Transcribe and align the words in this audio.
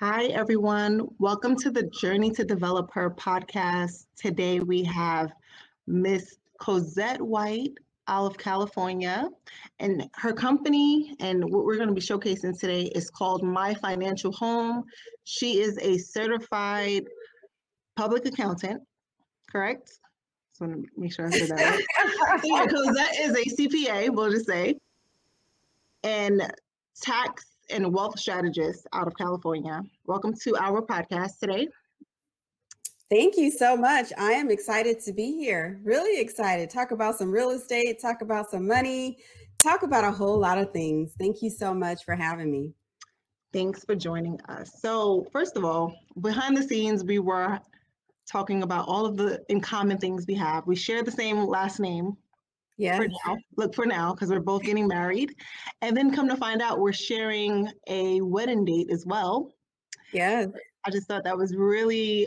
Hi, 0.00 0.26
everyone. 0.26 1.08
Welcome 1.18 1.56
to 1.56 1.72
the 1.72 1.82
Journey 1.82 2.30
to 2.30 2.44
Develop 2.44 2.88
Her 2.92 3.10
podcast. 3.10 4.06
Today 4.14 4.60
we 4.60 4.84
have 4.84 5.32
Miss 5.88 6.36
Cosette 6.60 7.20
White 7.20 7.72
out 8.06 8.26
of 8.26 8.38
California, 8.38 9.28
and 9.80 10.08
her 10.14 10.32
company 10.32 11.16
and 11.18 11.42
what 11.42 11.64
we're 11.64 11.74
going 11.74 11.88
to 11.88 11.96
be 11.96 12.00
showcasing 12.00 12.56
today 12.56 12.82
is 12.94 13.10
called 13.10 13.42
My 13.42 13.74
Financial 13.74 14.30
Home. 14.34 14.84
She 15.24 15.58
is 15.58 15.76
a 15.78 15.98
certified 15.98 17.02
public 17.96 18.24
accountant, 18.24 18.80
correct? 19.50 19.98
Just 20.50 20.60
want 20.60 20.74
to 20.74 20.88
make 20.96 21.12
sure 21.12 21.26
I 21.26 21.30
said 21.30 21.48
that 21.48 21.58
right. 21.58 22.40
yeah, 22.44 22.66
Cosette 22.70 23.16
is 23.18 23.32
a 23.32 23.56
CPA, 23.56 24.14
we'll 24.14 24.30
just 24.30 24.46
say, 24.46 24.76
and 26.04 26.40
tax 27.02 27.57
and 27.70 27.92
wealth 27.92 28.18
strategist 28.18 28.86
out 28.92 29.06
of 29.06 29.16
California. 29.16 29.82
Welcome 30.06 30.34
to 30.42 30.56
our 30.56 30.82
podcast 30.82 31.38
today. 31.40 31.68
Thank 33.10 33.36
you 33.36 33.50
so 33.50 33.76
much. 33.76 34.12
I 34.18 34.32
am 34.32 34.50
excited 34.50 35.00
to 35.00 35.12
be 35.12 35.32
here. 35.32 35.80
Really 35.82 36.20
excited. 36.20 36.70
Talk 36.70 36.90
about 36.90 37.16
some 37.16 37.30
real 37.30 37.50
estate, 37.50 38.00
talk 38.00 38.20
about 38.22 38.50
some 38.50 38.66
money, 38.66 39.18
talk 39.62 39.82
about 39.82 40.04
a 40.04 40.10
whole 40.10 40.38
lot 40.38 40.58
of 40.58 40.72
things. 40.72 41.12
Thank 41.18 41.42
you 41.42 41.50
so 41.50 41.72
much 41.72 42.04
for 42.04 42.14
having 42.14 42.50
me. 42.50 42.72
Thanks 43.52 43.84
for 43.84 43.94
joining 43.94 44.38
us. 44.42 44.80
So, 44.80 45.26
first 45.32 45.56
of 45.56 45.64
all, 45.64 45.94
behind 46.20 46.56
the 46.56 46.62
scenes, 46.62 47.02
we 47.02 47.18
were 47.18 47.58
talking 48.30 48.62
about 48.62 48.86
all 48.86 49.06
of 49.06 49.16
the 49.16 49.42
in 49.48 49.60
common 49.60 49.96
things 49.96 50.26
we 50.26 50.34
have. 50.34 50.66
We 50.66 50.76
share 50.76 51.02
the 51.02 51.10
same 51.10 51.46
last 51.46 51.80
name, 51.80 52.14
yeah. 52.78 52.96
For 52.96 53.08
now, 53.08 53.36
look 53.56 53.74
for 53.74 53.84
now, 53.84 54.14
because 54.14 54.30
we're 54.30 54.40
both 54.40 54.62
getting 54.62 54.86
married. 54.86 55.34
And 55.82 55.96
then 55.96 56.14
come 56.14 56.28
to 56.28 56.36
find 56.36 56.62
out 56.62 56.78
we're 56.78 56.92
sharing 56.92 57.68
a 57.88 58.20
wedding 58.20 58.64
date 58.64 58.88
as 58.90 59.04
well. 59.04 59.52
Yeah. 60.12 60.46
I 60.86 60.90
just 60.90 61.08
thought 61.08 61.24
that 61.24 61.36
was 61.36 61.54
really 61.54 62.26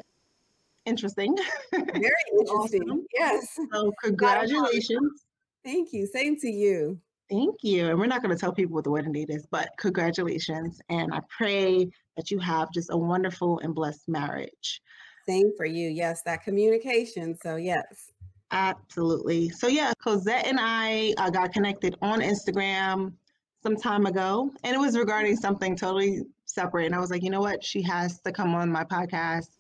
interesting. 0.86 1.36
Very 1.72 1.86
interesting. 2.40 2.84
awesome. 2.84 3.06
Yes. 3.14 3.58
So 3.72 3.92
congratulations. 4.04 5.26
Thank 5.64 5.94
you. 5.94 6.06
Same 6.06 6.38
to 6.40 6.50
you. 6.50 7.00
Thank 7.30 7.64
you. 7.64 7.88
And 7.88 7.98
we're 7.98 8.08
not 8.08 8.22
going 8.22 8.36
to 8.36 8.40
tell 8.40 8.52
people 8.52 8.76
what 8.76 8.84
the 8.84 8.92
wedding 8.92 9.14
date 9.14 9.30
is, 9.30 9.48
but 9.50 9.70
congratulations. 9.78 10.82
And 10.90 11.14
I 11.14 11.22
pray 11.36 11.90
that 12.18 12.30
you 12.30 12.40
have 12.40 12.74
just 12.74 12.90
a 12.92 12.98
wonderful 12.98 13.60
and 13.60 13.74
blessed 13.74 14.10
marriage. 14.10 14.82
Same 15.26 15.52
for 15.56 15.66
you. 15.66 15.88
Yes, 15.88 16.24
that 16.24 16.44
communication. 16.44 17.38
So, 17.42 17.56
yes. 17.56 18.11
Absolutely. 18.52 19.50
So 19.50 19.68
yeah, 19.68 19.94
Cosette 20.04 20.46
and 20.46 20.60
I 20.60 21.14
uh, 21.18 21.30
got 21.30 21.54
connected 21.54 21.96
on 22.02 22.20
Instagram 22.20 23.14
some 23.64 23.78
time 23.78 24.06
ago, 24.06 24.52
and 24.64 24.76
it 24.76 24.80
was 24.80 24.98
regarding 24.98 25.38
something 25.38 25.76
totally 25.76 26.24
separate. 26.46 26.88
And 26.88 26.96
I 26.96 27.00
was 27.00 27.12
like, 27.12 27.24
you 27.24 27.30
know 27.30 27.40
what? 27.40 27.64
She 27.64 27.82
has 27.84 28.20
to 28.22 28.32
come 28.32 28.54
on 28.54 28.70
my 28.70 28.84
podcast. 28.84 29.58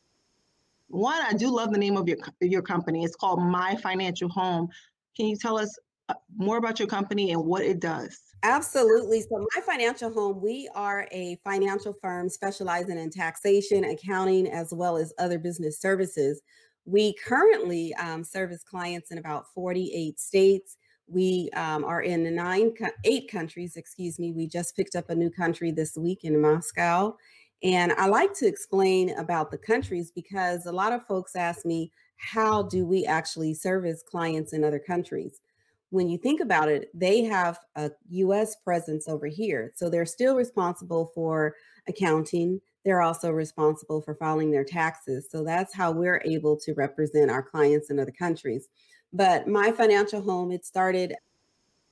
One, 0.89 1.21
I 1.21 1.33
do 1.33 1.49
love 1.49 1.71
the 1.71 1.77
name 1.77 1.95
of 1.95 2.07
your 2.07 2.17
your 2.41 2.61
company. 2.61 3.05
It's 3.05 3.15
called 3.15 3.41
My 3.41 3.75
Financial 3.77 4.27
Home. 4.29 4.67
Can 5.15 5.27
you 5.27 5.37
tell 5.37 5.57
us 5.57 5.77
uh, 6.09 6.15
more 6.35 6.57
about 6.57 6.79
your 6.79 6.87
company 6.87 7.31
and 7.31 7.45
what 7.45 7.63
it 7.63 7.79
does? 7.79 8.19
Absolutely. 8.43 9.21
So, 9.21 9.45
My 9.55 9.61
Financial 9.61 10.11
Home, 10.11 10.41
we 10.41 10.67
are 10.73 11.07
a 11.11 11.37
financial 11.43 11.93
firm 12.01 12.27
specializing 12.27 12.97
in 12.97 13.09
taxation, 13.11 13.83
accounting, 13.85 14.47
as 14.47 14.73
well 14.73 14.97
as 14.97 15.13
other 15.19 15.37
business 15.37 15.79
services. 15.79 16.41
We 16.85 17.13
currently 17.25 17.93
um, 17.95 18.23
service 18.23 18.63
clients 18.63 19.11
in 19.11 19.17
about 19.17 19.45
48 19.53 20.19
states. 20.19 20.77
We 21.07 21.49
um, 21.55 21.83
are 21.83 22.01
in 22.01 22.33
nine, 22.35 22.73
eight 23.03 23.29
countries, 23.29 23.75
excuse 23.75 24.17
me. 24.17 24.31
We 24.31 24.47
just 24.47 24.75
picked 24.75 24.95
up 24.95 25.09
a 25.09 25.15
new 25.15 25.29
country 25.29 25.71
this 25.71 25.97
week 25.97 26.23
in 26.23 26.41
Moscow. 26.41 27.15
And 27.63 27.91
I 27.93 28.07
like 28.07 28.33
to 28.35 28.47
explain 28.47 29.11
about 29.17 29.51
the 29.51 29.57
countries 29.57 30.11
because 30.11 30.65
a 30.65 30.71
lot 30.71 30.93
of 30.93 31.05
folks 31.05 31.35
ask 31.35 31.65
me, 31.65 31.91
how 32.15 32.63
do 32.63 32.85
we 32.85 33.05
actually 33.05 33.53
service 33.53 34.03
clients 34.09 34.53
in 34.53 34.63
other 34.63 34.79
countries? 34.79 35.41
When 35.89 36.07
you 36.07 36.17
think 36.17 36.39
about 36.39 36.69
it, 36.69 36.89
they 36.93 37.23
have 37.23 37.59
a 37.75 37.91
US 38.09 38.55
presence 38.63 39.07
over 39.07 39.27
here. 39.27 39.73
So 39.75 39.89
they're 39.89 40.05
still 40.05 40.35
responsible 40.35 41.11
for 41.13 41.55
accounting, 41.87 42.61
they're 42.83 43.01
also 43.01 43.31
responsible 43.31 44.01
for 44.01 44.15
filing 44.15 44.51
their 44.51 44.63
taxes. 44.63 45.27
So 45.29 45.43
that's 45.43 45.75
how 45.75 45.91
we're 45.91 46.21
able 46.25 46.57
to 46.57 46.73
represent 46.73 47.29
our 47.29 47.43
clients 47.43 47.89
in 47.89 47.99
other 47.99 48.11
countries. 48.11 48.67
But 49.13 49.47
my 49.47 49.71
financial 49.71 50.21
home, 50.21 50.51
it 50.51 50.65
started, 50.65 51.13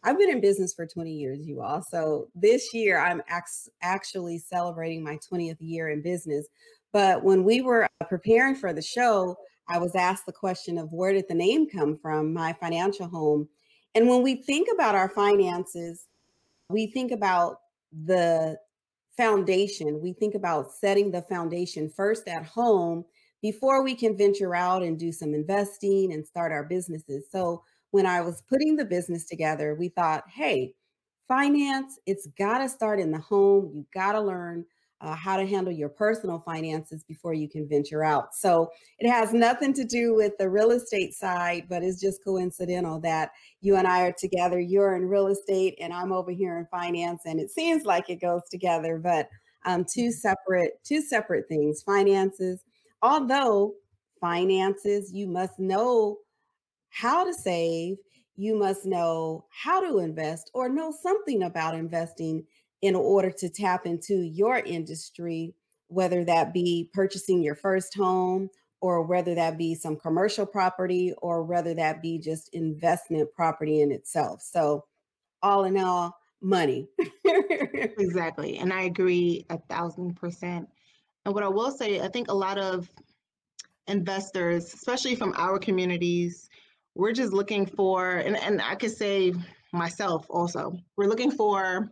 I've 0.03 0.17
been 0.17 0.31
in 0.31 0.41
business 0.41 0.73
for 0.73 0.87
20 0.87 1.11
years, 1.11 1.45
you 1.45 1.61
all. 1.61 1.83
So 1.83 2.29
this 2.33 2.73
year, 2.73 2.99
I'm 2.99 3.21
actually 3.81 4.39
celebrating 4.39 5.03
my 5.03 5.19
20th 5.31 5.57
year 5.59 5.89
in 5.89 6.01
business. 6.01 6.47
But 6.91 7.23
when 7.23 7.43
we 7.43 7.61
were 7.61 7.83
uh, 7.83 8.05
preparing 8.05 8.55
for 8.55 8.73
the 8.73 8.81
show, 8.81 9.37
I 9.67 9.77
was 9.77 9.95
asked 9.95 10.25
the 10.25 10.31
question 10.31 10.79
of 10.79 10.91
where 10.91 11.13
did 11.13 11.27
the 11.27 11.35
name 11.35 11.69
come 11.69 11.97
from, 12.01 12.33
my 12.33 12.53
financial 12.53 13.07
home. 13.07 13.47
And 13.93 14.07
when 14.07 14.23
we 14.23 14.35
think 14.35 14.67
about 14.73 14.95
our 14.95 15.09
finances, 15.09 16.07
we 16.69 16.87
think 16.87 17.11
about 17.11 17.57
the 18.05 18.57
foundation. 19.19 19.99
We 20.01 20.13
think 20.13 20.33
about 20.33 20.71
setting 20.71 21.11
the 21.11 21.23
foundation 21.23 21.89
first 21.89 22.29
at 22.29 22.45
home 22.45 23.03
before 23.41 23.83
we 23.83 23.93
can 23.93 24.17
venture 24.17 24.55
out 24.55 24.81
and 24.81 24.97
do 24.97 25.11
some 25.11 25.33
investing 25.33 26.13
and 26.13 26.25
start 26.25 26.53
our 26.53 26.63
businesses. 26.63 27.25
So 27.29 27.63
when 27.91 28.05
I 28.05 28.21
was 28.21 28.43
putting 28.47 28.77
the 28.77 28.85
business 28.85 29.25
together, 29.25 29.75
we 29.75 29.89
thought, 29.89 30.23
hey, 30.29 30.73
finance, 31.27 31.99
it's 32.05 32.27
got 32.37 32.59
to 32.59 32.69
start 32.69 32.99
in 32.99 33.11
the 33.11 33.19
home. 33.19 33.71
You 33.73 33.85
got 33.93 34.13
to 34.13 34.21
learn 34.21 34.65
uh, 35.01 35.15
how 35.15 35.37
to 35.37 35.45
handle 35.45 35.73
your 35.73 35.89
personal 35.89 36.39
finances 36.39 37.03
before 37.03 37.33
you 37.33 37.47
can 37.47 37.67
venture 37.67 38.03
out. 38.03 38.35
So 38.35 38.69
it 38.99 39.09
has 39.09 39.33
nothing 39.33 39.73
to 39.75 39.85
do 39.85 40.13
with 40.13 40.33
the 40.37 40.49
real 40.49 40.71
estate 40.71 41.13
side, 41.13 41.67
but 41.69 41.83
it's 41.83 42.01
just 42.01 42.23
coincidental 42.23 42.99
that 43.01 43.31
you 43.61 43.77
and 43.77 43.87
I 43.87 44.01
are 44.01 44.15
together. 44.17 44.59
You're 44.59 44.95
in 44.95 45.05
real 45.05 45.27
estate 45.27 45.77
and 45.79 45.93
I'm 45.93 46.11
over 46.11 46.31
here 46.31 46.57
in 46.57 46.65
finance, 46.65 47.21
and 47.25 47.39
it 47.39 47.51
seems 47.51 47.85
like 47.85 48.09
it 48.09 48.21
goes 48.21 48.41
together, 48.51 48.97
but 48.97 49.29
um, 49.65 49.85
two 49.85 50.11
separate 50.11 50.83
two 50.83 51.01
separate 51.01 51.47
things. 51.47 51.81
Finances, 51.81 52.63
although 53.01 53.73
finances, 54.19 55.11
you 55.13 55.27
must 55.27 55.59
know 55.59 56.17
how 56.89 57.23
to 57.23 57.33
save. 57.33 57.97
You 58.35 58.55
must 58.55 58.85
know 58.85 59.45
how 59.49 59.81
to 59.81 59.99
invest 59.99 60.49
or 60.53 60.69
know 60.69 60.93
something 61.03 61.43
about 61.43 61.75
investing 61.75 62.45
in 62.81 62.95
order 62.95 63.31
to 63.31 63.49
tap 63.49 63.85
into 63.85 64.21
your 64.21 64.57
industry, 64.57 65.53
whether 65.87 66.23
that 66.23 66.53
be 66.53 66.89
purchasing 66.93 67.41
your 67.41 67.55
first 67.55 67.95
home 67.95 68.49
or 68.81 69.01
whether 69.01 69.35
that 69.35 69.57
be 69.57 69.75
some 69.75 69.97
commercial 69.97 70.45
property 70.45 71.13
or 71.21 71.43
whether 71.43 71.73
that 71.73 72.01
be 72.01 72.17
just 72.17 72.53
investment 72.53 73.29
property 73.33 73.81
in 73.81 73.91
itself. 73.91 74.41
So, 74.41 74.85
all 75.41 75.65
in 75.65 75.77
all, 75.77 76.17
money. 76.41 76.87
exactly. 77.25 78.57
And 78.57 78.71
I 78.71 78.83
agree 78.83 79.45
a 79.49 79.57
thousand 79.57 80.15
percent. 80.15 80.67
And 81.25 81.33
what 81.33 81.43
I 81.43 81.47
will 81.47 81.71
say, 81.71 81.99
I 81.99 82.07
think 82.07 82.29
a 82.29 82.33
lot 82.33 82.57
of 82.57 82.89
investors, 83.87 84.73
especially 84.73 85.15
from 85.15 85.33
our 85.37 85.59
communities, 85.59 86.49
we're 86.95 87.11
just 87.11 87.33
looking 87.33 87.65
for, 87.65 88.17
and, 88.17 88.37
and 88.37 88.61
I 88.61 88.75
could 88.75 88.95
say 88.95 89.33
myself 89.73 90.25
also, 90.29 90.77
we're 90.95 91.07
looking 91.07 91.31
for 91.31 91.91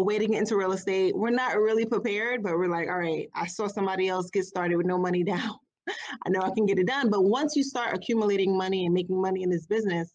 way 0.00 0.18
to 0.18 0.26
get 0.26 0.38
into 0.38 0.56
real 0.56 0.72
estate. 0.72 1.14
We're 1.16 1.30
not 1.30 1.58
really 1.58 1.84
prepared, 1.84 2.42
but 2.42 2.56
we're 2.56 2.68
like, 2.68 2.88
all 2.88 2.98
right, 2.98 3.28
I 3.34 3.46
saw 3.46 3.66
somebody 3.66 4.08
else 4.08 4.30
get 4.30 4.44
started 4.44 4.76
with 4.76 4.86
no 4.86 4.98
money 4.98 5.22
down. 5.34 5.56
I 5.88 6.30
know 6.30 6.40
I 6.40 6.50
can 6.50 6.66
get 6.66 6.78
it 6.78 6.86
done. 6.86 7.10
But 7.10 7.24
once 7.24 7.56
you 7.56 7.62
start 7.62 7.94
accumulating 7.94 8.56
money 8.56 8.86
and 8.86 8.94
making 8.94 9.20
money 9.20 9.42
in 9.42 9.50
this 9.50 9.66
business, 9.66 10.12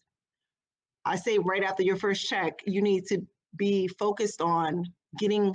I 1.04 1.16
say 1.16 1.38
right 1.38 1.62
after 1.62 1.82
your 1.82 1.96
first 1.96 2.26
check, 2.28 2.60
you 2.66 2.82
need 2.82 3.04
to 3.06 3.20
be 3.56 3.88
focused 3.98 4.40
on 4.40 4.84
getting, 5.18 5.54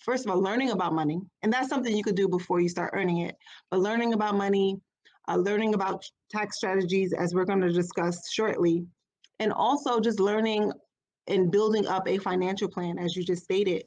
first 0.00 0.24
of 0.24 0.30
all, 0.30 0.40
learning 0.40 0.70
about 0.70 0.94
money. 0.94 1.20
And 1.42 1.52
that's 1.52 1.68
something 1.68 1.94
you 1.96 2.02
could 2.02 2.16
do 2.16 2.28
before 2.28 2.60
you 2.60 2.68
start 2.68 2.94
earning 2.94 3.18
it. 3.18 3.36
But 3.70 3.80
learning 3.80 4.14
about 4.14 4.36
money, 4.36 4.80
uh, 5.28 5.36
learning 5.36 5.74
about 5.74 6.04
tax 6.30 6.56
strategies, 6.56 7.12
as 7.12 7.34
we're 7.34 7.44
going 7.44 7.60
to 7.60 7.72
discuss 7.72 8.30
shortly, 8.30 8.86
and 9.40 9.52
also 9.52 10.00
just 10.00 10.20
learning 10.20 10.72
in 11.28 11.50
building 11.50 11.86
up 11.86 12.08
a 12.08 12.18
financial 12.18 12.68
plan, 12.68 12.98
as 12.98 13.14
you 13.14 13.24
just 13.24 13.44
stated, 13.44 13.84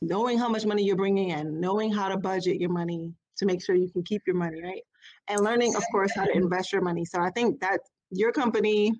knowing 0.00 0.38
how 0.38 0.48
much 0.48 0.64
money 0.64 0.84
you're 0.84 0.96
bringing 0.96 1.30
in, 1.30 1.60
knowing 1.60 1.92
how 1.92 2.08
to 2.08 2.16
budget 2.16 2.60
your 2.60 2.70
money 2.70 3.12
to 3.36 3.46
make 3.46 3.64
sure 3.64 3.74
you 3.74 3.90
can 3.90 4.02
keep 4.02 4.22
your 4.26 4.36
money, 4.36 4.62
right? 4.62 4.82
And 5.28 5.40
learning, 5.40 5.74
of 5.74 5.82
course, 5.90 6.12
how 6.14 6.24
to 6.24 6.32
invest 6.32 6.72
your 6.72 6.82
money. 6.82 7.04
So 7.04 7.20
I 7.20 7.30
think 7.30 7.60
that 7.60 7.80
your 8.10 8.32
company 8.32 8.92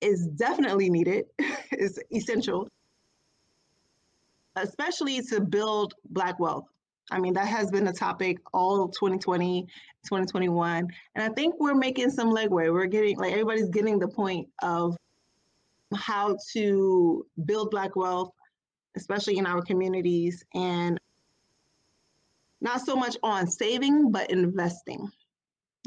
is 0.00 0.26
definitely 0.36 0.90
needed, 0.90 1.26
is 1.72 1.98
essential, 2.14 2.68
especially 4.56 5.22
to 5.22 5.40
build 5.40 5.94
Black 6.10 6.40
wealth. 6.40 6.66
I 7.10 7.20
mean, 7.20 7.34
that 7.34 7.46
has 7.46 7.70
been 7.70 7.86
a 7.86 7.92
topic 7.92 8.38
all 8.52 8.88
2020, 8.88 9.62
2021. 9.62 10.88
And 11.14 11.24
I 11.24 11.32
think 11.34 11.54
we're 11.60 11.74
making 11.74 12.10
some 12.10 12.30
legway. 12.30 12.72
We're 12.72 12.86
getting, 12.86 13.16
like, 13.16 13.32
everybody's 13.32 13.68
getting 13.68 14.00
the 14.00 14.08
point 14.08 14.48
of 14.60 14.96
how 15.94 16.36
to 16.52 17.26
build 17.44 17.70
Black 17.70 17.96
wealth, 17.96 18.32
especially 18.96 19.38
in 19.38 19.46
our 19.46 19.62
communities. 19.62 20.44
And 20.54 20.98
not 22.60 22.80
so 22.80 22.96
much 22.96 23.16
on 23.22 23.46
saving, 23.46 24.10
but 24.10 24.30
investing. 24.30 25.08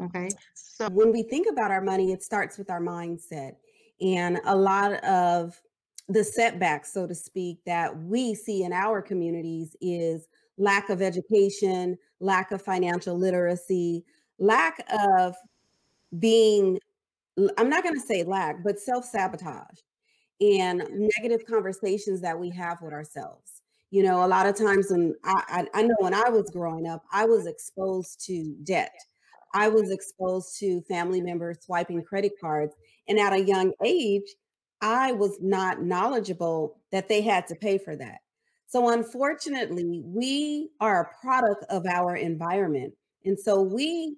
Okay. 0.01 0.29
So 0.53 0.87
when 0.89 1.11
we 1.11 1.23
think 1.23 1.47
about 1.51 1.71
our 1.71 1.81
money, 1.81 2.11
it 2.11 2.23
starts 2.23 2.57
with 2.57 2.69
our 2.69 2.81
mindset. 2.81 3.55
And 4.01 4.39
a 4.45 4.55
lot 4.55 4.93
of 5.03 5.59
the 6.07 6.23
setbacks, 6.23 6.93
so 6.93 7.05
to 7.05 7.13
speak, 7.13 7.59
that 7.65 7.95
we 8.03 8.33
see 8.33 8.63
in 8.63 8.71
our 8.71 9.01
communities 9.01 9.75
is 9.81 10.27
lack 10.57 10.89
of 10.89 11.01
education, 11.01 11.97
lack 12.19 12.51
of 12.51 12.61
financial 12.61 13.17
literacy, 13.17 14.05
lack 14.37 14.83
of 14.89 15.35
being, 16.17 16.79
I'm 17.57 17.69
not 17.69 17.83
going 17.83 17.95
to 17.95 18.01
say 18.05 18.23
lack, 18.23 18.63
but 18.63 18.79
self 18.79 19.05
sabotage 19.05 19.79
and 20.41 20.83
negative 20.89 21.45
conversations 21.45 22.21
that 22.21 22.39
we 22.39 22.49
have 22.51 22.81
with 22.81 22.93
ourselves. 22.93 23.61
You 23.91 24.03
know, 24.03 24.23
a 24.23 24.27
lot 24.27 24.45
of 24.45 24.55
times 24.55 24.87
when 24.89 25.15
I, 25.23 25.65
I, 25.73 25.79
I 25.79 25.83
know 25.83 25.95
when 25.99 26.13
I 26.13 26.29
was 26.29 26.49
growing 26.51 26.87
up, 26.87 27.03
I 27.11 27.25
was 27.25 27.47
exposed 27.47 28.23
to 28.27 28.55
debt. 28.63 28.93
I 29.53 29.67
was 29.67 29.89
exposed 29.89 30.59
to 30.59 30.81
family 30.81 31.21
members 31.21 31.57
swiping 31.61 32.03
credit 32.03 32.33
cards. 32.39 32.75
And 33.07 33.19
at 33.19 33.33
a 33.33 33.41
young 33.41 33.73
age, 33.83 34.35
I 34.81 35.11
was 35.11 35.39
not 35.41 35.81
knowledgeable 35.81 36.77
that 36.91 37.09
they 37.09 37.21
had 37.21 37.47
to 37.47 37.55
pay 37.55 37.77
for 37.79 37.95
that. 37.95 38.19
So, 38.67 38.89
unfortunately, 38.89 40.03
we 40.05 40.69
are 40.79 41.01
a 41.01 41.21
product 41.21 41.65
of 41.69 41.87
our 41.87 42.15
environment. 42.15 42.93
And 43.25 43.37
so 43.37 43.61
we 43.61 44.17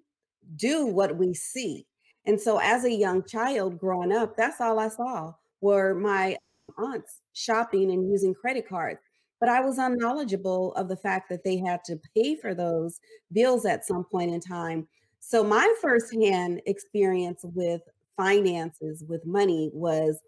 do 0.58 0.86
what 0.86 1.16
we 1.16 1.34
see. 1.34 1.88
And 2.26 2.40
so, 2.40 2.60
as 2.60 2.84
a 2.84 2.92
young 2.92 3.24
child 3.24 3.80
growing 3.80 4.12
up, 4.12 4.36
that's 4.36 4.60
all 4.60 4.78
I 4.78 4.90
saw 4.90 5.34
were 5.62 5.94
my 5.94 6.38
aunts 6.78 7.22
shopping 7.34 7.92
and 7.92 8.10
using 8.10 8.34
credit 8.34 8.68
cards. 8.68 9.00
But 9.40 9.50
I 9.50 9.62
was 9.62 9.78
unknowledgeable 9.78 10.74
of 10.74 10.88
the 10.88 10.98
fact 10.98 11.30
that 11.30 11.44
they 11.44 11.58
had 11.58 11.84
to 11.86 12.00
pay 12.16 12.36
for 12.36 12.54
those 12.54 13.00
bills 13.32 13.66
at 13.66 13.86
some 13.86 14.04
point 14.04 14.32
in 14.34 14.40
time. 14.40 14.88
So, 15.20 15.44
my 15.44 15.74
firsthand 15.82 16.62
experience 16.66 17.42
with 17.44 17.82
finances, 18.18 19.04
with 19.08 19.26
money, 19.26 19.72
was 19.74 20.20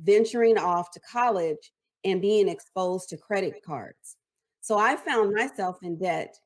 venturing 0.00 0.58
off 0.58 0.90
to 0.92 1.00
college 1.00 1.72
and 2.04 2.20
being 2.20 2.48
exposed 2.48 3.08
to 3.10 3.16
credit 3.16 3.62
cards. 3.64 4.16
So, 4.60 4.78
I 4.78 4.96
found 4.96 5.34
myself 5.34 5.78
in 5.82 5.98
debt 5.98 6.36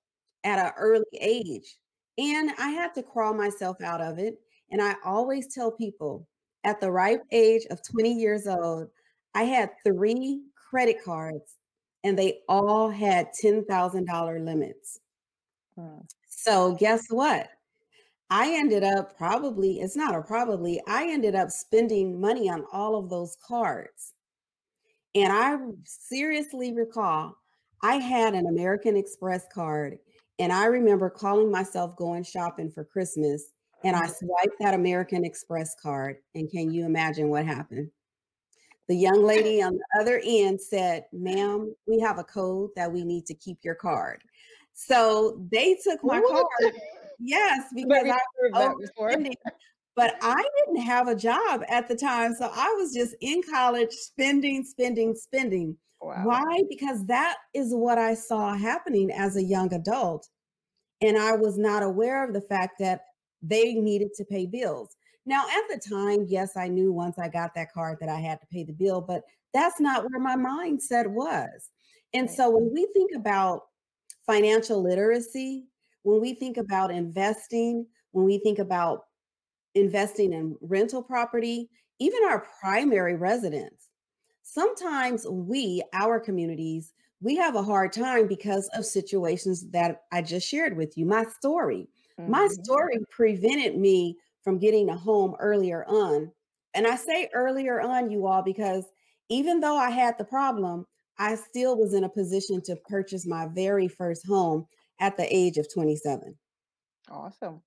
at 0.44 0.64
an 0.64 0.72
early 0.78 1.04
age, 1.20 1.76
and 2.18 2.52
I 2.58 2.70
had 2.70 2.94
to 2.94 3.02
crawl 3.02 3.34
myself 3.34 3.80
out 3.80 4.00
of 4.00 4.18
it. 4.18 4.38
And 4.70 4.80
I 4.80 4.94
always 5.04 5.52
tell 5.52 5.72
people 5.72 6.26
at 6.64 6.80
the 6.80 6.90
ripe 6.90 7.22
age 7.32 7.66
of 7.70 7.80
20 7.82 8.12
years 8.12 8.46
old, 8.46 8.88
I 9.34 9.44
had 9.44 9.70
three 9.84 10.42
credit 10.54 11.02
cards 11.04 11.56
and 12.04 12.18
they 12.18 12.40
all 12.48 12.90
had 12.90 13.28
$10,000 13.42 14.44
limits. 14.44 15.00
Hmm. 15.76 16.00
So, 16.28 16.74
guess 16.74 17.06
what? 17.10 17.48
I 18.30 18.54
ended 18.54 18.82
up 18.82 19.16
probably, 19.16 19.80
it's 19.80 19.96
not 19.96 20.14
a 20.14 20.22
probably, 20.22 20.80
I 20.88 21.06
ended 21.08 21.34
up 21.34 21.50
spending 21.50 22.20
money 22.20 22.48
on 22.48 22.64
all 22.72 22.96
of 22.96 23.10
those 23.10 23.36
cards. 23.46 24.14
And 25.14 25.32
I 25.32 25.58
seriously 25.84 26.72
recall 26.72 27.36
I 27.82 27.96
had 27.96 28.34
an 28.34 28.46
American 28.46 28.96
Express 28.96 29.44
card, 29.52 29.98
and 30.38 30.52
I 30.52 30.66
remember 30.66 31.10
calling 31.10 31.50
myself 31.50 31.94
going 31.96 32.24
shopping 32.24 32.70
for 32.70 32.84
Christmas 32.84 33.52
and 33.84 33.96
I 33.96 34.06
mm-hmm. 34.06 34.26
swiped 34.26 34.58
that 34.61 34.75
American 34.75 35.25
Express 35.25 35.75
card. 35.81 36.17
And 36.34 36.50
can 36.50 36.70
you 36.70 36.84
imagine 36.84 37.29
what 37.29 37.46
happened? 37.46 37.90
The 38.88 38.96
young 38.96 39.25
lady 39.25 39.62
on 39.62 39.75
the 39.75 40.00
other 40.00 40.20
end 40.25 40.61
said, 40.61 41.05
Ma'am, 41.12 41.75
we 41.87 42.00
have 42.00 42.19
a 42.19 42.25
code 42.25 42.70
that 42.76 42.93
we 42.93 43.05
need 43.05 43.26
to 43.26 43.34
keep 43.34 43.58
your 43.62 43.75
card. 43.75 44.23
So 44.75 45.46
they 45.50 45.79
took 45.82 46.02
my 46.02 46.20
what? 46.20 46.46
card. 46.61 46.75
Yes, 47.20 47.67
because 47.75 48.05
I 48.08 48.19
was 48.50 48.90
overspending. 48.99 49.34
But 49.94 50.17
I 50.23 50.43
didn't 50.58 50.82
have 50.82 51.08
a 51.08 51.14
job 51.14 51.62
at 51.69 51.87
the 51.87 51.94
time. 51.94 52.34
So 52.34 52.50
I 52.52 52.75
was 52.79 52.94
just 52.94 53.14
in 53.20 53.43
college 53.50 53.93
spending, 53.93 54.64
spending, 54.64 55.14
spending. 55.14 55.76
Wow. 56.00 56.23
Why? 56.25 56.62
Because 56.69 57.05
that 57.06 57.37
is 57.55 57.75
what 57.75 57.99
I 57.99 58.14
saw 58.14 58.55
happening 58.55 59.11
as 59.12 59.37
a 59.37 59.43
young 59.43 59.73
adult. 59.73 60.29
And 61.02 61.19
I 61.19 61.37
was 61.37 61.58
not 61.58 61.82
aware 61.82 62.25
of 62.26 62.32
the 62.32 62.40
fact 62.40 62.79
that 62.79 63.02
they 63.42 63.74
needed 63.74 64.14
to 64.14 64.24
pay 64.24 64.46
bills. 64.46 64.96
Now, 65.24 65.44
at 65.46 65.68
the 65.68 65.88
time, 65.88 66.26
yes, 66.28 66.56
I 66.56 66.68
knew 66.68 66.92
once 66.92 67.18
I 67.18 67.28
got 67.28 67.54
that 67.54 67.72
card 67.72 67.98
that 68.00 68.08
I 68.08 68.18
had 68.18 68.40
to 68.40 68.46
pay 68.46 68.64
the 68.64 68.72
bill, 68.72 69.00
but 69.00 69.22
that's 69.52 69.80
not 69.80 70.04
where 70.10 70.20
my 70.20 70.36
mindset 70.36 71.06
was. 71.06 71.70
And 72.14 72.30
so 72.30 72.50
when 72.50 72.72
we 72.72 72.86
think 72.92 73.12
about 73.14 73.62
financial 74.26 74.82
literacy, 74.82 75.64
when 76.02 76.20
we 76.20 76.34
think 76.34 76.56
about 76.56 76.90
investing, 76.90 77.86
when 78.10 78.24
we 78.24 78.38
think 78.38 78.58
about 78.58 79.04
investing 79.74 80.32
in 80.32 80.56
rental 80.60 81.02
property, 81.02 81.70
even 81.98 82.24
our 82.24 82.46
primary 82.60 83.14
residence, 83.14 83.88
sometimes 84.42 85.26
we, 85.28 85.82
our 85.92 86.18
communities, 86.18 86.92
we 87.20 87.36
have 87.36 87.54
a 87.54 87.62
hard 87.62 87.92
time 87.92 88.26
because 88.26 88.68
of 88.74 88.84
situations 88.84 89.70
that 89.70 90.02
I 90.10 90.22
just 90.22 90.48
shared 90.48 90.76
with 90.76 90.98
you, 90.98 91.06
my 91.06 91.24
story. 91.38 91.88
Mm-hmm. 92.22 92.30
My 92.30 92.48
story 92.48 92.98
prevented 93.10 93.76
me 93.76 94.16
from 94.42 94.58
getting 94.58 94.88
a 94.88 94.96
home 94.96 95.34
earlier 95.38 95.84
on. 95.86 96.30
And 96.74 96.86
I 96.86 96.96
say 96.96 97.28
earlier 97.34 97.80
on, 97.80 98.10
you 98.10 98.26
all, 98.26 98.42
because 98.42 98.84
even 99.28 99.60
though 99.60 99.76
I 99.76 99.90
had 99.90 100.16
the 100.19 100.24
problem, 100.24 100.86
I 101.19 101.34
still 101.34 101.76
was 101.76 101.94
in 101.94 102.04
a 102.04 102.08
position 102.08 102.62
to 102.62 102.76
purchase 102.76 103.26
my 103.26 103.46
very 103.46 103.88
first 103.88 104.26
home 104.26 104.66
at 105.00 105.16
the 105.16 105.26
age 105.34 105.58
of 105.58 105.72
27. 105.72 106.34
Awesome. 107.10 107.60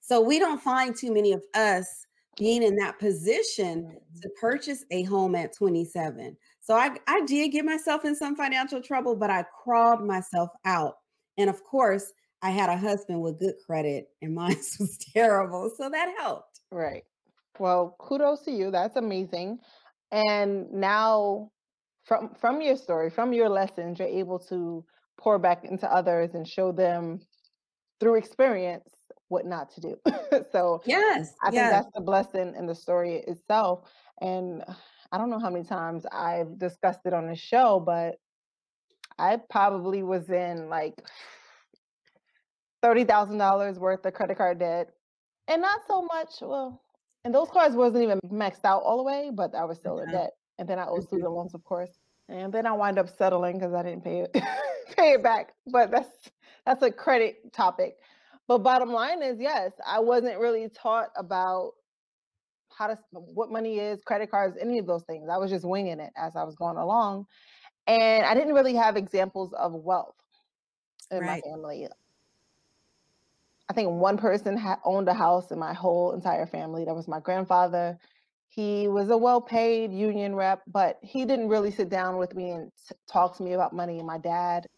So 0.00 0.20
we 0.20 0.38
don't 0.38 0.62
find 0.62 0.94
too 0.94 1.12
many 1.12 1.32
of 1.32 1.42
us 1.54 2.06
being 2.36 2.62
in 2.62 2.76
that 2.76 2.98
position 2.98 3.82
mm-hmm. 3.82 4.20
to 4.20 4.28
purchase 4.40 4.84
a 4.90 5.02
home 5.04 5.34
at 5.34 5.56
27. 5.56 6.36
So 6.60 6.74
I, 6.74 6.96
I 7.06 7.22
did 7.22 7.50
get 7.52 7.64
myself 7.64 8.04
in 8.04 8.14
some 8.14 8.36
financial 8.36 8.80
trouble, 8.80 9.16
but 9.16 9.30
I 9.30 9.44
crawled 9.62 10.04
myself 10.04 10.50
out. 10.64 10.94
And 11.36 11.50
of 11.50 11.62
course, 11.64 12.12
I 12.44 12.50
had 12.50 12.68
a 12.68 12.76
husband 12.76 13.22
with 13.22 13.38
good 13.38 13.54
credit 13.64 14.10
and 14.20 14.34
mine 14.34 14.56
was 14.78 14.98
terrible. 15.14 15.72
So 15.74 15.88
that 15.88 16.14
helped. 16.18 16.60
Right. 16.70 17.04
Well, 17.58 17.96
kudos 17.98 18.42
to 18.42 18.50
you. 18.50 18.70
That's 18.70 18.96
amazing. 18.96 19.60
And 20.12 20.70
now 20.70 21.50
from 22.04 22.34
from 22.38 22.60
your 22.60 22.76
story, 22.76 23.08
from 23.08 23.32
your 23.32 23.48
lessons, 23.48 23.98
you're 23.98 24.08
able 24.08 24.38
to 24.50 24.84
pour 25.16 25.38
back 25.38 25.64
into 25.64 25.90
others 25.90 26.34
and 26.34 26.46
show 26.46 26.70
them 26.70 27.20
through 27.98 28.16
experience 28.16 28.90
what 29.28 29.46
not 29.46 29.70
to 29.70 29.80
do. 29.80 29.96
so 30.52 30.82
yes, 30.84 31.32
I 31.42 31.46
think 31.46 31.54
yes. 31.54 31.72
that's 31.72 31.94
the 31.94 32.02
blessing 32.02 32.54
in 32.58 32.66
the 32.66 32.74
story 32.74 33.24
itself. 33.26 33.90
And 34.20 34.62
I 35.10 35.16
don't 35.16 35.30
know 35.30 35.38
how 35.38 35.48
many 35.48 35.64
times 35.64 36.04
I've 36.12 36.58
discussed 36.58 37.00
it 37.06 37.14
on 37.14 37.26
the 37.26 37.36
show, 37.36 37.80
but 37.80 38.16
I 39.18 39.38
probably 39.48 40.02
was 40.02 40.28
in 40.28 40.68
like 40.68 41.00
thirty 42.84 43.04
thousand 43.04 43.38
dollars 43.38 43.78
worth 43.78 44.04
of 44.04 44.12
credit 44.12 44.36
card 44.36 44.58
debt, 44.58 44.90
and 45.48 45.62
not 45.62 45.80
so 45.88 46.02
much. 46.02 46.28
Well, 46.42 46.82
and 47.24 47.34
those 47.34 47.48
cards 47.48 47.74
wasn't 47.74 48.04
even 48.04 48.20
maxed 48.30 48.64
out 48.64 48.82
all 48.82 48.98
the 48.98 49.02
way, 49.02 49.30
but 49.32 49.54
I 49.54 49.64
was 49.64 49.78
still 49.78 50.00
in 50.00 50.10
debt. 50.10 50.32
And 50.58 50.68
then 50.68 50.78
I 50.78 50.84
owed 50.84 50.98
mm-hmm. 50.98 51.06
student 51.06 51.32
loans, 51.32 51.54
of 51.54 51.64
course. 51.64 51.90
And 52.28 52.52
then 52.52 52.66
I 52.66 52.72
wind 52.72 52.98
up 52.98 53.08
settling 53.08 53.58
because 53.58 53.72
I 53.72 53.82
didn't 53.82 54.04
pay 54.04 54.20
it 54.20 54.32
pay 54.96 55.12
it 55.12 55.22
back. 55.22 55.54
But 55.66 55.90
that's 55.90 56.30
that's 56.66 56.82
a 56.82 56.90
credit 56.90 57.52
topic. 57.52 57.96
But 58.46 58.58
bottom 58.58 58.92
line 58.92 59.22
is, 59.22 59.40
yes, 59.40 59.72
I 59.86 60.00
wasn't 60.00 60.38
really 60.38 60.68
taught 60.68 61.08
about 61.16 61.72
how 62.68 62.88
to 62.88 62.98
what 63.12 63.50
money 63.50 63.78
is, 63.78 64.02
credit 64.04 64.30
cards, 64.30 64.58
any 64.60 64.78
of 64.78 64.86
those 64.86 65.04
things. 65.04 65.28
I 65.30 65.38
was 65.38 65.50
just 65.50 65.64
winging 65.64 66.00
it 66.00 66.12
as 66.16 66.36
I 66.36 66.44
was 66.44 66.54
going 66.54 66.76
along, 66.76 67.24
and 67.86 68.26
I 68.26 68.34
didn't 68.34 68.54
really 68.54 68.74
have 68.74 68.96
examples 68.96 69.54
of 69.54 69.72
wealth 69.72 70.16
in 71.10 71.20
right. 71.20 71.42
my 71.44 71.50
family. 71.50 71.88
I 73.68 73.72
think 73.72 73.90
one 73.90 74.18
person 74.18 74.56
had 74.56 74.76
owned 74.84 75.08
a 75.08 75.14
house 75.14 75.50
in 75.50 75.58
my 75.58 75.72
whole 75.72 76.12
entire 76.12 76.46
family. 76.46 76.84
That 76.84 76.94
was 76.94 77.08
my 77.08 77.20
grandfather. 77.20 77.98
He 78.48 78.86
was 78.88 79.10
a 79.10 79.16
well-paid 79.16 79.92
union 79.92 80.34
rep, 80.34 80.62
but 80.66 80.98
he 81.02 81.24
didn't 81.24 81.48
really 81.48 81.70
sit 81.70 81.88
down 81.88 82.18
with 82.18 82.34
me 82.34 82.50
and 82.50 82.70
talk 83.10 83.36
to 83.38 83.42
me 83.42 83.54
about 83.54 83.72
money. 83.72 84.02
My 84.02 84.18
dad, 84.18 84.68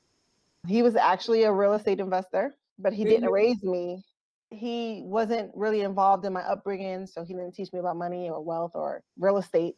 he 0.67 0.83
was 0.83 0.97
actually 0.97 1.43
a 1.43 1.53
real 1.53 1.75
estate 1.75 2.01
investor, 2.01 2.55
but 2.79 2.93
he 2.93 3.05
didn't 3.05 3.25
mm-hmm. 3.25 3.33
raise 3.33 3.63
me. 3.63 4.05
He 4.51 5.03
wasn't 5.05 5.51
really 5.55 5.81
involved 5.81 6.25
in 6.25 6.33
my 6.33 6.43
upbringing, 6.43 7.07
so 7.07 7.25
he 7.25 7.35
didn't 7.35 7.55
teach 7.55 7.73
me 7.73 7.81
about 7.81 7.97
money 7.97 8.31
or 8.31 8.41
wealth 8.43 8.73
or 8.75 9.03
real 9.19 9.37
estate. 9.37 9.75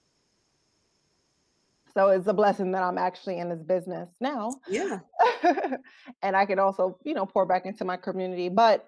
So 1.94 2.10
it's 2.10 2.28
a 2.28 2.34
blessing 2.34 2.70
that 2.72 2.82
I'm 2.82 2.98
actually 2.98 3.38
in 3.38 3.48
this 3.48 3.62
business 3.62 4.10
now. 4.20 4.52
Yeah. 4.68 5.00
and 6.22 6.36
I 6.36 6.46
can 6.46 6.60
also, 6.60 6.98
you 7.02 7.14
know, 7.14 7.26
pour 7.26 7.46
back 7.46 7.66
into 7.66 7.84
my 7.84 7.96
community. 7.96 8.48
But 8.48 8.86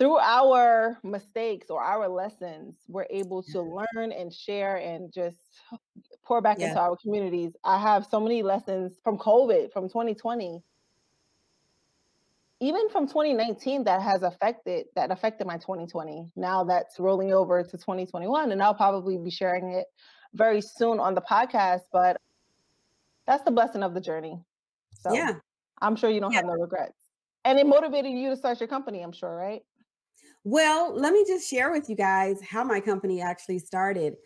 through 0.00 0.16
our 0.16 0.98
mistakes 1.04 1.68
or 1.68 1.82
our 1.82 2.08
lessons, 2.08 2.74
we're 2.88 3.06
able 3.10 3.42
to 3.42 3.58
mm-hmm. 3.58 3.98
learn 3.98 4.12
and 4.12 4.32
share 4.32 4.76
and 4.78 5.12
just 5.12 5.36
pour 6.24 6.40
back 6.40 6.58
yeah. 6.58 6.68
into 6.68 6.80
our 6.80 6.96
communities. 6.96 7.54
I 7.64 7.78
have 7.78 8.06
so 8.10 8.18
many 8.18 8.42
lessons 8.42 8.98
from 9.04 9.18
COVID, 9.18 9.70
from 9.72 9.88
2020. 9.88 10.62
even 12.60 12.88
from 12.88 13.06
2019 13.06 13.84
that 13.84 14.00
has 14.00 14.22
affected 14.22 14.86
that 14.94 15.10
affected 15.10 15.46
my 15.46 15.56
2020 15.56 16.30
now 16.36 16.62
that's 16.62 17.00
rolling 17.00 17.32
over 17.32 17.62
to 17.62 17.76
2021 17.78 18.52
and 18.52 18.62
i'll 18.62 18.74
probably 18.74 19.16
be 19.16 19.30
sharing 19.30 19.72
it 19.72 19.86
very 20.34 20.60
soon 20.60 21.00
on 21.00 21.14
the 21.14 21.22
podcast 21.22 21.84
but 21.90 22.20
that's 23.26 23.44
the 23.44 23.50
blessing 23.50 23.82
of 23.82 23.94
the 23.94 24.00
journey 24.00 24.38
so 24.92 25.14
yeah 25.14 25.32
i'm 25.80 25.96
sure 25.96 26.10
you 26.10 26.20
don't 26.20 26.32
yeah. 26.32 26.40
have 26.40 26.46
no 26.52 26.52
regrets 26.52 27.00
and 27.46 27.58
it 27.58 27.66
motivated 27.66 28.12
you 28.12 28.28
to 28.28 28.36
start 28.36 28.60
your 28.60 28.68
company 28.68 29.00
i'm 29.00 29.12
sure 29.12 29.34
right 29.34 29.62
well 30.44 30.94
let 30.94 31.12
me 31.12 31.24
just 31.26 31.48
share 31.48 31.70
with 31.70 31.88
you 31.88 31.96
guys 31.96 32.40
how 32.42 32.64
my 32.64 32.80
company 32.80 33.20
actually 33.20 33.58
started 33.58 34.16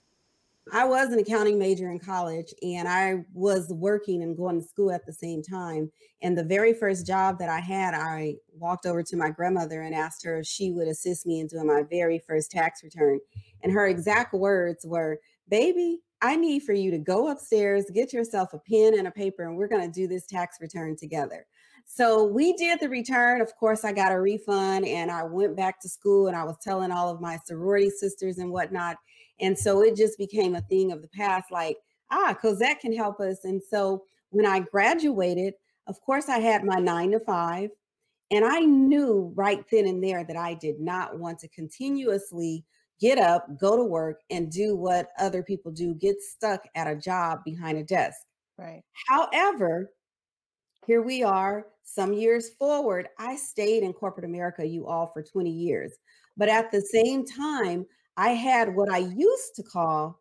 I 0.72 0.84
was 0.86 1.12
an 1.12 1.18
accounting 1.18 1.58
major 1.58 1.90
in 1.90 1.98
college 1.98 2.54
and 2.62 2.88
I 2.88 3.24
was 3.34 3.68
working 3.68 4.22
and 4.22 4.36
going 4.36 4.60
to 4.60 4.66
school 4.66 4.90
at 4.90 5.04
the 5.04 5.12
same 5.12 5.42
time. 5.42 5.90
And 6.22 6.36
the 6.36 6.44
very 6.44 6.72
first 6.72 7.06
job 7.06 7.38
that 7.38 7.50
I 7.50 7.60
had, 7.60 7.92
I 7.92 8.36
walked 8.54 8.86
over 8.86 9.02
to 9.02 9.16
my 9.16 9.28
grandmother 9.28 9.82
and 9.82 9.94
asked 9.94 10.24
her 10.24 10.38
if 10.38 10.46
she 10.46 10.70
would 10.70 10.88
assist 10.88 11.26
me 11.26 11.40
in 11.40 11.48
doing 11.48 11.66
my 11.66 11.82
very 11.82 12.18
first 12.18 12.50
tax 12.50 12.82
return. 12.82 13.20
And 13.62 13.72
her 13.72 13.86
exact 13.86 14.32
words 14.32 14.86
were, 14.86 15.20
Baby, 15.48 16.00
I 16.22 16.36
need 16.36 16.62
for 16.62 16.72
you 16.72 16.90
to 16.90 16.98
go 16.98 17.28
upstairs, 17.28 17.84
get 17.92 18.14
yourself 18.14 18.54
a 18.54 18.58
pen 18.58 18.98
and 18.98 19.06
a 19.06 19.10
paper, 19.10 19.42
and 19.42 19.58
we're 19.58 19.68
going 19.68 19.86
to 19.86 19.92
do 19.92 20.08
this 20.08 20.26
tax 20.26 20.56
return 20.58 20.96
together. 20.96 21.46
So 21.86 22.24
we 22.24 22.54
did 22.54 22.80
the 22.80 22.88
return. 22.88 23.40
Of 23.40 23.54
course, 23.56 23.84
I 23.84 23.92
got 23.92 24.12
a 24.12 24.20
refund 24.20 24.86
and 24.86 25.10
I 25.10 25.22
went 25.22 25.56
back 25.56 25.80
to 25.80 25.88
school 25.88 26.26
and 26.26 26.36
I 26.36 26.44
was 26.44 26.56
telling 26.62 26.90
all 26.90 27.08
of 27.08 27.20
my 27.20 27.38
sorority 27.44 27.90
sisters 27.90 28.38
and 28.38 28.50
whatnot. 28.50 28.96
And 29.40 29.56
so 29.56 29.82
it 29.82 29.96
just 29.96 30.18
became 30.18 30.54
a 30.54 30.62
thing 30.62 30.92
of 30.92 31.02
the 31.02 31.08
past 31.08 31.50
like, 31.50 31.76
ah, 32.10 32.36
Cosette 32.40 32.80
can 32.80 32.92
help 32.92 33.20
us. 33.20 33.44
And 33.44 33.62
so 33.62 34.04
when 34.30 34.46
I 34.46 34.60
graduated, 34.60 35.54
of 35.86 36.00
course, 36.00 36.28
I 36.28 36.38
had 36.38 36.64
my 36.64 36.76
nine 36.76 37.12
to 37.12 37.20
five. 37.20 37.70
And 38.30 38.44
I 38.44 38.60
knew 38.60 39.32
right 39.36 39.64
then 39.70 39.86
and 39.86 40.02
there 40.02 40.24
that 40.24 40.36
I 40.36 40.54
did 40.54 40.80
not 40.80 41.18
want 41.18 41.38
to 41.40 41.48
continuously 41.48 42.64
get 43.00 43.18
up, 43.18 43.46
go 43.60 43.76
to 43.76 43.84
work, 43.84 44.20
and 44.30 44.50
do 44.50 44.74
what 44.76 45.08
other 45.18 45.42
people 45.42 45.70
do 45.70 45.94
get 45.94 46.16
stuck 46.20 46.62
at 46.74 46.88
a 46.88 46.96
job 46.96 47.40
behind 47.44 47.78
a 47.78 47.84
desk. 47.84 48.18
Right. 48.56 48.82
However, 49.08 49.90
here 50.86 51.02
we 51.02 51.22
are 51.22 51.66
some 51.82 52.12
years 52.12 52.50
forward. 52.50 53.08
I 53.18 53.36
stayed 53.36 53.82
in 53.82 53.92
corporate 53.92 54.24
America, 54.24 54.66
you 54.66 54.86
all, 54.86 55.10
for 55.12 55.22
20 55.22 55.50
years. 55.50 55.92
But 56.36 56.48
at 56.48 56.72
the 56.72 56.80
same 56.80 57.24
time, 57.24 57.86
I 58.16 58.30
had 58.30 58.74
what 58.74 58.90
I 58.90 58.98
used 58.98 59.54
to 59.56 59.62
call, 59.62 60.20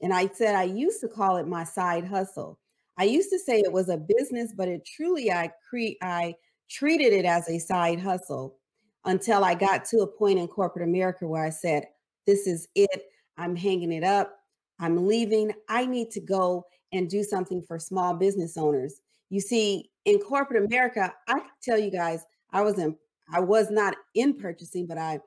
and 0.00 0.12
I 0.12 0.28
said 0.28 0.54
I 0.54 0.64
used 0.64 1.00
to 1.00 1.08
call 1.08 1.36
it 1.36 1.46
my 1.46 1.64
side 1.64 2.06
hustle. 2.06 2.58
I 2.98 3.04
used 3.04 3.30
to 3.30 3.38
say 3.38 3.60
it 3.60 3.72
was 3.72 3.88
a 3.88 3.96
business, 3.96 4.52
but 4.56 4.68
it 4.68 4.84
truly 4.84 5.30
I 5.30 5.50
cre- 5.68 5.98
I 6.02 6.34
treated 6.70 7.12
it 7.12 7.24
as 7.24 7.48
a 7.48 7.58
side 7.58 8.00
hustle 8.00 8.58
until 9.04 9.44
I 9.44 9.54
got 9.54 9.84
to 9.86 10.00
a 10.00 10.06
point 10.06 10.38
in 10.38 10.46
corporate 10.48 10.88
America 10.88 11.26
where 11.26 11.44
I 11.44 11.50
said, 11.50 11.86
"This 12.26 12.46
is 12.46 12.68
it. 12.74 13.06
I'm 13.38 13.56
hanging 13.56 13.92
it 13.92 14.04
up. 14.04 14.38
I'm 14.78 15.06
leaving. 15.06 15.52
I 15.68 15.86
need 15.86 16.10
to 16.12 16.20
go 16.20 16.66
and 16.92 17.08
do 17.08 17.24
something 17.24 17.62
for 17.62 17.78
small 17.78 18.14
business 18.14 18.56
owners." 18.56 19.00
You 19.30 19.40
see, 19.40 19.90
in 20.04 20.18
corporate 20.18 20.64
America, 20.64 21.12
I 21.28 21.40
can 21.40 21.50
tell 21.62 21.78
you 21.78 21.90
guys, 21.90 22.24
I 22.50 22.62
was 22.62 22.78
in 22.78 22.96
I 23.32 23.40
was 23.40 23.70
not 23.70 23.94
in 24.14 24.34
purchasing, 24.34 24.86
but 24.86 24.98
I 24.98 25.20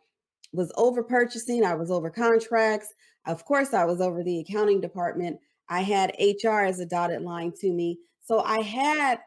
was 0.53 0.71
over 0.77 1.01
purchasing, 1.01 1.63
I 1.65 1.75
was 1.75 1.89
over 1.89 2.09
contracts. 2.09 2.93
Of 3.25 3.45
course, 3.45 3.73
I 3.73 3.85
was 3.85 3.99
over 3.99 4.23
the 4.23 4.39
accounting 4.39 4.79
department. 4.79 5.39
I 5.69 5.81
had 5.81 6.15
HR 6.19 6.61
as 6.61 6.79
a 6.79 6.85
dotted 6.85 7.21
line 7.21 7.51
to 7.61 7.71
me. 7.71 7.99
So 8.21 8.41
I 8.41 8.61
had 8.61 9.19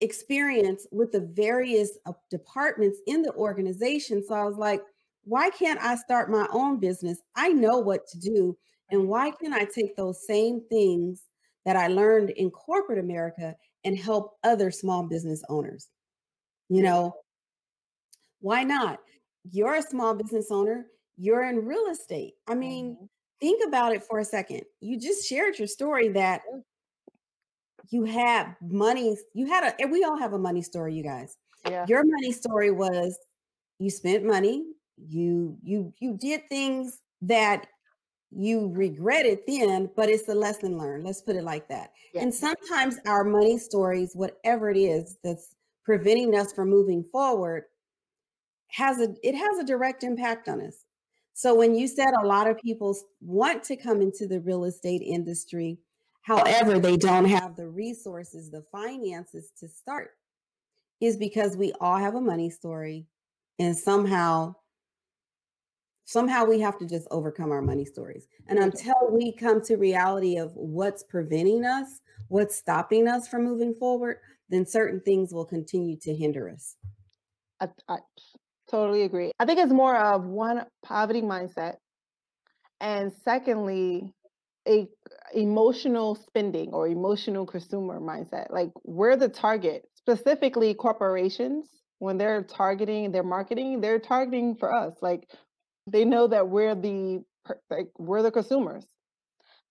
experience 0.00 0.86
with 0.92 1.10
the 1.12 1.20
various 1.20 1.98
uh, 2.06 2.12
departments 2.30 2.98
in 3.06 3.22
the 3.22 3.32
organization. 3.34 4.22
So 4.24 4.34
I 4.34 4.44
was 4.44 4.56
like, 4.56 4.82
why 5.24 5.50
can't 5.50 5.80
I 5.80 5.96
start 5.96 6.30
my 6.30 6.46
own 6.52 6.78
business? 6.78 7.18
I 7.34 7.48
know 7.48 7.78
what 7.78 8.06
to 8.08 8.18
do. 8.18 8.56
And 8.90 9.08
why 9.08 9.32
can't 9.32 9.54
I 9.54 9.64
take 9.64 9.96
those 9.96 10.26
same 10.26 10.60
things 10.68 11.24
that 11.64 11.76
I 11.76 11.88
learned 11.88 12.30
in 12.30 12.50
corporate 12.50 13.00
America 13.00 13.56
and 13.86 13.98
help 13.98 14.36
other 14.44 14.70
small 14.70 15.04
business 15.04 15.42
owners? 15.48 15.88
You 16.68 16.82
know, 16.82 17.14
why 18.40 18.64
not? 18.64 18.98
you're 19.52 19.74
a 19.74 19.82
small 19.82 20.14
business 20.14 20.50
owner, 20.50 20.86
you're 21.16 21.48
in 21.48 21.64
real 21.64 21.86
estate. 21.90 22.34
I 22.46 22.54
mean, 22.54 22.94
mm-hmm. 22.94 23.04
think 23.40 23.62
about 23.66 23.94
it 23.94 24.02
for 24.02 24.18
a 24.18 24.24
second. 24.24 24.62
You 24.80 24.98
just 24.98 25.28
shared 25.28 25.58
your 25.58 25.68
story 25.68 26.08
that 26.10 26.42
you 27.90 28.04
had 28.04 28.56
money, 28.60 29.16
you 29.34 29.46
had 29.46 29.74
a, 29.80 29.86
we 29.86 30.04
all 30.04 30.18
have 30.18 30.32
a 30.32 30.38
money 30.38 30.62
story, 30.62 30.94
you 30.94 31.02
guys. 31.02 31.36
Yeah. 31.68 31.84
Your 31.88 32.04
money 32.04 32.32
story 32.32 32.70
was 32.70 33.18
you 33.78 33.90
spent 33.90 34.24
money, 34.24 34.64
you 34.96 35.56
you 35.62 35.92
you 36.00 36.16
did 36.16 36.48
things 36.48 37.00
that 37.22 37.66
you 38.30 38.70
regret 38.74 39.26
it 39.26 39.46
then, 39.46 39.90
but 39.96 40.08
it's 40.08 40.28
a 40.28 40.34
lesson 40.34 40.78
learned. 40.78 41.04
Let's 41.04 41.22
put 41.22 41.36
it 41.36 41.44
like 41.44 41.68
that. 41.68 41.92
Yeah. 42.12 42.22
And 42.22 42.34
sometimes 42.34 42.98
our 43.06 43.24
money 43.24 43.58
stories, 43.58 44.12
whatever 44.14 44.70
it 44.70 44.76
is 44.76 45.18
that's 45.22 45.54
preventing 45.84 46.34
us 46.34 46.52
from 46.52 46.68
moving 46.68 47.04
forward, 47.12 47.64
has 48.68 49.00
a 49.00 49.14
it 49.22 49.34
has 49.34 49.58
a 49.58 49.64
direct 49.64 50.02
impact 50.02 50.48
on 50.48 50.60
us. 50.60 50.84
So 51.34 51.54
when 51.54 51.74
you 51.74 51.86
said 51.86 52.14
a 52.20 52.26
lot 52.26 52.48
of 52.48 52.58
people 52.58 52.96
want 53.20 53.62
to 53.64 53.76
come 53.76 54.00
into 54.00 54.26
the 54.26 54.40
real 54.40 54.64
estate 54.64 55.02
industry, 55.02 55.78
however, 56.22 56.78
they 56.78 56.96
don't 56.96 57.26
have 57.26 57.56
the 57.56 57.68
resources, 57.68 58.50
the 58.50 58.64
finances 58.72 59.52
to 59.60 59.68
start, 59.68 60.12
is 61.00 61.16
because 61.16 61.56
we 61.56 61.72
all 61.80 61.98
have 61.98 62.14
a 62.14 62.20
money 62.20 62.50
story 62.50 63.06
and 63.58 63.76
somehow 63.76 64.54
somehow 66.06 66.44
we 66.44 66.58
have 66.60 66.78
to 66.78 66.86
just 66.86 67.06
overcome 67.10 67.52
our 67.52 67.62
money 67.62 67.84
stories. 67.84 68.26
And 68.48 68.58
until 68.58 69.10
we 69.10 69.32
come 69.32 69.60
to 69.62 69.76
reality 69.76 70.38
of 70.38 70.52
what's 70.54 71.02
preventing 71.02 71.64
us, 71.64 72.00
what's 72.28 72.56
stopping 72.56 73.06
us 73.06 73.28
from 73.28 73.44
moving 73.44 73.74
forward, 73.74 74.16
then 74.48 74.64
certain 74.64 75.00
things 75.00 75.32
will 75.32 75.44
continue 75.44 75.96
to 75.98 76.14
hinder 76.14 76.48
us. 76.48 76.76
I, 77.60 77.68
I, 77.88 77.98
Totally 78.68 79.02
agree. 79.02 79.30
I 79.38 79.44
think 79.44 79.60
it's 79.60 79.72
more 79.72 79.96
of 79.96 80.24
one 80.24 80.66
poverty 80.84 81.22
mindset, 81.22 81.76
and 82.80 83.12
secondly, 83.24 84.12
a 84.66 84.88
emotional 85.32 86.16
spending 86.16 86.70
or 86.72 86.88
emotional 86.88 87.46
consumer 87.46 88.00
mindset. 88.00 88.50
Like 88.50 88.72
we're 88.82 89.16
the 89.16 89.28
target, 89.28 89.84
specifically 89.94 90.74
corporations. 90.74 91.68
When 91.98 92.18
they're 92.18 92.42
targeting 92.42 93.12
their 93.12 93.22
marketing, 93.22 93.80
they're 93.80 94.00
targeting 94.00 94.56
for 94.56 94.74
us. 94.74 94.94
Like 95.00 95.30
they 95.86 96.04
know 96.04 96.26
that 96.26 96.48
we're 96.48 96.74
the 96.74 97.22
like 97.70 97.88
we're 97.98 98.22
the 98.22 98.30
consumers. 98.30 98.86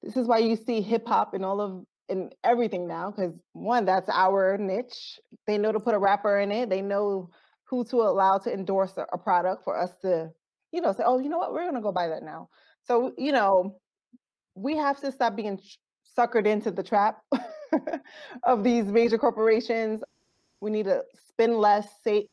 This 0.01 0.17
is 0.17 0.27
why 0.27 0.39
you 0.39 0.55
see 0.55 0.81
hip 0.81 1.07
hop 1.07 1.33
and 1.33 1.43
all 1.43 1.61
of 1.61 1.85
in 2.09 2.29
everything 2.43 2.87
now, 2.87 3.11
because 3.11 3.33
one, 3.53 3.85
that's 3.85 4.09
our 4.09 4.57
niche. 4.57 5.19
They 5.47 5.57
know 5.57 5.71
to 5.71 5.79
put 5.79 5.95
a 5.95 5.99
rapper 5.99 6.39
in 6.39 6.51
it. 6.51 6.69
They 6.69 6.81
know 6.81 7.29
who 7.63 7.83
to 7.85 7.97
allow 7.97 8.37
to 8.39 8.53
endorse 8.53 8.97
a, 8.97 9.05
a 9.11 9.17
product 9.17 9.63
for 9.63 9.77
us 9.77 9.91
to, 10.01 10.29
you 10.71 10.81
know, 10.81 10.93
say, 10.93 11.03
oh, 11.05 11.19
you 11.19 11.29
know 11.29 11.37
what, 11.37 11.51
we're 11.51 11.69
to 11.71 11.81
go 11.81 11.91
buy 11.91 12.07
that 12.07 12.23
now. 12.23 12.49
So, 12.83 13.13
you 13.17 13.31
know, 13.31 13.79
we 14.53 14.77
have 14.77 14.99
to 15.01 15.11
stop 15.11 15.35
being 15.35 15.59
suckered 16.17 16.45
into 16.45 16.71
the 16.71 16.83
trap 16.83 17.21
of 18.43 18.63
these 18.63 18.85
major 18.85 19.17
corporations. 19.17 20.03
We 20.61 20.69
need 20.69 20.85
to 20.85 21.01
spend 21.29 21.57
less, 21.57 21.87
say, 22.03 22.27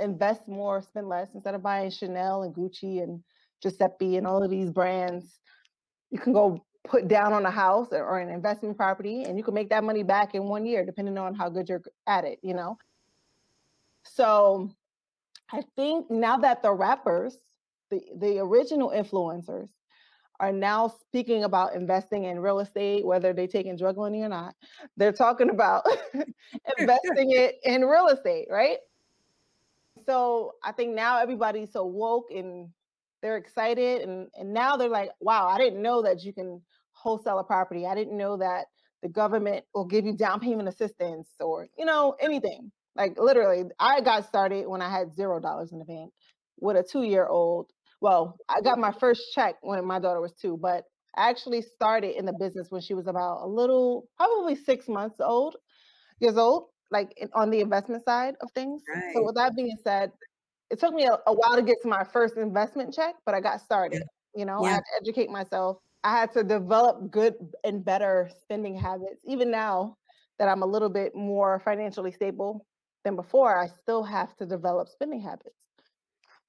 invest 0.00 0.48
more, 0.48 0.82
spend 0.82 1.08
less 1.08 1.34
instead 1.34 1.54
of 1.54 1.62
buying 1.62 1.90
Chanel 1.90 2.42
and 2.42 2.54
Gucci 2.54 3.02
and 3.02 3.22
Giuseppe 3.62 4.16
and 4.16 4.26
all 4.26 4.42
of 4.42 4.50
these 4.50 4.70
brands. 4.70 5.40
You 6.10 6.18
can 6.18 6.32
go 6.32 6.64
put 6.84 7.08
down 7.08 7.32
on 7.32 7.44
a 7.46 7.50
house 7.50 7.88
or 7.92 8.18
an 8.18 8.30
investment 8.30 8.76
property 8.76 9.24
and 9.24 9.36
you 9.36 9.44
can 9.44 9.54
make 9.54 9.68
that 9.70 9.84
money 9.84 10.02
back 10.02 10.34
in 10.34 10.44
one 10.44 10.64
year, 10.64 10.84
depending 10.84 11.18
on 11.18 11.34
how 11.34 11.48
good 11.48 11.68
you're 11.68 11.82
at 12.06 12.24
it, 12.24 12.38
you 12.42 12.54
know? 12.54 12.78
So 14.02 14.70
I 15.52 15.62
think 15.76 16.10
now 16.10 16.38
that 16.38 16.62
the 16.62 16.72
rappers, 16.72 17.36
the, 17.90 18.00
the 18.16 18.38
original 18.38 18.90
influencers, 18.90 19.68
are 20.40 20.52
now 20.52 20.88
speaking 20.88 21.44
about 21.44 21.74
investing 21.74 22.24
in 22.24 22.40
real 22.40 22.60
estate, 22.60 23.04
whether 23.04 23.34
they're 23.34 23.46
taking 23.46 23.76
drug 23.76 23.98
money 23.98 24.22
or 24.22 24.28
not. 24.28 24.54
They're 24.96 25.12
talking 25.12 25.50
about 25.50 25.84
investing 26.78 27.32
it 27.32 27.56
in 27.62 27.82
real 27.82 28.08
estate, 28.08 28.48
right? 28.50 28.78
So 30.06 30.52
I 30.64 30.72
think 30.72 30.94
now 30.94 31.18
everybody's 31.20 31.72
so 31.72 31.84
woke 31.84 32.30
and 32.30 32.68
they're 33.22 33.36
excited 33.36 34.02
and, 34.02 34.28
and 34.34 34.52
now 34.52 34.76
they're 34.76 34.88
like, 34.88 35.10
wow, 35.20 35.46
I 35.46 35.58
didn't 35.58 35.82
know 35.82 36.02
that 36.02 36.22
you 36.24 36.32
can 36.32 36.62
wholesale 36.92 37.38
a 37.38 37.44
property. 37.44 37.86
I 37.86 37.94
didn't 37.94 38.16
know 38.16 38.36
that 38.38 38.66
the 39.02 39.08
government 39.08 39.64
will 39.74 39.86
give 39.86 40.04
you 40.04 40.16
down 40.16 40.40
payment 40.40 40.68
assistance 40.68 41.28
or, 41.40 41.68
you 41.78 41.84
know, 41.84 42.16
anything. 42.20 42.70
Like 42.96 43.18
literally, 43.18 43.64
I 43.78 44.00
got 44.00 44.26
started 44.26 44.66
when 44.66 44.82
I 44.82 44.90
had 44.90 45.14
zero 45.14 45.40
dollars 45.40 45.72
in 45.72 45.78
the 45.78 45.84
bank 45.84 46.12
with 46.58 46.76
a 46.76 46.82
two 46.82 47.02
year 47.02 47.26
old. 47.26 47.70
Well, 48.00 48.36
I 48.48 48.60
got 48.62 48.78
my 48.78 48.92
first 48.92 49.32
check 49.34 49.56
when 49.62 49.84
my 49.84 49.98
daughter 50.00 50.20
was 50.20 50.32
two, 50.32 50.58
but 50.60 50.84
I 51.16 51.28
actually 51.28 51.62
started 51.62 52.16
in 52.18 52.24
the 52.24 52.32
business 52.32 52.68
when 52.70 52.80
she 52.80 52.94
was 52.94 53.06
about 53.06 53.42
a 53.42 53.46
little, 53.46 54.08
probably 54.16 54.54
six 54.56 54.88
months 54.88 55.16
old, 55.20 55.56
years 56.20 56.36
old. 56.36 56.68
Like 56.90 57.12
in, 57.16 57.28
on 57.34 57.50
the 57.50 57.60
investment 57.60 58.04
side 58.04 58.34
of 58.40 58.50
things. 58.52 58.82
Right. 58.92 59.14
So 59.14 59.24
with 59.24 59.34
that 59.36 59.54
being 59.56 59.76
said, 59.82 60.12
it 60.70 60.78
took 60.78 60.94
me 60.94 61.04
a, 61.04 61.18
a, 61.26 61.32
while 61.32 61.56
to 61.56 61.62
get 61.62 61.76
to 61.82 61.88
my 61.88 62.04
first 62.04 62.36
investment 62.36 62.94
check, 62.94 63.16
but 63.26 63.34
I 63.34 63.40
got 63.40 63.60
started. 63.60 64.02
You 64.34 64.44
know, 64.44 64.60
yeah. 64.62 64.68
I 64.68 64.72
had 64.74 64.78
to 64.80 65.00
educate 65.00 65.30
myself. 65.30 65.78
I 66.04 66.12
had 66.12 66.32
to 66.32 66.44
develop 66.44 67.10
good 67.10 67.34
and 67.64 67.84
better 67.84 68.30
spending 68.42 68.76
habits. 68.76 69.22
Even 69.26 69.50
now 69.50 69.96
that 70.38 70.48
I'm 70.48 70.62
a 70.62 70.66
little 70.66 70.88
bit 70.88 71.14
more 71.14 71.60
financially 71.60 72.12
stable 72.12 72.64
than 73.04 73.16
before, 73.16 73.58
I 73.58 73.66
still 73.66 74.04
have 74.04 74.36
to 74.36 74.46
develop 74.46 74.88
spending 74.88 75.20
habits. 75.20 75.66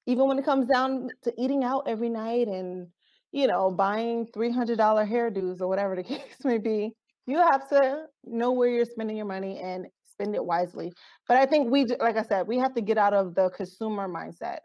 Even 0.06 0.28
when 0.28 0.38
it 0.38 0.44
comes 0.44 0.68
down 0.68 1.08
to 1.22 1.32
eating 1.36 1.64
out 1.64 1.84
every 1.86 2.08
night 2.08 2.46
and 2.48 2.88
you 3.32 3.46
know, 3.46 3.70
buying 3.70 4.26
$300 4.26 4.76
hairdos 4.78 5.60
or 5.60 5.66
whatever 5.66 5.96
the 5.96 6.02
case 6.02 6.44
may 6.44 6.58
be, 6.58 6.92
you 7.26 7.38
have 7.38 7.68
to 7.70 8.04
know 8.24 8.52
where 8.52 8.68
you're 8.68 8.84
spending 8.84 9.16
your 9.16 9.26
money 9.26 9.58
and 9.58 9.86
spend 10.12 10.34
it 10.34 10.44
wisely. 10.44 10.92
But 11.26 11.38
I 11.38 11.46
think 11.46 11.70
we, 11.70 11.86
like 11.86 12.16
I 12.16 12.22
said, 12.22 12.46
we 12.46 12.58
have 12.58 12.74
to 12.74 12.80
get 12.80 12.98
out 12.98 13.14
of 13.14 13.34
the 13.34 13.50
consumer 13.50 14.08
mindset. 14.08 14.58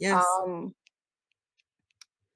Yes. 0.00 0.24
Um, 0.44 0.74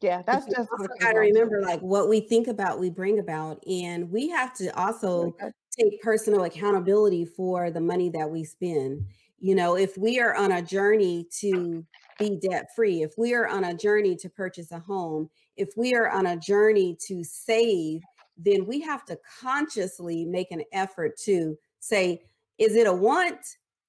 yeah, 0.01 0.23
that's 0.25 0.47
just 0.47 0.69
also 0.71 0.87
got 1.01 1.13
to 1.13 1.19
remember 1.19 1.61
like 1.61 1.81
what 1.81 2.09
we 2.09 2.21
think 2.21 2.47
about, 2.47 2.79
we 2.79 2.89
bring 2.89 3.19
about, 3.19 3.63
and 3.67 4.09
we 4.11 4.29
have 4.29 4.55
to 4.55 4.69
also 4.81 5.35
okay. 5.43 5.51
take 5.77 6.01
personal 6.03 6.45
accountability 6.45 7.25
for 7.25 7.73
the 7.73 7.81
money 7.81 8.09
that 8.11 8.31
we 8.31 8.45
spend. 8.45 9.05
You 9.41 9.57
know, 9.57 9.77
if 9.77 9.99
we 9.99 10.21
are 10.21 10.37
on 10.37 10.53
a 10.53 10.63
journey 10.63 11.27
to 11.41 11.85
be 12.19 12.39
debt 12.41 12.69
free, 12.77 13.03
if 13.03 13.15
we 13.19 13.35
are 13.35 13.49
on 13.49 13.65
a 13.65 13.75
journey 13.75 14.15
to 14.17 14.29
purchase 14.29 14.71
a 14.71 14.79
home, 14.79 15.31
if 15.57 15.71
we 15.77 15.95
are 15.95 16.09
on 16.09 16.27
a 16.27 16.37
journey 16.37 16.97
to 17.07 17.25
save, 17.25 18.03
then 18.37 18.67
we 18.67 18.81
have 18.81 19.05
to 19.07 19.19
consciously 19.41 20.25
make 20.25 20.53
an 20.53 20.63
effort 20.73 21.17
to 21.25 21.59
say, 21.81 22.23
is 22.59 22.77
it 22.77 22.87
a 22.87 22.93
want 22.93 23.39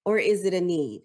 or 0.06 0.18
is 0.18 0.46
it 0.46 0.54
a 0.54 0.62
need? 0.62 1.04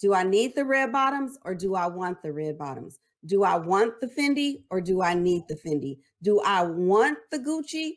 Do 0.00 0.14
I 0.14 0.22
need 0.22 0.54
the 0.54 0.64
red 0.64 0.92
bottoms 0.92 1.38
or 1.44 1.54
do 1.54 1.74
I 1.74 1.86
want 1.86 2.22
the 2.22 2.32
red 2.32 2.58
bottoms? 2.58 2.98
Do 3.24 3.44
I 3.44 3.56
want 3.56 4.00
the 4.00 4.06
Fendi 4.06 4.64
or 4.70 4.80
do 4.80 5.02
I 5.02 5.14
need 5.14 5.44
the 5.48 5.56
Fendi? 5.56 5.98
Do 6.22 6.40
I 6.44 6.62
want 6.62 7.18
the 7.30 7.38
Gucci 7.38 7.92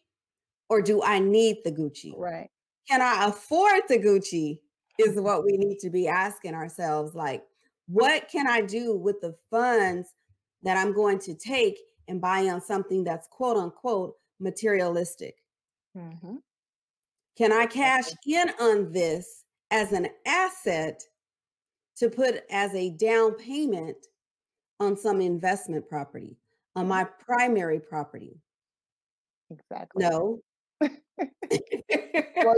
or 0.69 0.81
do 0.81 1.03
I 1.03 1.19
need 1.19 1.57
the 1.63 1.71
Gucci? 1.71 2.13
Right. 2.17 2.49
Can 2.89 3.01
I 3.01 3.25
afford 3.27 3.83
the 3.87 3.99
Gucci? 3.99 4.59
Is 4.97 5.15
what 5.15 5.45
we 5.45 5.55
need 5.55 5.79
to 5.79 5.89
be 5.89 6.09
asking 6.09 6.55
ourselves. 6.55 7.15
Like, 7.15 7.43
what 7.87 8.27
can 8.29 8.47
I 8.47 8.59
do 8.59 8.97
with 8.97 9.21
the 9.21 9.33
funds 9.49 10.09
that 10.63 10.75
I'm 10.75 10.93
going 10.93 11.19
to 11.19 11.33
take 11.33 11.79
and 12.09 12.19
buy 12.19 12.49
on 12.49 12.59
something 12.59 13.05
that's 13.05 13.25
quote 13.31 13.55
unquote 13.55 14.15
materialistic? 14.41 15.35
Mm-hmm. 15.97 16.35
Can 17.39 17.53
I 17.53 17.67
cash 17.67 18.03
in 18.27 18.49
on 18.59 18.91
this 18.91 19.45
as 19.71 19.93
an 19.93 20.09
asset 20.25 21.01
to 21.95 22.09
put 22.09 22.43
as 22.51 22.75
a 22.75 22.89
down 22.89 23.33
payment 23.35 23.95
on 24.81 24.97
some 24.97 25.21
investment 25.21 25.87
property, 25.87 26.35
on 26.75 26.89
my 26.89 27.05
primary 27.05 27.79
property? 27.79 28.41
Exactly. 29.49 30.03
No. 30.03 30.39
well, 30.81 30.89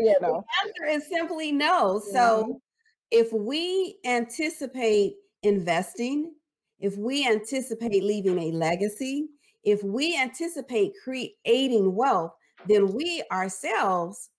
yeah, 0.02 0.14
no. 0.22 0.44
The 0.44 0.44
answer 0.64 0.86
is 0.88 1.08
simply 1.08 1.52
no. 1.52 2.02
So 2.12 2.44
mm-hmm. 2.44 2.52
if 3.12 3.32
we 3.32 4.00
anticipate 4.04 5.14
investing, 5.44 6.34
if 6.80 6.98
we 6.98 7.28
anticipate 7.28 8.04
leaving 8.04 8.40
a 8.40 8.52
legacy, 8.52 9.28
if 9.64 9.84
we 9.84 10.20
anticipate 10.20 10.94
creating 11.04 11.94
wealth, 11.94 12.32
then 12.68 12.92
we 12.96 13.24
ourselves 13.32 14.30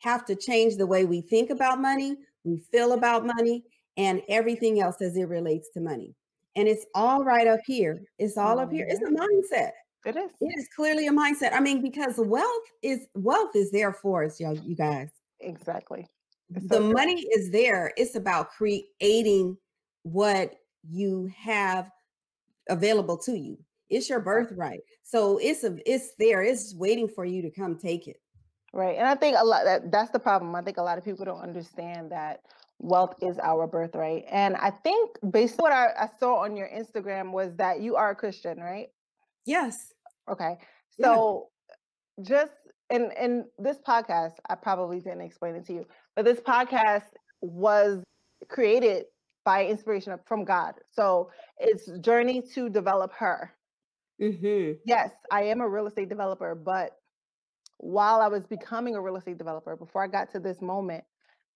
have 0.00 0.24
to 0.26 0.34
change 0.34 0.76
the 0.76 0.86
way 0.86 1.04
we 1.04 1.20
think 1.20 1.50
about 1.50 1.80
money, 1.80 2.16
we 2.44 2.58
feel 2.72 2.92
about 2.92 3.26
money, 3.26 3.64
and 3.96 4.22
everything 4.28 4.80
else 4.80 5.00
as 5.00 5.16
it 5.16 5.28
relates 5.28 5.70
to 5.74 5.80
money. 5.80 6.14
And 6.56 6.66
it's 6.66 6.86
all 6.94 7.22
right 7.22 7.46
up 7.46 7.60
here. 7.64 8.02
It's 8.18 8.36
all 8.36 8.58
up 8.58 8.72
here. 8.72 8.86
It's 8.88 9.02
a 9.02 9.12
mindset. 9.12 9.70
It 10.04 10.16
is. 10.16 10.30
It 10.40 10.58
is 10.58 10.68
clearly 10.74 11.06
a 11.06 11.12
mindset. 11.12 11.52
I 11.52 11.60
mean, 11.60 11.82
because 11.82 12.14
wealth 12.16 12.64
is 12.82 13.06
wealth 13.14 13.54
is 13.54 13.70
there 13.70 13.92
for 13.92 14.24
us, 14.24 14.40
y'all, 14.40 14.56
you 14.56 14.74
guys. 14.74 15.10
Exactly. 15.40 16.06
It's 16.54 16.66
the 16.68 16.76
so 16.76 16.92
money 16.92 17.20
is 17.34 17.50
there. 17.50 17.92
It's 17.96 18.16
about 18.16 18.50
creating 18.50 19.56
what 20.02 20.54
you 20.88 21.30
have 21.36 21.90
available 22.68 23.18
to 23.18 23.38
you. 23.38 23.58
It's 23.90 24.08
your 24.08 24.20
birthright. 24.20 24.80
So 25.02 25.38
it's 25.38 25.64
a 25.64 25.76
it's 25.84 26.12
there. 26.18 26.42
It's 26.42 26.74
waiting 26.74 27.08
for 27.08 27.24
you 27.24 27.42
to 27.42 27.50
come 27.50 27.76
take 27.76 28.08
it. 28.08 28.20
Right. 28.72 28.96
And 28.96 29.06
I 29.06 29.16
think 29.16 29.36
a 29.38 29.44
lot 29.44 29.64
that 29.64 29.90
that's 29.90 30.10
the 30.10 30.18
problem. 30.18 30.54
I 30.54 30.62
think 30.62 30.76
a 30.76 30.82
lot 30.82 30.96
of 30.96 31.04
people 31.04 31.24
don't 31.24 31.40
understand 31.40 32.12
that 32.12 32.42
wealth 32.78 33.14
is 33.20 33.38
our 33.40 33.66
birthright. 33.66 34.24
And 34.30 34.56
I 34.56 34.70
think 34.70 35.16
based 35.30 35.54
on 35.60 35.64
what 35.64 35.72
I, 35.72 35.88
I 35.98 36.08
saw 36.18 36.36
on 36.36 36.56
your 36.56 36.68
Instagram 36.68 37.32
was 37.32 37.54
that 37.56 37.80
you 37.80 37.96
are 37.96 38.10
a 38.10 38.14
Christian, 38.14 38.58
right? 38.58 38.88
Yes. 39.44 39.92
Okay. 40.30 40.56
So 41.00 41.48
yeah. 42.18 42.24
just 42.24 42.52
in 42.90 43.10
in 43.20 43.46
this 43.58 43.78
podcast, 43.78 44.34
I 44.48 44.54
probably 44.54 45.00
didn't 45.00 45.22
explain 45.22 45.56
it 45.56 45.66
to 45.66 45.72
you, 45.72 45.86
but 46.14 46.24
this 46.24 46.40
podcast 46.40 47.04
was 47.40 48.02
created 48.48 49.06
by 49.44 49.66
inspiration 49.66 50.16
from 50.26 50.44
God. 50.44 50.74
So 50.90 51.30
it's 51.58 51.90
journey 52.00 52.42
to 52.54 52.68
develop 52.68 53.12
her. 53.14 53.52
Mm-hmm. 54.20 54.80
Yes, 54.84 55.10
I 55.30 55.44
am 55.44 55.60
a 55.60 55.68
real 55.68 55.86
estate 55.86 56.08
developer, 56.08 56.54
but 56.54 56.99
while 57.80 58.20
I 58.20 58.28
was 58.28 58.46
becoming 58.46 58.94
a 58.94 59.00
real 59.00 59.16
estate 59.16 59.38
developer, 59.38 59.74
before 59.74 60.04
I 60.04 60.06
got 60.06 60.30
to 60.32 60.38
this 60.38 60.60
moment, 60.60 61.02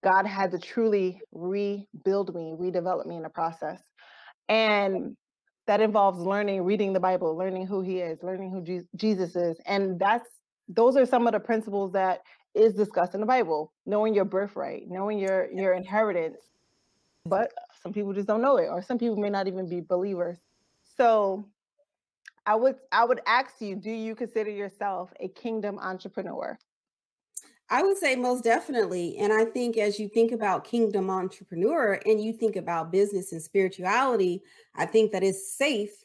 God 0.03 0.27
had 0.27 0.51
to 0.53 0.59
truly 0.59 1.21
rebuild 1.33 2.35
me, 2.35 2.55
redevelop 2.59 3.07
me 3.07 3.17
in 3.17 3.23
the 3.23 3.29
process. 3.29 3.81
And 4.49 5.17
that 5.67 5.81
involves 5.81 6.19
learning, 6.19 6.63
reading 6.63 6.93
the 6.93 7.01
Bible, 7.01 7.37
learning 7.37 7.67
who 7.67 7.83
he 7.83 7.99
is, 7.99 8.23
learning 8.23 8.51
who 8.51 8.85
Jesus 8.97 9.37
is. 9.37 9.59
And 9.67 9.99
that's 9.99 10.29
those 10.69 10.97
are 10.97 11.05
some 11.05 11.27
of 11.27 11.35
the 11.35 11.41
principles 11.41 11.93
that 11.93 12.23
is 12.55 12.73
discussed 12.75 13.15
in 13.15 13.21
the 13.21 13.27
Bible, 13.27 13.73
knowing 13.85 14.15
your 14.15 14.25
birthright, 14.25 14.85
knowing 14.89 15.19
your 15.19 15.51
your 15.51 15.75
inheritance. 15.75 16.39
But 17.27 17.53
some 17.83 17.93
people 17.93 18.13
just 18.15 18.29
don't 18.29 18.43
know 18.43 18.57
it, 18.57 18.69
or 18.69 18.83
some 18.83 18.99
people 18.99 19.17
may 19.17 19.31
not 19.31 19.47
even 19.47 19.69
be 19.69 19.81
believers. 19.81 20.39
So 20.97 21.49
I 22.47 22.55
would 22.55 22.77
I 22.93 23.05
would 23.05 23.21
ask 23.27 23.61
you, 23.61 23.77
do 23.77 23.91
you 23.91 24.15
consider 24.15 24.51
yourself 24.51 25.13
a 25.21 25.29
kingdom 25.29 25.79
entrepreneur? 25.79 26.59
I 27.71 27.83
would 27.83 27.97
say 27.97 28.15
most 28.15 28.45
definitely. 28.45 29.17
And 29.17 29.33
I 29.33 29.47
think 29.47 29.79
as 29.79 29.99
you 29.99 30.09
think 30.09 30.33
about 30.33 30.65
kingdom 30.65 31.09
entrepreneur 31.09 31.99
and 32.05 32.23
you 32.23 32.33
think 32.33 32.57
about 32.57 32.93
business 32.93 33.33
and 33.33 33.43
spirituality, 33.43 34.43
I 34.75 34.85
think 34.85 35.13
that 35.13 35.23
it's 35.23 35.57
safe 35.57 36.05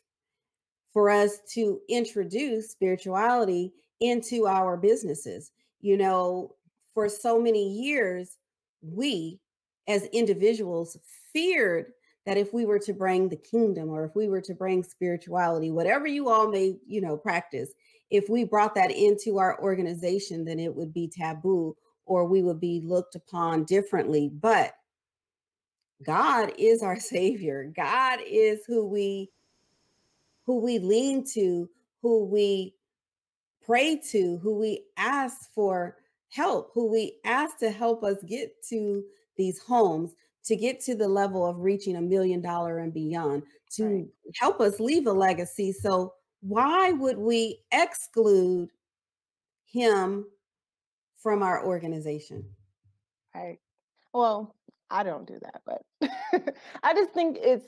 for 0.93 1.09
us 1.09 1.39
to 1.53 1.79
introduce 1.89 2.71
spirituality 2.71 3.73
into 3.99 4.47
our 4.47 4.77
businesses. 4.77 5.51
You 5.81 5.97
know, 5.97 6.55
for 6.93 7.09
so 7.09 7.39
many 7.39 7.69
years, 7.69 8.37
we 8.81 9.39
as 9.87 10.05
individuals 10.05 10.97
feared 11.33 11.91
that 12.29 12.37
if 12.37 12.53
we 12.53 12.63
were 12.63 12.77
to 12.77 12.93
bring 12.93 13.27
the 13.27 13.35
kingdom 13.35 13.89
or 13.89 14.05
if 14.05 14.15
we 14.15 14.27
were 14.27 14.39
to 14.39 14.53
bring 14.53 14.83
spirituality, 14.83 15.71
whatever 15.71 16.05
you 16.05 16.29
all 16.29 16.47
may, 16.47 16.77
you 16.85 17.01
know, 17.01 17.17
practice, 17.17 17.71
if 18.11 18.29
we 18.29 18.43
brought 18.43 18.75
that 18.75 18.91
into 18.91 19.39
our 19.39 19.59
organization, 19.59 20.45
then 20.45 20.59
it 20.59 20.75
would 20.75 20.93
be 20.93 21.07
taboo 21.07 21.75
or 22.05 22.25
we 22.25 22.43
would 22.43 22.59
be 22.59 22.81
looked 22.85 23.15
upon 23.15 23.63
differently. 23.63 24.29
But 24.31 24.75
God 26.05 26.53
is 26.59 26.83
our 26.83 26.99
savior. 26.99 27.73
God 27.75 28.19
is 28.23 28.59
who 28.67 28.85
we 28.85 29.31
who 30.45 30.59
we 30.59 30.77
lean 30.77 31.25
to, 31.33 31.67
who 32.03 32.25
we 32.25 32.75
pray 33.65 33.99
to, 34.11 34.37
who 34.43 34.53
we 34.59 34.83
ask 34.97 35.51
for 35.55 35.97
help, 36.29 36.69
who 36.75 36.91
we 36.91 37.15
ask 37.25 37.57
to 37.57 37.71
help 37.71 38.03
us 38.03 38.17
get 38.27 38.51
to 38.69 39.03
these 39.35 39.57
homes, 39.57 40.13
to 40.49 40.55
get 40.55 40.79
to 40.79 40.95
the 40.95 41.07
level 41.07 41.45
of 41.45 41.59
reaching 41.59 41.95
a 41.95 42.01
million 42.01 42.41
dollar 42.41 42.79
and 42.79 42.91
beyond, 42.91 43.43
to 43.69 43.85
right. 43.85 44.07
help 44.35 44.59
us 44.59 44.79
leave 44.79 45.05
a 45.05 45.11
legacy. 45.11 45.71
So 45.71 46.13
why 46.41 46.91
would 46.91 47.19
we 47.19 47.59
exclude 47.71 48.71
him 49.65 50.25
from 51.21 51.43
our 51.43 51.63
organization? 51.63 52.43
Right. 53.35 53.59
Well, 54.11 54.55
I 54.89 55.03
don't 55.03 55.27
do 55.27 55.39
that, 55.39 55.61
but 55.67 56.55
I 56.81 56.95
just 56.95 57.13
think 57.13 57.37
it's 57.39 57.67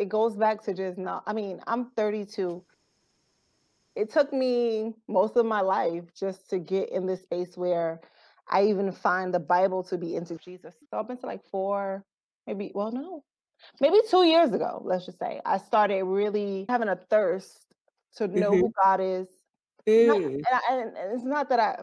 it 0.00 0.08
goes 0.08 0.36
back 0.36 0.64
to 0.64 0.74
just 0.74 0.98
not 0.98 1.22
I 1.28 1.32
mean, 1.32 1.60
I'm 1.68 1.90
32. 1.96 2.60
It 3.94 4.10
took 4.10 4.32
me 4.32 4.94
most 5.06 5.36
of 5.36 5.46
my 5.46 5.60
life 5.60 6.12
just 6.12 6.50
to 6.50 6.58
get 6.58 6.90
in 6.90 7.06
this 7.06 7.22
space 7.22 7.56
where 7.56 8.00
I 8.48 8.64
even 8.64 8.90
find 8.90 9.32
the 9.32 9.38
Bible 9.38 9.84
to 9.84 9.96
be 9.96 10.16
into 10.16 10.36
Jesus. 10.38 10.74
So 10.90 10.98
I've 10.98 11.06
been 11.06 11.18
to 11.18 11.26
like 11.26 11.44
four, 11.44 12.04
maybe, 12.46 12.72
well, 12.74 12.92
no, 12.92 13.24
maybe 13.80 13.98
two 14.10 14.24
years 14.24 14.52
ago, 14.52 14.82
let's 14.84 15.06
just 15.06 15.18
say, 15.18 15.40
I 15.44 15.58
started 15.58 16.02
really 16.04 16.66
having 16.68 16.88
a 16.88 16.96
thirst 16.96 17.66
to 18.16 18.28
know 18.28 18.50
mm-hmm. 18.50 18.60
who 18.60 18.72
God 18.82 19.00
is. 19.00 19.28
Mm. 19.86 20.06
Not, 20.06 20.16
and, 20.16 20.46
I, 20.52 20.82
and 20.82 21.12
it's 21.14 21.24
not 21.24 21.48
that 21.50 21.60
I, 21.60 21.78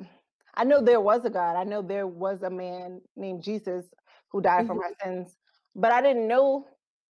I 0.56 0.64
know 0.64 0.82
there 0.82 1.02
was 1.02 1.26
a 1.26 1.30
God. 1.30 1.56
I 1.56 1.64
know 1.64 1.82
there 1.82 2.08
was 2.08 2.44
a 2.44 2.50
man 2.50 3.02
named 3.16 3.44
Jesus 3.44 3.86
who 4.30 4.42
died 4.42 4.68
for 4.68 4.76
Mhm. 4.76 4.82
my 4.82 4.92
sins. 5.04 5.38
But 5.76 5.92
I 5.92 6.02
didn't 6.02 6.28
know 6.28 6.68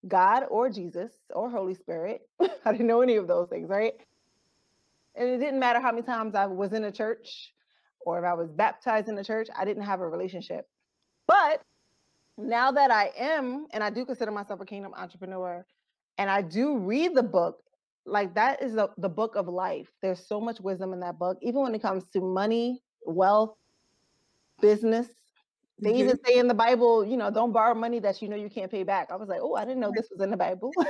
God 0.08 0.46
or 0.50 0.70
Jesus 0.70 1.12
or 1.30 1.50
Holy 1.50 1.74
Spirit. 1.74 2.22
I 2.66 2.72
didn't 2.72 2.88
know 2.88 3.02
any 3.02 3.16
of 3.16 3.28
those 3.28 3.50
things, 3.50 3.70
right? 3.70 3.94
And 5.16 5.30
it 5.30 5.38
didn't 5.38 5.60
matter 5.60 5.80
how 5.80 5.92
many 5.92 6.04
times 6.04 6.36
I 6.36 6.46
was 6.46 6.74
in 6.74 6.84
a 6.84 6.92
church 6.92 7.54
or 8.06 8.20
if 8.20 8.26
I 8.26 8.34
was 8.34 8.50
baptized 8.52 9.08
in 9.10 9.18
a 9.18 9.24
church, 9.24 9.48
I 9.56 9.66
didn't 9.66 9.84
have 9.84 10.02
a 10.02 10.08
relationship. 10.08 10.68
But 11.28 11.62
now 12.38 12.72
that 12.72 12.92
I 12.92 13.12
am, 13.18 13.68
and 13.72 13.84
I 13.84 13.90
do 13.90 14.06
consider 14.06 14.32
myself 14.32 14.60
a 14.60 14.66
kingdom 14.66 14.94
entrepreneur, 14.96 15.66
and 16.18 16.30
I 16.30 16.42
do 16.42 16.78
read 16.78 17.16
the 17.16 17.24
book, 17.24 17.60
like 18.06 18.36
that 18.36 18.62
is 18.62 18.74
the, 18.74 18.90
the 18.98 19.10
book 19.10 19.36
of 19.36 19.48
life. 19.48 19.88
There's 20.02 20.26
so 20.26 20.42
much 20.42 20.60
wisdom 20.60 20.94
in 20.94 21.00
that 21.02 21.18
book, 21.18 21.38
even 21.42 21.62
when 21.62 21.76
it 21.76 21.82
comes 21.82 22.04
to 22.12 22.22
money, 22.22 22.82
wealth, 23.06 23.56
business. 24.62 25.08
They 25.80 25.96
even 25.96 26.18
mm-hmm. 26.18 26.26
say 26.26 26.40
in 26.40 26.48
the 26.48 26.54
Bible, 26.54 27.06
you 27.06 27.18
know, 27.18 27.30
don't 27.32 27.52
borrow 27.52 27.74
money 27.74 28.00
that 28.00 28.22
you 28.22 28.30
know 28.30 28.36
you 28.36 28.50
can't 28.50 28.72
pay 28.72 28.84
back. 28.84 29.10
I 29.12 29.16
was 29.16 29.28
like, 29.28 29.40
oh, 29.42 29.56
I 29.56 29.66
didn't 29.66 29.80
know 29.80 29.92
this 29.94 30.08
was 30.10 30.22
in 30.22 30.30
the 30.30 30.38
Bible. 30.38 30.72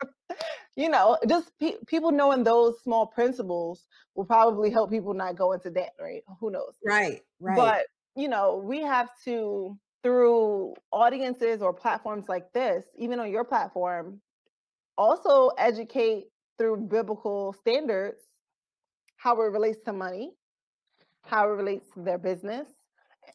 you 0.76 0.88
know, 0.88 1.18
just 1.28 1.50
pe- 1.60 1.76
people 1.86 2.10
knowing 2.10 2.44
those 2.44 2.80
small 2.82 3.06
principles 3.06 3.86
will 4.14 4.24
probably 4.24 4.70
help 4.70 4.90
people 4.90 5.14
not 5.14 5.36
go 5.36 5.52
into 5.52 5.70
debt, 5.70 5.94
right? 6.00 6.22
Who 6.40 6.50
knows? 6.50 6.74
Right, 6.84 7.22
right. 7.40 7.56
But 7.56 7.86
you 8.16 8.28
know, 8.28 8.62
we 8.64 8.80
have 8.80 9.08
to 9.24 9.78
through 10.02 10.74
audiences 10.92 11.60
or 11.62 11.72
platforms 11.72 12.28
like 12.28 12.52
this, 12.52 12.84
even 12.96 13.18
on 13.20 13.30
your 13.30 13.44
platform, 13.44 14.20
also 14.96 15.48
educate 15.58 16.26
through 16.56 16.76
biblical 16.76 17.52
standards 17.52 18.18
how 19.16 19.40
it 19.40 19.46
relates 19.46 19.78
to 19.84 19.92
money, 19.92 20.32
how 21.22 21.44
it 21.48 21.52
relates 21.52 21.86
to 21.94 22.00
their 22.02 22.18
business, 22.18 22.68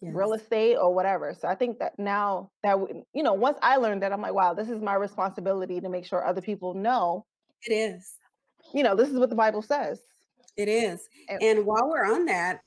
real 0.01 0.33
estate, 0.33 0.75
or 0.77 0.93
whatever. 0.93 1.33
So 1.39 1.47
I 1.47 1.55
think 1.55 1.79
that 1.79 1.97
now 1.99 2.49
that 2.63 2.77
you 3.13 3.23
know, 3.23 3.33
once 3.33 3.57
I 3.61 3.77
learned 3.77 4.01
that, 4.03 4.11
I'm 4.13 4.21
like, 4.21 4.33
wow, 4.33 4.53
this 4.53 4.69
is 4.69 4.81
my 4.81 4.95
responsibility 4.95 5.79
to 5.81 5.89
make 5.89 6.05
sure 6.05 6.25
other 6.25 6.41
people 6.41 6.73
know. 6.73 7.25
It 7.67 7.73
is. 7.73 8.15
You 8.73 8.83
know, 8.83 8.95
this 8.95 9.09
is 9.09 9.19
what 9.19 9.29
the 9.29 9.35
Bible 9.35 9.61
says. 9.61 9.99
It 10.57 10.67
is. 10.67 11.07
And- 11.29 11.41
And 11.43 11.65
while 11.65 11.89
we're 11.89 12.05
on 12.05 12.25
that, 12.25 12.61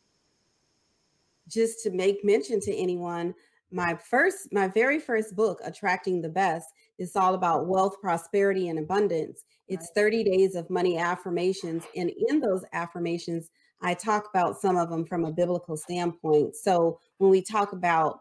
just 1.49 1.83
to 1.85 1.91
make 1.91 2.25
mention 2.25 2.61
to 2.61 2.75
anyone, 2.75 3.35
my 3.77 3.95
first, 3.95 4.49
my 4.53 4.69
very 4.69 4.99
first 4.99 5.37
book, 5.37 5.61
Attracting 5.63 6.23
the 6.23 6.31
Best, 6.31 6.67
is 6.99 7.15
all 7.15 7.35
about 7.35 7.67
wealth, 7.67 8.01
prosperity, 8.01 8.71
and 8.71 8.79
abundance. 8.79 9.45
It's 9.69 9.91
30 9.95 10.25
days 10.25 10.55
of 10.55 10.71
money 10.71 10.97
affirmations. 10.97 11.85
And 11.95 12.11
in 12.29 12.41
those 12.41 12.65
affirmations, 12.73 13.51
I 13.83 13.93
talk 13.93 14.31
about 14.33 14.59
some 14.59 14.79
of 14.79 14.89
them 14.89 15.05
from 15.05 15.27
a 15.27 15.31
biblical 15.31 15.77
standpoint. 15.77 16.57
So 16.57 16.99
when 17.19 17.31
we 17.31 17.43
talk 17.43 17.73
about 17.73 18.21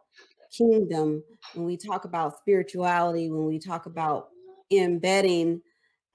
kingdom, 0.52 1.24
when 1.54 1.66
we 1.66 1.78
talk 1.78 2.04
about 2.04 2.38
spirituality, 2.38 3.30
when 3.30 3.46
we 3.46 3.58
talk 3.58 3.86
about 3.86 4.28
embedding 4.70 5.62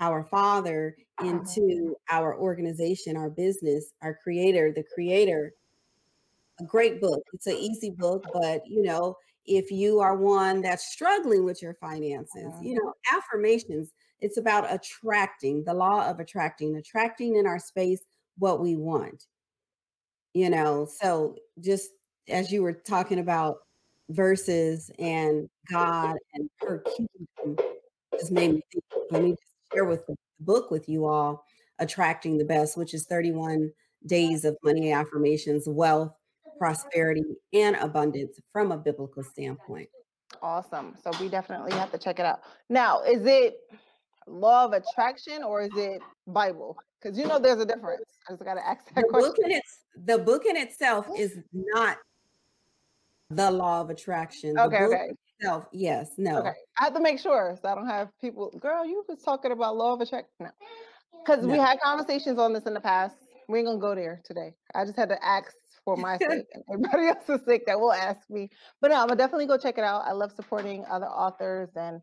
our 0.00 0.22
Father 0.24 0.96
uh-huh. 1.16 1.30
into 1.30 1.96
our 2.10 2.36
organization, 2.36 3.16
our 3.16 3.30
business, 3.30 3.94
our 4.02 4.18
creator, 4.22 4.70
the 4.70 4.84
creator. 4.94 5.54
A 6.60 6.64
great 6.64 7.00
book. 7.00 7.22
It's 7.32 7.46
an 7.46 7.56
easy 7.56 7.88
book, 7.88 8.22
but 8.34 8.60
you 8.66 8.82
know, 8.82 9.16
if 9.46 9.70
you 9.70 10.00
are 10.00 10.16
one 10.16 10.60
that's 10.60 10.92
struggling 10.92 11.44
with 11.44 11.62
your 11.62 11.74
finances, 11.74 12.52
you 12.62 12.74
know, 12.74 12.92
affirmations, 13.12 13.92
it's 14.20 14.36
about 14.36 14.72
attracting 14.72 15.64
the 15.64 15.74
law 15.74 16.08
of 16.08 16.20
attracting, 16.20 16.76
attracting 16.76 17.36
in 17.36 17.46
our 17.46 17.58
space 17.58 18.00
what 18.38 18.60
we 18.60 18.76
want. 18.76 19.24
You 20.34 20.50
know, 20.50 20.86
so 21.00 21.36
just 21.60 21.90
as 22.28 22.52
you 22.52 22.62
were 22.62 22.72
talking 22.72 23.18
about 23.18 23.58
verses 24.10 24.90
and 24.98 25.48
God 25.70 26.16
and 26.34 26.50
her 26.60 26.84
kingdom 26.96 27.64
just 28.18 28.30
made 28.30 28.54
me 28.54 28.62
think, 28.72 28.84
let 29.10 29.22
me 29.22 29.30
just 29.30 29.42
share 29.72 29.84
with 29.84 30.06
the 30.06 30.16
book 30.40 30.70
with 30.70 30.88
you 30.88 31.06
all, 31.06 31.44
Attracting 31.78 32.38
the 32.38 32.44
Best, 32.44 32.76
which 32.76 32.94
is 32.94 33.06
31 33.06 33.70
days 34.06 34.44
of 34.44 34.56
money 34.62 34.92
affirmations, 34.92 35.64
wealth, 35.66 36.12
prosperity, 36.60 37.24
and 37.54 37.74
abundance 37.76 38.38
from 38.52 38.70
a 38.70 38.76
biblical 38.76 39.24
standpoint. 39.24 39.88
Awesome. 40.42 40.94
So 41.02 41.10
we 41.18 41.30
definitely 41.30 41.72
have 41.72 41.90
to 41.92 41.98
check 41.98 42.18
it 42.18 42.26
out. 42.26 42.40
Now, 42.68 43.00
is 43.02 43.24
it 43.24 43.56
law 44.26 44.66
of 44.66 44.74
attraction 44.74 45.42
or 45.42 45.62
is 45.62 45.70
it 45.74 46.02
Bible? 46.26 46.76
Because 47.00 47.18
you 47.18 47.26
know 47.26 47.38
there's 47.38 47.60
a 47.62 47.64
difference. 47.64 48.04
I 48.28 48.32
just 48.32 48.44
gotta 48.44 48.60
ask 48.68 48.84
that 48.94 48.94
The 48.94 49.08
question. 49.08 49.30
book 49.30 49.38
in 49.42 49.50
its 49.52 49.78
the 50.04 50.18
book 50.18 50.44
in 50.44 50.56
itself 50.58 51.06
is 51.16 51.38
not 51.52 51.96
the 53.30 53.50
law 53.50 53.80
of 53.80 53.88
attraction. 53.88 54.54
The 54.54 54.64
Okay, 54.64 54.78
book 54.80 54.92
okay, 54.92 55.10
itself, 55.40 55.64
yes, 55.72 56.10
no. 56.18 56.40
okay. 56.40 56.52
I 56.78 56.84
have 56.84 56.94
to 56.94 57.00
make 57.00 57.18
sure 57.18 57.56
so 57.60 57.68
I 57.70 57.74
don't 57.74 57.86
have 57.86 58.08
people, 58.20 58.50
girl, 58.60 58.84
you 58.84 59.02
was 59.08 59.22
talking 59.22 59.50
about 59.52 59.76
law 59.78 59.94
of 59.94 60.00
attraction. 60.02 60.28
No. 60.40 60.50
Because 61.24 61.44
we 61.46 61.56
had 61.56 61.80
conversations 61.80 62.38
on 62.38 62.52
this 62.52 62.64
in 62.64 62.74
the 62.74 62.80
past. 62.80 63.16
We 63.48 63.58
ain't 63.60 63.66
gonna 63.66 63.78
go 63.80 63.94
there 63.94 64.20
today. 64.24 64.54
I 64.74 64.84
just 64.84 64.96
had 64.96 65.08
to 65.08 65.24
ask 65.24 65.52
for 65.84 65.96
my 65.96 66.18
sake 66.18 66.46
and 66.52 66.64
everybody 66.72 67.06
else's 67.08 67.44
sake 67.46 67.66
that 67.66 67.78
will 67.80 67.92
ask 67.92 68.28
me. 68.30 68.50
But 68.80 68.90
no, 68.90 68.96
I'm 68.96 69.08
gonna 69.08 69.16
definitely 69.16 69.46
go 69.46 69.58
check 69.58 69.78
it 69.78 69.84
out. 69.84 70.02
I 70.06 70.12
love 70.12 70.32
supporting 70.32 70.84
other 70.90 71.06
authors 71.06 71.70
and 71.76 72.00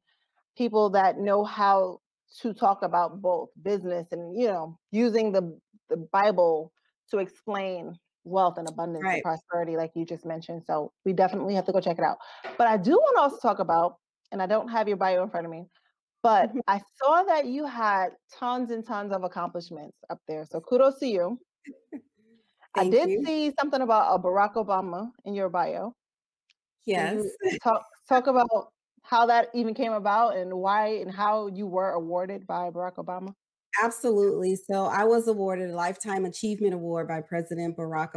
people 0.58 0.90
that 0.92 1.18
know 1.20 1.44
how 1.44 2.02
to 2.42 2.54
talk 2.54 2.84
about 2.84 3.22
both 3.22 3.50
business 3.62 4.12
and 4.12 4.38
you 4.40 4.48
know 4.48 4.78
using 4.92 5.32
the 5.32 5.58
the 5.90 5.98
Bible 5.98 6.74
to 7.10 7.20
explain 7.20 7.98
wealth 8.26 8.58
and 8.58 8.68
abundance 8.68 9.06
Right. 9.06 9.16
and 9.16 9.24
prosperity, 9.24 9.78
like 9.78 9.92
you 9.96 10.06
just 10.06 10.26
mentioned. 10.26 10.64
So 10.66 10.92
we 11.06 11.14
definitely 11.14 11.56
have 11.56 11.66
to 11.66 11.72
go 11.72 11.80
check 11.80 11.98
it 11.98 12.04
out. 12.04 12.18
But 12.58 12.68
I 12.68 12.76
do 12.76 12.92
want 12.92 13.16
to 13.16 13.22
also 13.22 13.38
talk 13.38 13.60
about, 13.60 14.00
and 14.34 14.42
I 14.42 14.46
don't 14.46 14.68
have 14.68 14.90
your 14.90 14.98
bio 14.98 15.24
in 15.24 15.30
front 15.30 15.46
of 15.46 15.52
me, 15.52 15.66
but 16.22 16.54
Mhm. 16.54 16.60
I 16.68 16.82
saw 17.02 17.24
that 17.24 17.46
you 17.46 17.66
had 17.66 18.10
tons 18.38 18.72
and 18.72 18.86
tons 18.86 19.14
of 19.14 19.24
accomplishments 19.24 19.98
up 20.10 20.20
there. 20.28 20.46
So 20.46 20.60
kudos 20.60 21.00
to 21.00 21.08
you. 21.08 21.40
I 22.76 22.90
did 22.90 23.10
you. 23.10 23.24
see 23.26 23.52
something 23.60 23.82
about 23.82 24.16
a 24.16 24.22
Barack 24.22 24.54
Obama 24.54 25.12
in 25.26 25.34
your 25.34 25.50
bio. 25.50 25.94
Yes. 26.86 27.26
talk 27.64 27.84
talk 28.08 28.28
about 28.28 28.72
how 29.02 29.26
that 29.26 29.50
even 29.54 29.74
came 29.74 29.94
about 29.94 30.38
and 30.38 30.54
why 30.54 30.88
and 30.98 31.12
how 31.12 31.48
you 31.48 31.68
were 31.68 31.92
awarded 31.92 32.46
by 32.46 32.70
Barack 32.70 32.96
Obama? 32.96 33.34
Absolutely. 33.84 34.56
So 34.56 34.86
I 34.86 35.04
was 35.04 35.28
awarded 35.28 35.70
a 35.70 35.76
Lifetime 35.76 36.26
Achievement 36.26 36.74
Award 36.74 37.08
by 37.08 37.22
President 37.22 37.78
Barack 37.78 38.14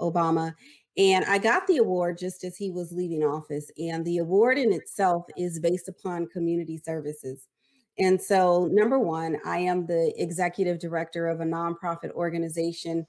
Obama. 0.00 0.54
And 0.98 1.24
I 1.26 1.38
got 1.38 1.66
the 1.66 1.76
award 1.76 2.18
just 2.18 2.42
as 2.42 2.56
he 2.56 2.70
was 2.70 2.92
leaving 2.92 3.22
office. 3.22 3.70
And 3.78 4.04
the 4.04 4.18
award 4.18 4.58
in 4.58 4.72
itself 4.72 5.26
is 5.36 5.60
based 5.60 5.88
upon 5.88 6.28
community 6.28 6.80
services. 6.82 7.46
And 7.98 8.20
so, 8.20 8.68
number 8.72 8.98
one, 8.98 9.38
I 9.46 9.58
am 9.58 9.86
the 9.86 10.12
executive 10.16 10.78
director 10.78 11.28
of 11.28 11.40
a 11.40 11.44
nonprofit 11.44 12.10
organization 12.12 13.06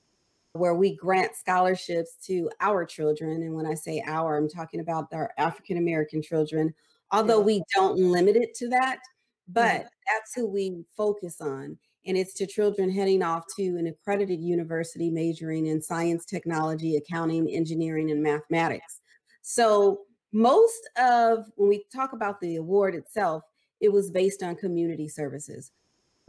where 0.54 0.74
we 0.76 0.96
grant 0.96 1.36
scholarships 1.36 2.16
to 2.26 2.50
our 2.62 2.86
children. 2.86 3.44
And 3.44 3.54
when 3.56 3.66
I 3.68 3.76
say 3.76 4.04
our, 4.08 4.38
I'm 4.38 4.50
talking 4.50 4.80
about 4.80 5.08
our 5.14 5.32
African 5.38 5.78
American 5.78 6.22
children, 6.22 6.74
although 7.12 7.40
Yeah. 7.40 7.42
we 7.42 7.64
don't 7.76 7.98
limit 7.98 8.36
it 8.36 8.54
to 8.56 8.70
that, 8.70 9.00
but 9.48 9.82
Mhm. 9.82 9.90
that's 10.08 10.34
who 10.36 10.48
we 10.48 10.86
focus 10.96 11.42
on. 11.42 11.78
And 12.06 12.18
it's 12.18 12.34
to 12.36 12.48
children 12.48 12.90
heading 12.90 13.22
off 13.24 13.46
to 13.58 13.78
an 13.78 13.88
accredited 13.88 14.42
university 14.42 15.10
majoring 15.12 15.66
in 15.68 15.82
science, 15.82 16.26
technology, 16.26 16.96
accounting, 16.96 17.50
engineering, 17.50 18.12
and 18.12 18.24
mathematics. 18.24 19.02
So, 19.42 20.06
most 20.34 20.90
of 20.98 21.50
when 21.56 21.70
we 21.70 21.86
talk 21.94 22.14
about 22.14 22.40
the 22.42 22.56
award 22.58 22.96
itself, 22.96 23.44
it 23.80 23.90
was 23.90 24.12
based 24.12 24.44
on 24.44 24.56
community 24.56 25.08
services, 25.08 25.72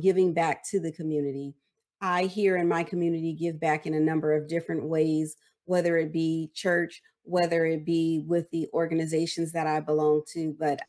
giving 0.01 0.33
back 0.35 0.65
to 0.71 0.81
the 0.81 0.93
community. 0.93 1.55
I 2.01 2.25
here 2.25 2.57
in 2.57 2.69
my 2.69 2.85
community 2.85 3.33
give 3.33 3.59
back 3.59 3.87
in 3.87 3.95
a 3.95 4.01
number 4.01 4.35
of 4.35 4.49
different 4.49 4.85
ways, 4.85 5.37
whether 5.65 5.97
it 5.97 6.13
be 6.13 6.51
church, 6.55 7.03
whether 7.25 7.67
it 7.67 7.85
be 7.85 8.25
with 8.27 8.51
the 8.51 8.69
organizations 8.73 9.53
that 9.53 9.67
I 9.67 9.81
belong 9.81 10.23
to. 10.33 10.55
But 10.59 10.81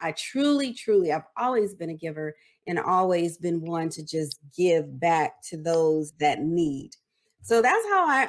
I 0.00 0.12
truly, 0.12 0.72
truly, 0.72 1.12
I've 1.12 1.22
always 1.36 1.74
been 1.74 1.90
a 1.90 1.94
giver 1.94 2.34
and 2.66 2.78
always 2.78 3.38
been 3.38 3.60
one 3.60 3.88
to 3.90 4.04
just 4.04 4.38
give 4.56 5.00
back 5.00 5.42
to 5.50 5.56
those 5.56 6.12
that 6.20 6.42
need. 6.42 6.90
So 7.42 7.60
that's 7.60 7.84
how 7.88 8.08
I, 8.08 8.28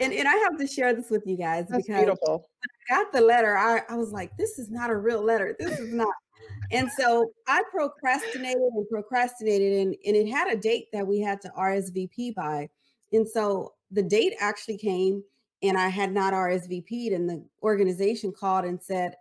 and, 0.00 0.12
and 0.12 0.26
I 0.26 0.34
have 0.34 0.58
to 0.58 0.66
share 0.66 0.92
this 0.92 1.08
with 1.08 1.24
you 1.24 1.36
guys 1.36 1.66
That's 1.68 1.86
because 1.86 2.02
beautiful. 2.02 2.50
I 2.90 2.94
got 2.94 3.12
the 3.12 3.20
letter. 3.20 3.56
I, 3.56 3.82
I 3.88 3.94
was 3.94 4.10
like, 4.10 4.36
this 4.36 4.58
is 4.58 4.70
not 4.70 4.90
a 4.90 4.96
real 4.96 5.22
letter. 5.22 5.54
This 5.58 5.78
is 5.78 5.92
not. 5.92 6.12
And 6.70 6.90
so 6.98 7.32
I 7.46 7.62
procrastinated 7.70 8.56
and 8.56 8.88
procrastinated, 8.88 9.86
and, 9.86 9.96
and 10.04 10.16
it 10.16 10.28
had 10.28 10.52
a 10.52 10.56
date 10.56 10.88
that 10.92 11.06
we 11.06 11.20
had 11.20 11.40
to 11.42 11.48
RSVP 11.50 12.34
by. 12.34 12.68
And 13.12 13.28
so 13.28 13.74
the 13.90 14.02
date 14.02 14.34
actually 14.40 14.78
came, 14.78 15.22
and 15.62 15.78
I 15.78 15.88
had 15.88 16.12
not 16.12 16.34
RSVP'd, 16.34 17.12
and 17.12 17.28
the 17.28 17.44
organization 17.62 18.32
called 18.32 18.64
and 18.64 18.82
said, 18.82 19.14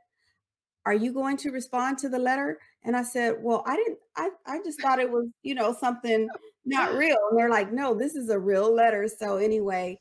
Are 0.85 0.93
you 0.93 1.13
going 1.13 1.37
to 1.37 1.51
respond 1.51 1.97
to 1.99 2.09
the 2.09 2.19
letter? 2.19 2.59
And 2.83 2.95
I 2.95 3.03
said, 3.03 3.35
Well, 3.39 3.63
I 3.67 3.75
didn't, 3.75 3.99
I, 4.17 4.29
I 4.45 4.59
just 4.63 4.81
thought 4.81 4.99
it 4.99 5.11
was, 5.11 5.27
you 5.43 5.55
know, 5.55 5.75
something 5.79 6.27
not 6.65 6.93
real. 6.97 7.17
And 7.29 7.37
they're 7.37 7.49
like, 7.49 7.71
No, 7.71 7.93
this 7.93 8.15
is 8.15 8.29
a 8.29 8.39
real 8.39 8.73
letter. 8.73 9.07
So 9.07 9.37
anyway, 9.37 9.99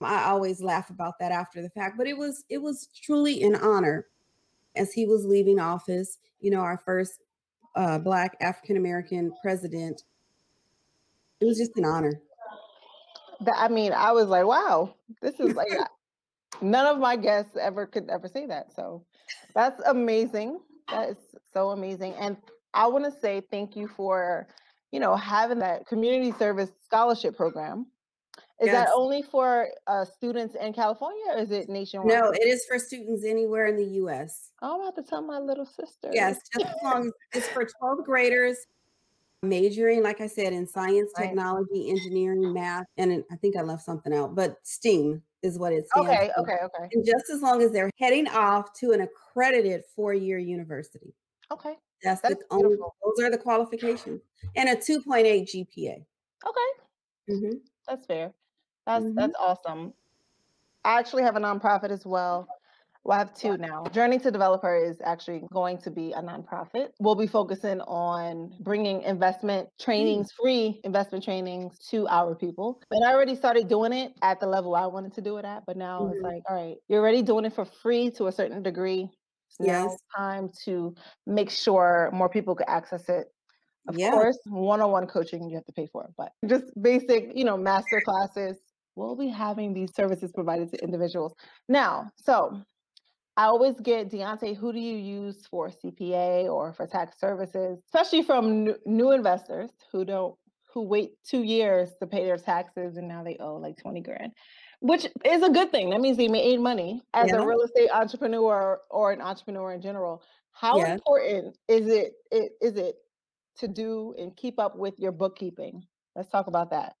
I 0.00 0.24
always 0.24 0.60
laugh 0.62 0.90
about 0.90 1.18
that 1.20 1.32
after 1.32 1.62
the 1.62 1.70
fact, 1.70 1.96
but 1.96 2.06
it 2.06 2.16
was 2.16 2.44
it 2.48 2.58
was 2.58 2.88
truly 3.02 3.42
an 3.42 3.56
honor 3.56 4.06
as 4.76 4.92
he 4.92 5.06
was 5.06 5.24
leaving 5.24 5.58
office, 5.58 6.18
you 6.40 6.50
know, 6.50 6.60
our 6.60 6.80
first 6.84 7.22
uh, 7.74 7.98
Black 7.98 8.36
African 8.40 8.76
American 8.76 9.32
president. 9.42 10.02
It 11.40 11.44
was 11.44 11.58
just 11.58 11.76
an 11.76 11.84
honor. 11.84 12.20
That 13.40 13.56
I 13.56 13.68
mean, 13.68 13.92
I 13.92 14.12
was 14.12 14.26
like, 14.26 14.46
wow, 14.46 14.94
this 15.20 15.40
is 15.40 15.54
like 15.54 15.68
none 16.62 16.86
of 16.86 16.98
my 16.98 17.16
guests 17.16 17.56
ever 17.60 17.86
could 17.86 18.08
ever 18.10 18.28
say 18.28 18.46
that. 18.46 18.74
So 18.74 19.04
that's 19.54 19.80
amazing. 19.86 20.60
That 20.88 21.10
is 21.10 21.16
so 21.52 21.70
amazing. 21.70 22.14
And 22.14 22.36
I 22.74 22.86
want 22.86 23.04
to 23.04 23.20
say 23.20 23.42
thank 23.50 23.76
you 23.76 23.88
for, 23.88 24.46
you 24.92 25.00
know, 25.00 25.16
having 25.16 25.58
that 25.60 25.86
community 25.86 26.32
service 26.38 26.70
scholarship 26.84 27.36
program. 27.36 27.86
Is 28.62 28.66
Yes. 28.66 28.86
that 28.86 28.92
only 28.94 29.22
for 29.22 29.68
uh, 29.88 30.04
students 30.04 30.54
in 30.54 30.72
California 30.72 31.24
or 31.32 31.38
is 31.38 31.50
it 31.50 31.68
nationwide? 31.68 32.08
No, 32.16 32.30
it 32.30 32.44
is 32.46 32.64
for 32.64 32.78
students 32.78 33.24
anywhere 33.24 33.66
in 33.66 33.76
the 33.76 33.84
U.S. 34.02 34.52
Oh, 34.62 34.74
I'm 34.76 34.80
about 34.82 34.94
to 34.94 35.02
tell 35.02 35.20
my 35.20 35.40
little 35.40 35.66
sister. 35.66 36.10
Yes, 36.12 36.38
just 36.54 36.66
as 36.66 36.82
long 36.84 37.06
as 37.08 37.12
it's 37.34 37.48
for 37.48 37.66
12th 37.82 38.04
graders 38.04 38.56
majoring, 39.42 40.04
like 40.04 40.20
I 40.20 40.28
said, 40.28 40.52
in 40.52 40.64
science, 40.68 41.10
technology, 41.18 41.90
engineering, 41.90 42.52
math, 42.52 42.86
and 42.98 43.24
I 43.32 43.34
think 43.36 43.56
I 43.56 43.62
left 43.62 43.82
something 43.84 44.14
out, 44.14 44.36
but 44.36 44.58
STEAM 44.62 45.20
is 45.42 45.58
what 45.58 45.72
it 45.72 45.88
stands 45.88 46.08
Okay, 46.10 46.30
for. 46.36 46.42
okay, 46.42 46.58
okay. 46.64 46.88
And 46.92 47.04
just 47.04 47.30
as 47.34 47.42
long 47.42 47.60
as 47.62 47.72
they're 47.72 47.90
heading 47.98 48.28
off 48.28 48.72
to 48.74 48.92
an 48.92 49.00
accredited 49.00 49.82
four-year 49.96 50.38
university. 50.38 51.12
Okay. 51.50 51.74
That's 52.04 52.20
the 52.20 52.28
That's 52.28 52.44
only, 52.52 52.76
those 52.76 53.24
are 53.24 53.30
the 53.30 53.38
qualifications. 53.38 54.20
And 54.54 54.68
a 54.68 54.76
2.8 54.76 55.48
GPA. 55.48 56.04
Okay. 56.46 57.34
Mhm. 57.34 57.60
That's 57.88 58.06
fair. 58.06 58.32
That's 58.86 59.06
Mhm. 59.06 59.16
that's 59.16 59.34
awesome. 59.38 59.94
I 60.84 60.98
actually 60.98 61.22
have 61.22 61.36
a 61.36 61.40
nonprofit 61.40 61.90
as 61.90 62.04
well. 62.06 62.48
Well, 63.04 63.16
I 63.16 63.18
have 63.18 63.34
two 63.34 63.56
now. 63.58 63.84
Journey 63.92 64.18
to 64.20 64.30
Develop 64.30 64.62
Her 64.62 64.76
is 64.76 65.00
actually 65.02 65.44
going 65.52 65.78
to 65.78 65.90
be 65.90 66.12
a 66.12 66.20
nonprofit. 66.20 66.90
We'll 67.00 67.16
be 67.16 67.26
focusing 67.26 67.80
on 67.82 68.56
bringing 68.60 69.02
investment 69.02 69.68
trainings, 69.80 70.30
free 70.32 70.80
investment 70.84 71.24
trainings 71.24 71.78
to 71.90 72.06
our 72.08 72.34
people. 72.36 72.80
And 72.92 73.04
I 73.04 73.12
already 73.12 73.34
started 73.34 73.68
doing 73.68 73.92
it 73.92 74.12
at 74.22 74.38
the 74.40 74.46
level 74.46 74.74
I 74.76 74.86
wanted 74.86 75.14
to 75.14 75.20
do 75.20 75.36
it 75.38 75.44
at, 75.44 75.64
but 75.66 75.76
now 75.76 76.08
it's 76.08 76.20
Mhm. 76.20 76.22
like, 76.22 76.42
all 76.48 76.54
right, 76.56 76.76
you're 76.88 77.00
already 77.00 77.22
doing 77.22 77.44
it 77.44 77.52
for 77.54 77.64
free 77.64 78.10
to 78.12 78.26
a 78.28 78.32
certain 78.32 78.62
degree. 78.62 79.08
It's 79.48 79.60
now 79.60 79.96
Yes. 79.96 80.02
time 80.16 80.50
to 80.64 80.94
make 81.26 81.50
sure 81.50 82.10
more 82.12 82.28
people 82.28 82.54
could 82.54 82.68
access 82.68 83.08
it 83.08 83.28
of 83.88 83.96
Yeah. 83.96 84.10
course, 84.10 84.38
one-on-one 84.46 85.06
coaching 85.08 85.48
you 85.50 85.56
have 85.56 85.64
to 85.66 85.72
pay 85.72 85.86
for, 85.88 86.10
but 86.16 86.32
just 86.46 86.66
basic, 86.82 87.32
you 87.36 87.44
know, 87.44 87.56
master 87.56 88.00
classes. 88.00 88.58
We'll 88.94 89.16
be 89.16 89.28
having 89.28 89.72
these 89.74 89.94
services 89.94 90.30
provided 90.32 90.70
to 90.72 90.82
individuals. 90.82 91.34
Now, 91.68 92.10
so 92.16 92.62
I 93.36 93.44
always 93.44 93.80
get 93.80 94.10
Deontay, 94.10 94.56
who 94.56 94.72
do 94.72 94.78
you 94.78 94.96
use 94.96 95.46
for 95.50 95.70
CPA 95.70 96.44
or 96.52 96.72
for 96.74 96.86
tax 96.86 97.18
services, 97.18 97.78
especially 97.86 98.22
from 98.22 98.64
new, 98.64 98.76
new 98.84 99.12
investors 99.12 99.70
who 99.90 100.04
don't 100.04 100.34
who 100.74 100.82
wait 100.82 101.12
two 101.22 101.42
years 101.42 101.90
to 102.00 102.06
pay 102.06 102.24
their 102.24 102.38
taxes 102.38 102.96
and 102.96 103.06
now 103.06 103.22
they 103.22 103.36
owe 103.40 103.56
like 103.56 103.76
20 103.76 104.00
grand, 104.00 104.32
which 104.80 105.06
is 105.24 105.42
a 105.42 105.50
good 105.50 105.70
thing. 105.70 105.90
That 105.90 106.00
means 106.00 106.16
they 106.16 106.28
made 106.28 106.60
money 106.60 107.02
as 107.12 107.30
Yeah. 107.30 107.42
a 107.42 107.46
real 107.46 107.60
estate 107.60 107.90
entrepreneur 107.92 108.80
or 108.90 109.12
an 109.12 109.20
entrepreneur 109.20 109.72
in 109.74 109.82
general. 109.82 110.22
How 110.52 110.78
Yeah. 110.78 110.94
important 110.94 111.58
is 111.68 111.86
it, 111.88 112.14
it 112.30 112.52
is 112.62 112.76
it 112.76 112.96
to 113.58 113.68
do 113.68 114.14
and 114.18 114.34
keep 114.34 114.58
up 114.58 114.76
with 114.76 114.98
your 114.98 115.12
bookkeeping? 115.12 115.82
Let's 116.16 116.30
talk 116.30 116.46
about 116.46 116.70
that. 116.70 116.94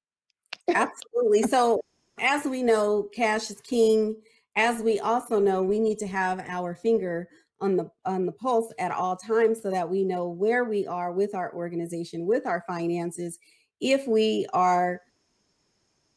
Absolutely. 0.68 1.42
So, 1.42 1.80
as 2.18 2.44
we 2.44 2.62
know, 2.62 3.08
cash 3.14 3.50
is 3.50 3.60
king. 3.60 4.16
As 4.56 4.82
we 4.82 5.00
also 5.00 5.40
know, 5.40 5.62
we 5.62 5.80
need 5.80 5.98
to 5.98 6.06
have 6.06 6.40
our 6.46 6.74
finger 6.74 7.28
on 7.60 7.76
the 7.76 7.90
on 8.04 8.26
the 8.26 8.32
pulse 8.32 8.72
at 8.78 8.90
all 8.90 9.16
times 9.16 9.62
so 9.62 9.70
that 9.70 9.88
we 9.88 10.04
know 10.04 10.28
where 10.28 10.64
we 10.64 10.86
are 10.86 11.12
with 11.12 11.34
our 11.34 11.52
organization, 11.54 12.26
with 12.26 12.46
our 12.46 12.64
finances, 12.68 13.38
if 13.80 14.06
we 14.06 14.46
are 14.52 15.00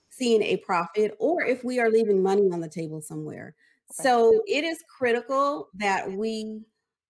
seeing 0.09 0.41
a 0.41 0.57
profit 0.57 1.15
or 1.19 1.43
if 1.43 1.63
we 1.63 1.79
are 1.79 1.89
leaving 1.89 2.21
money 2.21 2.49
on 2.51 2.59
the 2.61 2.69
table 2.69 3.01
somewhere. 3.01 3.55
So, 3.91 4.41
it 4.47 4.63
is 4.63 4.83
critical 4.89 5.69
that 5.75 6.11
we 6.11 6.61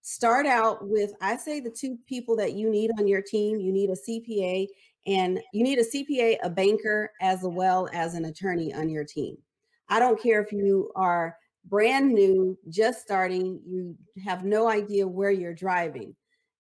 start 0.02 0.46
out 0.46 0.88
with 0.88 1.12
I 1.22 1.36
say 1.38 1.60
the 1.60 1.72
two 1.72 1.98
people 2.06 2.36
that 2.36 2.54
you 2.54 2.70
need 2.70 2.92
on 3.00 3.08
your 3.08 3.22
team, 3.22 3.60
you 3.60 3.72
need 3.72 3.90
a 3.90 3.96
CPA 3.96 4.68
and 5.08 5.40
you 5.54 5.64
need 5.64 5.80
a 5.80 5.84
CPA, 5.84 6.38
a 6.44 6.50
banker, 6.50 7.12
as 7.22 7.40
well 7.44 7.88
as 7.94 8.16
an 8.16 8.26
attorney 8.26 8.74
on 8.74 8.90
your 8.90 9.04
team. 9.04 9.38
I 9.90 10.00
don't 10.00 10.22
care 10.22 10.42
if 10.42 10.52
you 10.52 10.92
are 10.96 11.38
brand 11.66 12.14
new, 12.14 12.58
just 12.70 13.02
starting, 13.02 13.60
you 13.66 13.96
have 14.24 14.44
no 14.44 14.70
idea 14.70 15.08
where 15.08 15.32
you're 15.32 15.54
driving. 15.54 16.16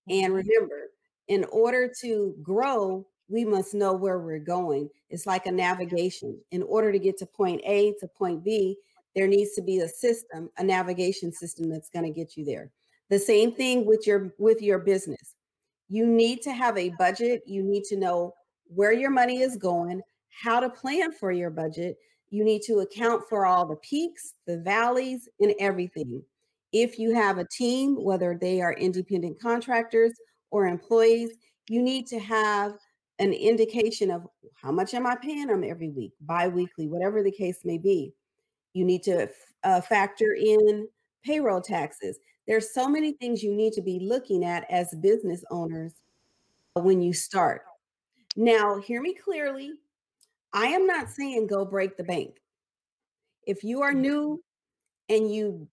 And 0.08 0.34
mm-hmm. 0.34 0.48
remember, 0.48 0.90
in 1.28 1.46
order 1.46 1.92
to 2.02 2.36
grow, 2.42 3.06
we 3.28 3.46
must 3.46 3.74
know 3.74 3.94
where 3.94 4.20
we're 4.20 4.40
going. 4.40 4.90
It's 5.10 5.26
like 5.26 5.48
a 5.48 5.52
navigation. 5.52 6.40
In 6.52 6.62
order 6.64 6.92
to 6.92 7.00
get 7.00 7.18
to 7.20 7.26
point 7.26 7.62
A 7.66 7.94
to 8.00 8.08
point 8.08 8.44
B, 8.44 8.78
there 9.16 9.28
needs 9.28 9.54
to 9.56 9.62
be 9.62 9.80
a 9.80 9.88
system, 9.88 10.50
a 10.58 10.64
navigation 10.64 11.32
system 11.32 11.70
that's 11.70 11.90
going 11.90 12.06
to 12.06 12.12
get 12.12 12.38
you 12.38 12.46
there. 12.46 12.70
The 13.10 13.20
same 13.20 13.54
thing 13.54 13.86
with 13.86 14.06
your 14.06 14.34
with 14.38 14.62
your 14.62 14.80
business 14.80 15.35
you 15.90 16.06
need 16.06 16.42
to 16.44 16.52
have 16.52 16.78
a 16.78 16.90
budget. 16.98 17.44
You 17.46 17.64
need 17.64 17.84
to 17.86 17.98
know 17.98 18.34
where 18.68 18.94
your 18.94 19.12
money 19.12 19.42
is 19.42 19.58
going, 19.58 20.02
how 20.44 20.60
to 20.60 20.70
plan 20.70 21.12
for 21.12 21.32
your 21.32 21.50
budget. 21.50 21.98
You 22.30 22.44
need 22.44 22.64
to 22.64 22.80
account 22.80 23.24
for 23.30 23.46
all 23.46 23.66
the 23.66 23.76
peaks, 23.78 24.34
the 24.48 24.58
valleys, 24.58 25.30
and 25.40 25.54
everything. 25.60 26.24
If 26.72 27.00
you 27.00 27.14
have 27.14 27.38
a 27.38 27.48
team, 27.48 28.04
whether 28.04 28.38
they 28.40 28.62
are 28.62 28.74
independent 28.74 29.40
contractors 29.40 30.14
or 30.52 30.68
employees, 30.68 31.32
you 31.70 31.82
need 31.82 32.08
to 32.08 32.20
have 32.20 32.74
an 33.20 33.32
indication 33.32 34.12
of 34.12 34.28
how 34.62 34.72
much 34.72 34.94
am 34.94 35.08
I 35.08 35.16
paying 35.16 35.48
them 35.48 35.64
every 35.64 35.90
week, 35.90 36.12
bi-weekly, 36.22 36.88
whatever 36.88 37.24
the 37.24 37.32
case 37.32 37.60
may 37.64 37.78
be. 37.78 38.14
You 38.74 38.84
need 38.84 39.04
to 39.04 39.30
uh, 39.64 39.82
factor 39.82 40.34
in 40.34 40.88
payroll 41.24 41.62
taxes. 41.62 42.20
There's 42.48 42.74
so 42.74 42.88
many 42.88 43.14
things 43.14 43.42
you 43.42 43.54
need 43.54 43.74
to 43.74 43.82
be 43.82 44.00
looking 44.00 44.44
at 44.44 44.70
as 44.70 44.94
business 45.02 45.44
owners 45.50 45.94
when 46.74 47.02
you 47.02 47.14
start. 47.14 47.64
Now, 48.36 48.80
hear 48.80 49.02
me 49.02 49.14
clearly. 49.14 49.74
I 50.54 50.68
am 50.68 50.86
not 50.86 51.10
saying 51.10 51.48
go 51.48 51.66
break 51.66 51.98
the 51.98 52.04
bank. 52.04 52.38
If 53.48 53.64
you 53.64 53.82
are 53.82 53.92
mm-hmm. 53.92 54.02
new 54.02 54.44
and 55.10 55.34
you 55.34 55.68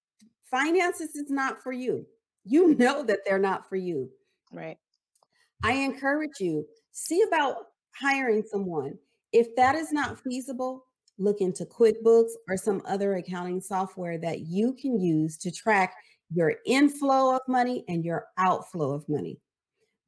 finances 0.51 1.15
is 1.15 1.31
not 1.31 1.63
for 1.63 1.73
you, 1.73 2.07
you 2.45 2.75
know 2.79 3.03
that 3.05 3.21
they're 3.25 3.39
not 3.39 3.69
for 3.69 3.77
you. 3.77 4.11
Right. 4.53 4.79
I 5.63 5.73
encourage 5.75 6.41
you 6.41 6.67
see 6.91 7.23
about 7.23 7.57
hiring 7.95 8.43
someone. 8.51 8.99
If 9.33 9.55
that 9.57 9.75
is 9.75 9.93
not 9.93 10.21
feasible, 10.21 10.85
look 11.19 11.41
into 11.41 11.65
QuickBooks 11.65 12.33
or 12.49 12.57
some 12.57 12.83
other 12.87 13.15
accounting 13.15 13.61
software 13.61 14.19
that 14.19 14.41
you 14.41 14.75
can 14.75 15.01
use 15.01 15.37
to 15.39 15.51
track 15.51 15.95
your 16.33 16.55
inflow 16.67 17.35
of 17.35 17.41
money 17.49 17.85
and 17.89 18.05
your 18.05 18.27
outflow 18.39 18.93
of 18.93 19.09
money. 19.09 19.39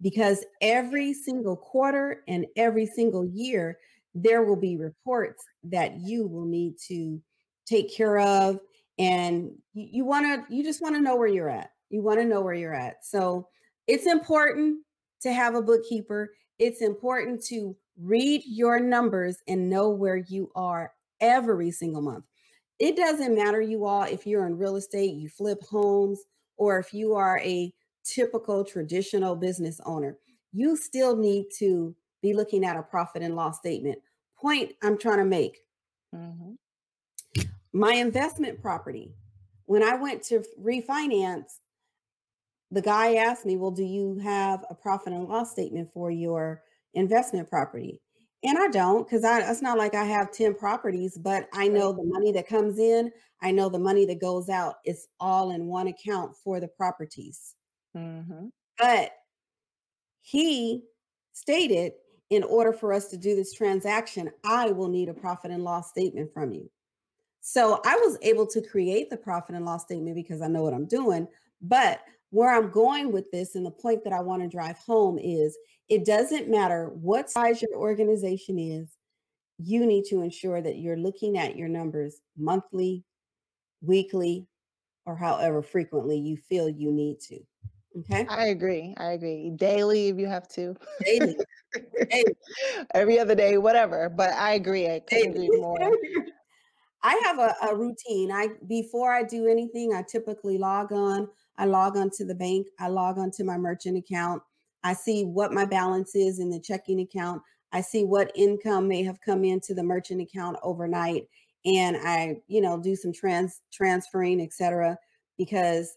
Because 0.03 0.45
every 0.61 1.13
single 1.15 1.57
quarter 1.57 2.23
and 2.29 2.47
every 2.57 2.87
single 2.87 3.25
year, 3.25 3.79
there 4.15 4.45
will 4.45 4.57
be 4.57 4.77
reports 4.77 5.45
that 5.65 6.01
you 6.01 6.27
will 6.27 6.45
need 6.45 6.75
to 6.89 7.21
take 7.67 7.95
care 7.95 8.19
of. 8.19 8.59
And 8.99 9.51
you, 9.73 9.89
you 9.91 10.05
want 10.05 10.27
to, 10.27 10.55
you 10.55 10.63
just 10.63 10.83
want 10.83 10.95
to 10.95 11.01
know 11.03 11.17
where 11.17 11.29
you're 11.29 11.49
at. 11.49 11.71
You 11.91 12.03
want 12.03 12.21
to 12.21 12.25
know 12.25 12.41
where 12.41 12.55
you're 12.55 12.75
at. 12.75 13.05
So 13.05 13.49
it's 13.87 14.07
important 14.07 14.81
to 15.23 15.33
have 15.33 15.55
a 15.55 15.63
bookkeeper. 15.63 16.33
It's 16.59 16.83
important 16.83 17.45
to 17.47 17.77
read 18.01 18.43
your 18.47 18.81
numbers 18.81 19.39
and 19.49 19.71
know 19.71 19.91
where 19.91 20.17
you 20.17 20.51
are 20.55 20.93
every 21.21 21.71
single 21.71 22.03
month. 22.03 22.25
It 22.79 22.97
doesn't 22.97 23.35
matter, 23.35 23.61
you 23.61 23.85
all, 23.85 24.03
if 24.03 24.27
you're 24.27 24.47
in 24.47 24.59
real 24.59 24.77
estate, 24.77 25.15
you 25.15 25.29
flip 25.29 25.63
homes, 25.63 26.25
or 26.57 26.79
if 26.79 26.93
you 26.93 27.15
are 27.15 27.39
a 27.39 27.73
typical 28.05 28.65
traditional 28.65 29.37
business 29.37 29.81
owner, 29.87 30.19
you 30.53 30.77
still 30.77 31.17
need 31.17 31.47
to 31.59 31.97
be 32.23 32.35
looking 32.35 32.65
at 32.65 32.77
a 32.77 32.83
profit 32.83 33.23
and 33.23 33.37
loss 33.37 33.59
statement. 33.59 34.01
Point 34.37 34.75
I'm 34.83 34.99
trying 34.99 35.19
to 35.19 35.25
make 35.25 35.61
Mhm. 36.13 36.57
my 37.73 37.95
investment 37.95 38.61
property. 38.61 39.15
When 39.67 39.83
I 39.83 39.97
went 39.97 40.23
to 40.25 40.45
refinance, 40.61 41.61
the 42.71 42.83
guy 42.83 43.17
asked 43.17 43.47
me, 43.47 43.57
Well, 43.57 43.73
do 43.73 43.85
you 43.85 44.17
have 44.19 44.65
a 44.71 44.75
profit 44.75 45.13
and 45.13 45.29
loss 45.29 45.53
statement 45.53 45.93
for 45.93 46.11
your 46.11 46.65
investment 46.95 47.49
property? 47.49 48.03
And 48.45 48.59
I 48.59 48.69
don't, 48.69 49.07
because 49.07 49.25
I 49.25 49.41
it's 49.51 49.63
not 49.63 49.79
like 49.79 49.95
I 49.95 50.05
have 50.05 50.31
10 50.31 50.55
properties, 50.55 51.17
but 51.17 51.49
I 51.55 51.67
know 51.67 51.93
the 51.93 52.05
money 52.05 52.31
that 52.33 52.47
comes 52.47 52.79
in, 52.79 53.11
I 53.41 53.51
know 53.51 53.71
the 53.71 53.79
money 53.79 54.05
that 54.07 54.21
goes 54.21 54.51
out. 54.51 54.77
It's 54.85 55.09
all 55.19 55.51
in 55.51 55.67
one 55.67 55.87
account 55.89 56.37
for 56.37 56.61
the 56.61 56.69
properties. 56.69 57.55
Mhm. 57.97 58.51
But 58.79 59.13
he 60.21 60.85
stated, 61.33 61.95
in 62.31 62.43
order 62.43 62.73
for 62.73 62.93
us 62.93 63.09
to 63.09 63.17
do 63.17 63.35
this 63.35 63.53
transaction, 63.53 64.31
I 64.45 64.73
will 64.73 64.89
need 64.89 65.09
a 65.09 65.15
profit 65.15 65.51
and 65.51 65.65
loss 65.65 65.91
statement 65.91 66.33
from 66.33 66.53
you. 66.53 66.71
So 67.41 67.81
I 67.85 67.97
was 67.97 68.19
able 68.23 68.47
to 68.49 68.63
create 68.63 69.11
the 69.11 69.17
profit 69.17 69.55
and 69.55 69.65
loss 69.65 69.85
statement 69.85 70.17
because 70.17 70.43
I 70.43 70.49
know 70.49 70.63
what 70.63 70.75
I'm 70.75 70.87
doing. 70.87 71.29
But 71.61 72.01
where 72.35 72.53
I'm 72.53 72.69
going 72.69 73.13
with 73.13 73.31
this 73.31 73.55
and 73.55 73.65
the 73.65 73.71
point 73.71 74.03
that 74.03 74.13
I 74.13 74.21
want 74.21 74.43
to 74.43 74.49
drive 74.49 74.77
home 74.79 75.19
is 75.19 75.57
it 75.89 76.05
doesn't 76.05 76.51
matter 76.51 76.91
what 76.93 77.31
size 77.31 77.63
your 77.63 77.77
organization 77.77 78.59
is, 78.59 78.97
you 79.59 79.87
need 79.87 80.05
to 80.07 80.21
ensure 80.21 80.61
that 80.61 80.79
you're 80.79 80.97
looking 80.97 81.39
at 81.39 81.57
your 81.57 81.69
numbers 81.69 82.23
monthly, 82.37 83.05
weekly, 83.83 84.49
or 85.07 85.15
however 85.15 85.63
frequently 85.63 86.19
you 86.19 86.37
feel 86.37 86.69
you 86.69 86.91
need 86.91 87.21
to. 87.21 87.39
Okay. 88.01 88.27
I 88.29 88.47
agree. 88.47 88.95
I 88.97 89.13
agree. 89.13 89.53
Daily 89.55 90.09
if 90.09 90.19
you 90.19 90.27
have 90.27 90.49
to. 90.49 90.75
Daily. 91.05 91.37
Daily. 92.11 92.35
Every 92.95 93.21
other 93.21 93.37
day, 93.37 93.59
whatever. 93.59 94.09
But 94.09 94.31
I 94.31 94.55
agree. 94.55 94.89
I 94.89 94.99
couldn't 94.99 95.37
agree 95.37 95.51
more. 95.51 95.79
I 97.05 97.21
have 97.23 97.39
a, 97.39 97.55
a 97.71 97.77
routine. 97.77 98.33
I 98.33 98.49
before 98.67 99.13
I 99.13 99.23
do 99.23 99.47
anything, 99.47 99.93
I 99.95 100.03
typically 100.03 100.59
log 100.59 100.91
on. 100.91 101.29
I 101.57 101.67
log 101.67 101.97
on 101.97 102.11
to 102.17 102.25
the 102.25 102.35
bank. 102.35 102.67
I 102.79 102.89
log 102.89 103.19
on 103.19 103.31
to 103.33 103.45
my 103.45 103.57
merchant 103.57 103.97
account. 103.97 104.43
I 104.83 104.93
see 104.93 105.25
what 105.25 105.53
my 105.53 105.65
balance 105.65 106.15
is 106.15 106.39
in 106.39 106.51
the 106.51 106.61
checking 106.61 107.01
account. 107.01 107.43
I 107.73 107.81
see 107.81 108.05
what 108.05 108.33
income 108.35 108.87
may 108.87 109.03
have 109.03 109.21
come 109.21 109.45
into 109.45 109.75
the 109.75 109.83
merchant 109.83 110.21
account 110.21 110.57
overnight, 110.63 111.29
and 111.65 111.97
I, 111.97 112.37
you 112.47 112.61
know, 112.61 112.81
do 112.81 112.95
some 112.95 113.13
trans 113.13 113.61
transferring, 113.73 114.41
etc. 114.41 114.97
Because 115.39 115.97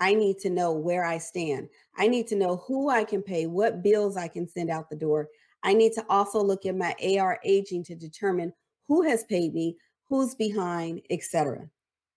I 0.00 0.14
need 0.14 0.38
to 0.40 0.50
know 0.50 0.72
where 0.72 1.04
I 1.04 1.18
stand. 1.18 1.68
I 1.96 2.08
need 2.08 2.26
to 2.28 2.36
know 2.36 2.56
who 2.66 2.88
I 2.88 3.04
can 3.04 3.22
pay, 3.22 3.46
what 3.46 3.84
bills 3.84 4.16
I 4.16 4.26
can 4.26 4.48
send 4.48 4.68
out 4.70 4.90
the 4.90 4.96
door. 4.96 5.28
I 5.62 5.74
need 5.74 5.92
to 5.92 6.04
also 6.08 6.42
look 6.42 6.66
at 6.66 6.74
my 6.74 6.94
AR 7.16 7.38
aging 7.44 7.84
to 7.84 7.94
determine 7.94 8.52
who 8.88 9.02
has 9.02 9.22
paid 9.24 9.54
me, 9.54 9.76
who's 10.08 10.34
behind, 10.34 11.02
etc. 11.10 11.68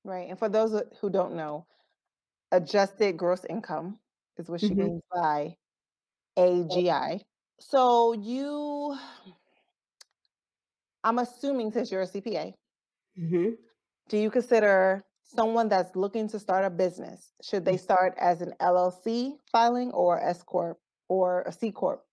Right. 0.03 0.29
And 0.29 0.39
for 0.39 0.49
those 0.49 0.81
who 0.99 1.09
don't 1.11 1.35
know, 1.35 1.67
adjusted 2.55 3.17
gross 3.17 3.45
income 3.45 3.99
is 4.37 4.49
what 4.49 4.61
she 4.61 4.69
Mhm. 4.69 4.77
means 4.77 5.01
by 5.13 5.55
AGI. 6.37 7.21
So 7.59 8.13
you, 8.13 8.97
I'm 11.03 11.19
assuming 11.19 11.71
since 11.71 11.91
you're 11.91 12.01
a 12.01 12.07
CPA, 12.07 12.53
hmm 13.15 13.51
do 14.07 14.17
you 14.17 14.29
consider 14.29 15.03
someone 15.23 15.67
that's 15.67 15.95
looking 15.95 16.27
to 16.29 16.39
start 16.39 16.63
a 16.63 16.69
business, 16.69 17.33
should 17.41 17.65
they 17.65 17.77
start 17.77 18.13
as 18.19 18.41
an 18.41 18.53
LLC 18.59 19.39
filing 19.51 19.91
or 19.91 20.19
S 20.21 20.43
Corp 20.43 20.79
or 21.07 21.41
a 21.43 21.51
C 21.51 21.71
Corp 21.71 22.05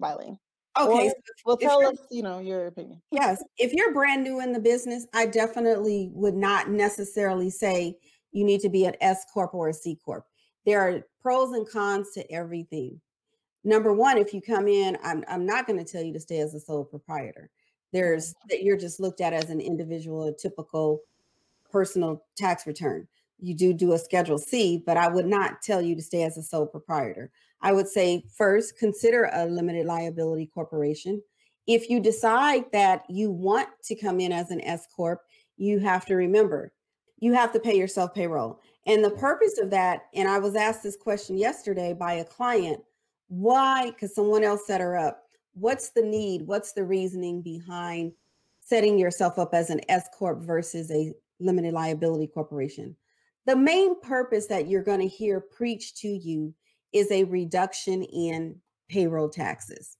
filing? 0.00 0.38
Okay, 0.78 1.08
Or- 1.08 1.10
so 1.10 1.14
Well, 1.44 1.56
tell 1.56 1.84
us, 1.84 1.98
you 2.10 2.22
know, 2.22 2.38
your 2.38 2.66
opinion. 2.66 3.02
Yes, 3.10 3.42
if 3.58 3.72
you're 3.72 3.92
brand 3.92 4.22
new 4.22 4.40
in 4.40 4.52
the 4.52 4.60
business, 4.60 5.06
I 5.12 5.26
definitely 5.26 6.10
would 6.14 6.34
not 6.34 6.70
necessarily 6.70 7.50
say 7.50 7.98
you 8.32 8.44
need 8.44 8.60
to 8.62 8.68
be 8.68 8.84
an 8.86 8.96
S 9.00 9.24
corp 9.32 9.54
or 9.54 9.68
a 9.68 9.74
C 9.74 9.98
corp. 10.04 10.26
There 10.64 10.80
are 10.80 11.02
pros 11.20 11.52
and 11.52 11.68
cons 11.68 12.10
to 12.14 12.30
everything. 12.32 13.00
Number 13.64 13.92
one, 13.92 14.18
if 14.18 14.34
you 14.34 14.40
come 14.40 14.66
in, 14.66 14.98
I'm 15.02 15.24
I'm 15.28 15.46
not 15.46 15.66
going 15.66 15.78
to 15.78 15.90
tell 15.90 16.02
you 16.02 16.12
to 16.12 16.20
stay 16.20 16.40
as 16.40 16.54
a 16.54 16.60
sole 16.60 16.84
proprietor. 16.84 17.50
There's 17.92 18.34
that 18.48 18.62
you're 18.62 18.76
just 18.76 19.00
looked 19.00 19.20
at 19.20 19.32
as 19.32 19.50
an 19.50 19.60
individual, 19.60 20.24
a 20.24 20.32
typical 20.32 21.00
personal 21.70 22.24
tax 22.36 22.66
return. 22.66 23.06
You 23.38 23.54
do 23.54 23.72
do 23.72 23.92
a 23.92 23.98
Schedule 23.98 24.38
C, 24.38 24.82
but 24.84 24.96
I 24.96 25.08
would 25.08 25.26
not 25.26 25.62
tell 25.62 25.82
you 25.82 25.94
to 25.96 26.02
stay 26.02 26.22
as 26.22 26.36
a 26.36 26.42
sole 26.42 26.66
proprietor. 26.66 27.30
I 27.60 27.72
would 27.72 27.88
say 27.88 28.24
first 28.36 28.78
consider 28.78 29.30
a 29.32 29.46
limited 29.46 29.86
liability 29.86 30.46
corporation. 30.46 31.22
If 31.66 31.88
you 31.88 32.00
decide 32.00 32.64
that 32.72 33.04
you 33.08 33.30
want 33.30 33.68
to 33.84 33.94
come 33.94 34.18
in 34.18 34.32
as 34.32 34.50
an 34.50 34.60
S 34.62 34.86
corp, 34.94 35.20
you 35.56 35.78
have 35.78 36.04
to 36.06 36.14
remember 36.14 36.72
you 37.22 37.32
have 37.32 37.52
to 37.52 37.60
pay 37.60 37.76
yourself 37.76 38.12
payroll. 38.12 38.58
And 38.84 39.02
the 39.02 39.10
purpose 39.10 39.56
of 39.58 39.70
that, 39.70 40.08
and 40.12 40.28
I 40.28 40.40
was 40.40 40.56
asked 40.56 40.82
this 40.82 40.96
question 40.96 41.38
yesterday 41.38 41.94
by 41.94 42.14
a 42.14 42.24
client, 42.24 42.82
why? 43.28 43.92
Because 43.92 44.12
someone 44.12 44.42
else 44.42 44.66
set 44.66 44.80
her 44.80 44.96
up. 44.96 45.22
What's 45.54 45.90
the 45.90 46.02
need? 46.02 46.42
What's 46.48 46.72
the 46.72 46.82
reasoning 46.82 47.40
behind 47.40 48.12
setting 48.60 48.98
yourself 48.98 49.38
up 49.38 49.54
as 49.54 49.70
an 49.70 49.80
S 49.88 50.08
corp 50.12 50.40
versus 50.42 50.90
a 50.90 51.14
limited 51.38 51.72
liability 51.72 52.26
corporation? 52.26 52.96
The 53.46 53.54
main 53.54 54.00
purpose 54.00 54.46
that 54.48 54.66
you're 54.66 54.82
going 54.82 55.00
to 55.00 55.06
hear 55.06 55.40
preached 55.40 55.98
to 55.98 56.08
you 56.08 56.52
is 56.92 57.08
a 57.12 57.22
reduction 57.24 58.02
in 58.02 58.56
payroll 58.88 59.28
taxes. 59.28 59.96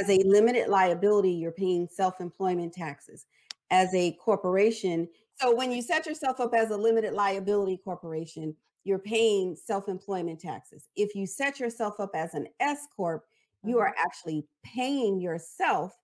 As 0.00 0.08
a 0.08 0.22
limited 0.24 0.68
liability, 0.68 1.32
you're 1.32 1.52
paying 1.52 1.86
self 1.86 2.18
employment 2.18 2.72
taxes. 2.72 3.26
As 3.70 3.92
a 3.94 4.12
corporation, 4.12 5.06
so 5.40 5.54
when 5.54 5.72
you 5.72 5.82
set 5.82 6.06
yourself 6.06 6.40
up 6.40 6.54
as 6.54 6.70
a 6.70 6.76
limited 6.76 7.12
liability 7.14 7.78
corporation, 7.78 8.56
you're 8.84 8.98
paying 8.98 9.56
self 9.56 9.88
employment 9.88 10.40
taxes. 10.40 10.88
If 10.96 11.14
you 11.14 11.26
set 11.26 11.60
yourself 11.60 12.00
up 12.00 12.10
as 12.14 12.34
an 12.34 12.48
S 12.60 12.86
Corp, 12.96 13.26
you 13.62 13.78
Mhm. 13.78 13.80
are 13.80 13.94
actually 13.98 14.48
paying 14.64 15.20
yourself, 15.20 15.94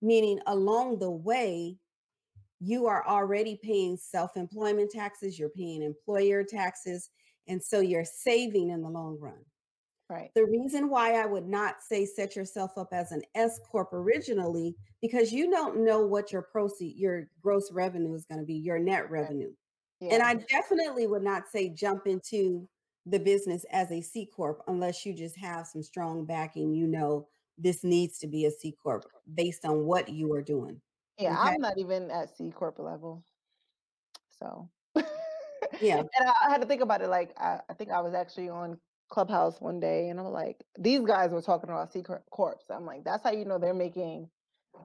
meaning 0.00 0.40
along 0.46 0.98
the 1.00 1.10
way, 1.10 1.78
you 2.60 2.86
are 2.86 3.06
already 3.06 3.56
paying 3.62 3.96
self 3.96 4.36
employment 4.36 4.90
taxes, 4.90 5.38
you're 5.38 5.48
paying 5.50 5.82
employer 5.82 6.44
taxes, 6.44 7.10
and 7.48 7.62
so 7.62 7.80
you're 7.80 8.04
saving 8.04 8.70
in 8.70 8.82
the 8.82 8.90
long 8.90 9.18
run. 9.18 9.44
Right. 10.10 10.32
The 10.34 10.44
reason 10.44 10.90
why 10.90 11.14
I 11.14 11.24
would 11.24 11.46
not 11.46 11.80
say 11.80 12.04
set 12.04 12.34
yourself 12.34 12.76
up 12.76 12.88
as 12.92 13.12
an 13.12 13.22
S 13.36 13.60
corp 13.70 13.92
originally 13.92 14.74
because 15.00 15.32
you 15.32 15.50
don't 15.50 15.84
know 15.84 16.04
what 16.04 16.32
your 16.32 16.42
proceed 16.42 16.96
your 16.96 17.28
gross 17.40 17.70
revenue 17.70 18.12
is 18.14 18.24
going 18.24 18.40
to 18.40 18.44
be, 18.44 18.54
your 18.54 18.80
net 18.80 19.08
revenue. 19.08 19.52
And 20.00 20.10
Yeah. 20.10 20.26
I 20.26 20.34
definitely 20.34 21.06
would 21.06 21.22
not 21.22 21.48
say 21.48 21.68
jump 21.68 22.08
into 22.08 22.68
the 23.06 23.20
business 23.20 23.64
as 23.70 23.92
a 23.92 24.00
C 24.00 24.26
corp 24.26 24.62
unless 24.66 25.06
you 25.06 25.14
just 25.14 25.36
have 25.36 25.68
some 25.68 25.82
strong 25.82 26.24
backing, 26.24 26.74
you 26.74 26.88
know 26.88 27.28
this 27.56 27.84
needs 27.84 28.18
to 28.18 28.26
be 28.26 28.46
a 28.46 28.50
C 28.50 28.74
corp 28.82 29.04
based 29.34 29.64
on 29.64 29.84
what 29.84 30.08
you 30.08 30.32
are 30.32 30.42
doing. 30.42 30.80
Yeah, 31.18 31.38
Okay. 31.38 31.50
I'm 31.54 31.60
not 31.60 31.78
even 31.78 32.10
at 32.10 32.36
C 32.36 32.50
corp 32.50 32.80
level. 32.80 33.22
So 34.40 34.68
Yeah. 35.80 35.98
and 35.98 36.08
I, 36.28 36.32
I 36.46 36.50
had 36.50 36.62
to 36.62 36.66
think 36.66 36.82
about 36.82 37.00
it. 37.00 37.08
Like 37.08 37.32
I, 37.38 37.60
I 37.68 37.74
think 37.74 37.90
I 37.90 38.00
was 38.00 38.14
actually 38.14 38.48
on 38.48 38.78
Clubhouse 39.10 39.60
one 39.60 39.80
day, 39.80 40.08
and 40.08 40.18
I'm 40.18 40.26
like, 40.26 40.64
these 40.78 41.00
guys 41.00 41.32
were 41.32 41.42
talking 41.42 41.68
about 41.68 41.92
C 41.92 42.02
corp- 42.02 42.28
corps. 42.30 42.60
I'm 42.70 42.86
like, 42.86 43.04
that's 43.04 43.24
how 43.24 43.32
you 43.32 43.44
know 43.44 43.58
they're 43.58 43.74
making 43.74 44.28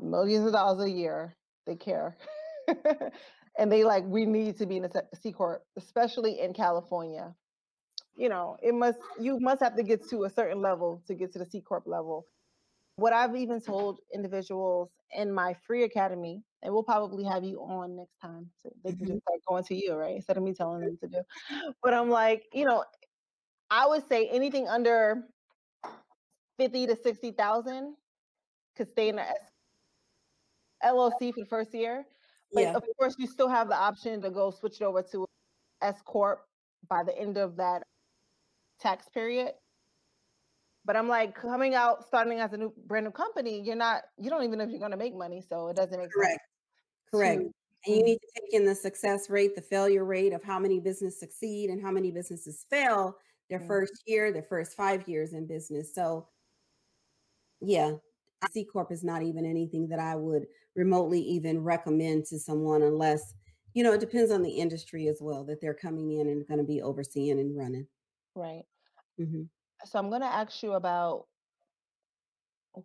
millions 0.02 0.46
of 0.48 0.54
dollars 0.54 0.84
a 0.84 0.90
year. 0.90 1.38
They 1.68 1.76
care, 1.76 2.18
and 3.58 3.72
they 3.72 3.84
like 3.84 4.04
we 4.06 4.26
need 4.26 4.58
to 4.58 4.66
be 4.66 4.78
in 4.78 4.86
a 4.86 4.90
C 5.22 5.32
corp, 5.32 5.64
especially 5.78 6.40
in 6.40 6.54
California. 6.54 7.34
You 8.16 8.30
know, 8.30 8.58
it 8.62 8.74
must 8.74 8.98
you 9.20 9.40
must 9.40 9.62
have 9.62 9.76
to 9.76 9.84
get 9.84 10.08
to 10.10 10.24
a 10.24 10.30
certain 10.30 10.62
level 10.62 11.04
to 11.08 11.14
get 11.14 11.32
to 11.34 11.40
the 11.40 11.46
C 11.46 11.62
corp 11.62 11.84
level. 11.86 12.26
What 12.98 13.14
I've 13.14 13.36
even 13.36 13.60
told 13.60 14.00
individuals 14.14 14.90
in 15.14 15.32
my 15.32 15.54
free 15.68 15.84
academy, 15.84 16.42
and 16.64 16.74
we'll 16.74 16.84
probably 16.84 17.26
have 17.26 17.44
you 17.44 17.60
on 17.60 17.98
next 17.98 18.18
time, 18.22 18.50
so 18.64 18.70
they 18.84 18.92
can 18.92 19.00
just 19.00 19.12
mm-hmm. 19.12 19.18
start 19.18 19.40
going 19.48 19.64
to 19.66 19.76
you, 19.76 19.94
right? 19.96 20.16
Instead 20.16 20.38
of 20.38 20.44
me 20.44 20.54
telling 20.54 20.82
them 20.82 20.98
to 21.02 21.08
do. 21.08 21.22
But 21.84 21.94
I'm 21.94 22.10
like, 22.10 22.44
you 22.54 22.66
know, 22.66 22.86
I 23.70 23.88
would 23.88 24.08
say 24.08 24.28
anything 24.30 24.68
under 24.68 25.24
fifty 26.58 26.88
to 26.88 26.96
sixty 26.96 27.32
thousand 27.32 27.96
could 28.76 28.90
stay 28.90 29.10
in 29.10 29.16
the 29.18 29.26
LLC 30.84 31.34
for 31.34 31.42
the 31.42 31.46
first 31.46 31.74
year. 31.74 32.06
But 32.54 32.62
Yeah. 32.62 32.76
of 32.76 32.84
course, 32.98 33.16
you 33.18 33.28
still 33.28 33.48
have 33.48 33.68
the 33.70 33.76
option 33.76 34.22
to 34.22 34.30
go 34.30 34.52
switch 34.52 34.82
it 34.82 34.84
over 34.84 35.02
to 35.02 35.26
S 35.82 36.02
corp 36.04 36.46
by 36.88 37.04
the 37.04 37.18
end 37.18 37.38
of 37.38 37.56
that 37.58 37.84
tax 38.80 39.10
period. 39.10 39.54
But 40.86 40.96
I'm 40.96 41.08
like 41.08 41.34
coming 41.34 41.74
out, 41.74 42.06
starting 42.06 42.40
as 42.40 42.54
a 42.54 42.58
new 42.58 42.72
brand 42.86 43.06
new 43.06 43.12
company. 43.12 43.60
You're 43.62 43.76
not, 43.76 44.04
you 44.18 44.30
don't 44.30 44.44
even 44.44 44.60
know 44.60 44.66
if 44.66 44.70
you're 44.70 44.80
going 44.80 44.92
to 44.92 44.98
make 44.98 45.16
money, 45.16 45.42
so 45.42 45.68
it 45.70 45.76
doesn't 45.76 45.98
make 46.00 46.12
Correct. 46.12 46.32
sense. 46.32 46.42
Correct. 47.12 47.42
to- 47.42 47.52
And 47.88 47.96
you 47.98 48.04
need 48.04 48.18
mm. 48.18 48.22
to 48.22 48.42
take 48.42 48.54
in 48.54 48.66
the 48.66 48.76
success 48.76 49.30
rate, 49.30 49.56
the 49.56 49.62
failure 49.62 50.06
rate 50.06 50.34
of 50.34 50.44
how 50.44 50.60
many 50.60 50.80
businesses 50.80 51.20
succeed 51.20 51.72
and 51.72 51.82
how 51.82 51.90
many 51.92 52.12
businesses 52.12 52.66
fail 52.70 53.18
their 53.50 53.60
Yeah. 53.60 53.68
first 53.68 54.04
year, 54.08 54.32
their 54.32 54.44
first 54.44 54.76
five 54.76 55.08
years 55.08 55.34
in 55.34 55.48
business. 55.48 55.94
So, 55.94 56.30
yeah, 57.62 57.98
C 58.44 58.66
Corp 58.66 58.92
is 58.92 59.04
not 59.04 59.24
even 59.24 59.46
anything 59.46 59.88
that 59.90 60.00
I 60.00 60.16
would 60.16 60.48
remotely 60.76 61.22
even 61.22 61.64
recommend 61.64 62.26
to 62.26 62.40
someone 62.40 62.82
unless, 62.82 63.34
you 63.74 63.84
know, 63.84 63.94
it 63.94 64.00
depends 64.00 64.32
on 64.32 64.44
the 64.44 64.52
industry 64.60 65.08
as 65.08 65.20
well 65.22 65.44
that 65.46 65.62
they're 65.62 65.74
coming 65.74 66.12
in 66.12 66.28
and 66.28 66.48
going 66.48 66.60
to 66.60 66.64
be 66.66 66.82
overseeing 66.82 67.40
and 67.40 67.58
running. 67.58 67.88
Right. 68.36 68.66
hmm 69.18 69.46
So 69.86 69.98
I'm 70.00 70.10
going 70.10 70.20
to 70.22 70.28
ask 70.28 70.62
you 70.64 70.74
about 70.74 71.28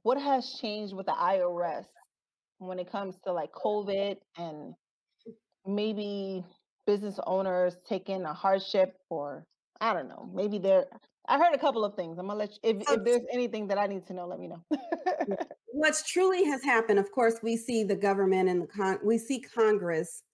what 0.03 0.21
has 0.21 0.59
changed 0.61 0.95
with 0.95 1.07
the 1.07 1.19
IRS 1.19 1.87
when 2.59 2.79
it 2.79 2.91
comes 2.91 3.19
to 3.21 3.33
like 3.33 3.53
COVID 3.53 4.19
and 4.37 4.75
maybe 5.67 6.45
business 6.87 7.21
owners 7.27 7.77
taking 7.89 8.25
a 8.25 8.35
hardship 8.35 8.99
or 9.11 9.47
I 9.81 9.95
don't 9.95 10.09
know, 10.09 10.29
maybe 10.33 10.59
they're 10.59 10.87
I 11.29 11.39
heard 11.39 11.55
a 11.55 11.59
couple 11.59 11.85
of 11.85 11.95
things. 11.95 12.19
I'm 12.19 12.27
gonna 12.27 12.39
let 12.39 12.51
you, 12.53 12.59
if, 12.65 12.91
if 12.91 13.05
there's 13.05 13.23
anything 13.33 13.69
that 13.69 13.79
I 13.79 13.87
need 13.87 14.07
to 14.07 14.13
know, 14.15 14.27
let 14.27 14.41
me 14.41 14.49
know. 14.49 14.65
What's 15.73 16.03
truly 16.03 16.45
has 16.45 16.65
happened, 16.65 16.99
of 16.99 17.11
course, 17.13 17.37
we 17.43 17.57
see 17.57 17.85
the 17.85 17.95
government 17.97 18.49
and 18.49 18.63
the 18.63 18.67
con, 18.67 18.99
we 19.05 19.17
see 19.19 19.41
Congress 19.41 20.25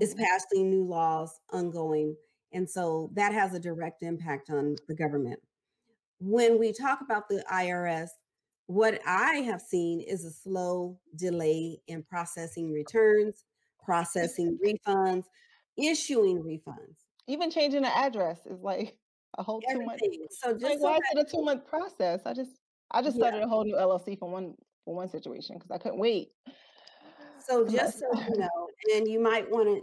is 0.00 0.14
Mhm. 0.14 0.24
passing 0.24 0.70
new 0.70 0.84
laws 0.84 1.38
ongoing. 1.50 2.16
And 2.52 2.68
so 2.68 3.10
that 3.14 3.32
has 3.32 3.54
a 3.54 3.60
direct 3.60 4.02
impact 4.02 4.50
on 4.50 4.76
the 4.88 4.94
government. 4.94 5.40
When 6.20 6.58
we 6.58 6.72
talk 6.72 7.00
about 7.02 7.28
the 7.28 7.44
IRS, 7.50 8.10
what 8.66 9.00
I 9.06 9.36
have 9.36 9.60
seen 9.60 10.00
is 10.00 10.24
a 10.24 10.30
slow 10.30 10.98
delay 11.16 11.80
in 11.88 12.02
processing 12.04 12.72
returns, 12.72 13.44
processing 13.84 14.58
refunds, 14.64 15.24
issuing 15.76 16.42
refunds. 16.42 17.01
Even 17.28 17.50
changing 17.50 17.82
the 17.82 17.96
address 17.96 18.46
is 18.46 18.60
like 18.60 18.96
a 19.38 19.42
whole 19.42 19.60
two 19.60 19.84
month. 19.84 20.02
Everything. 20.02 20.26
So 20.30 20.50
Like, 20.50 20.60
just 20.60 20.80
so 20.80 20.90
why 20.90 20.96
is 20.96 21.02
it 21.12 21.26
a 21.28 21.30
two 21.30 21.42
month 21.42 21.66
process? 21.66 22.22
I 22.26 22.34
just 22.34 22.52
I 22.90 23.02
just 23.02 23.16
Yeah. 23.16 23.28
started 23.28 23.44
a 23.44 23.48
whole 23.48 23.64
new 23.64 23.76
LLC 23.76 24.18
for 24.18 24.28
one 24.30 24.54
for 24.84 24.94
one 24.94 25.08
situation 25.08 25.56
because 25.56 25.70
I 25.70 25.78
couldn't 25.78 25.98
wait. 25.98 26.28
so 27.46 27.66
just 27.66 28.00
so 28.00 28.06
you 28.14 28.36
know, 28.38 28.68
and 28.94 29.08
you 29.08 29.20
might 29.20 29.50
want 29.50 29.68
to. 29.68 29.82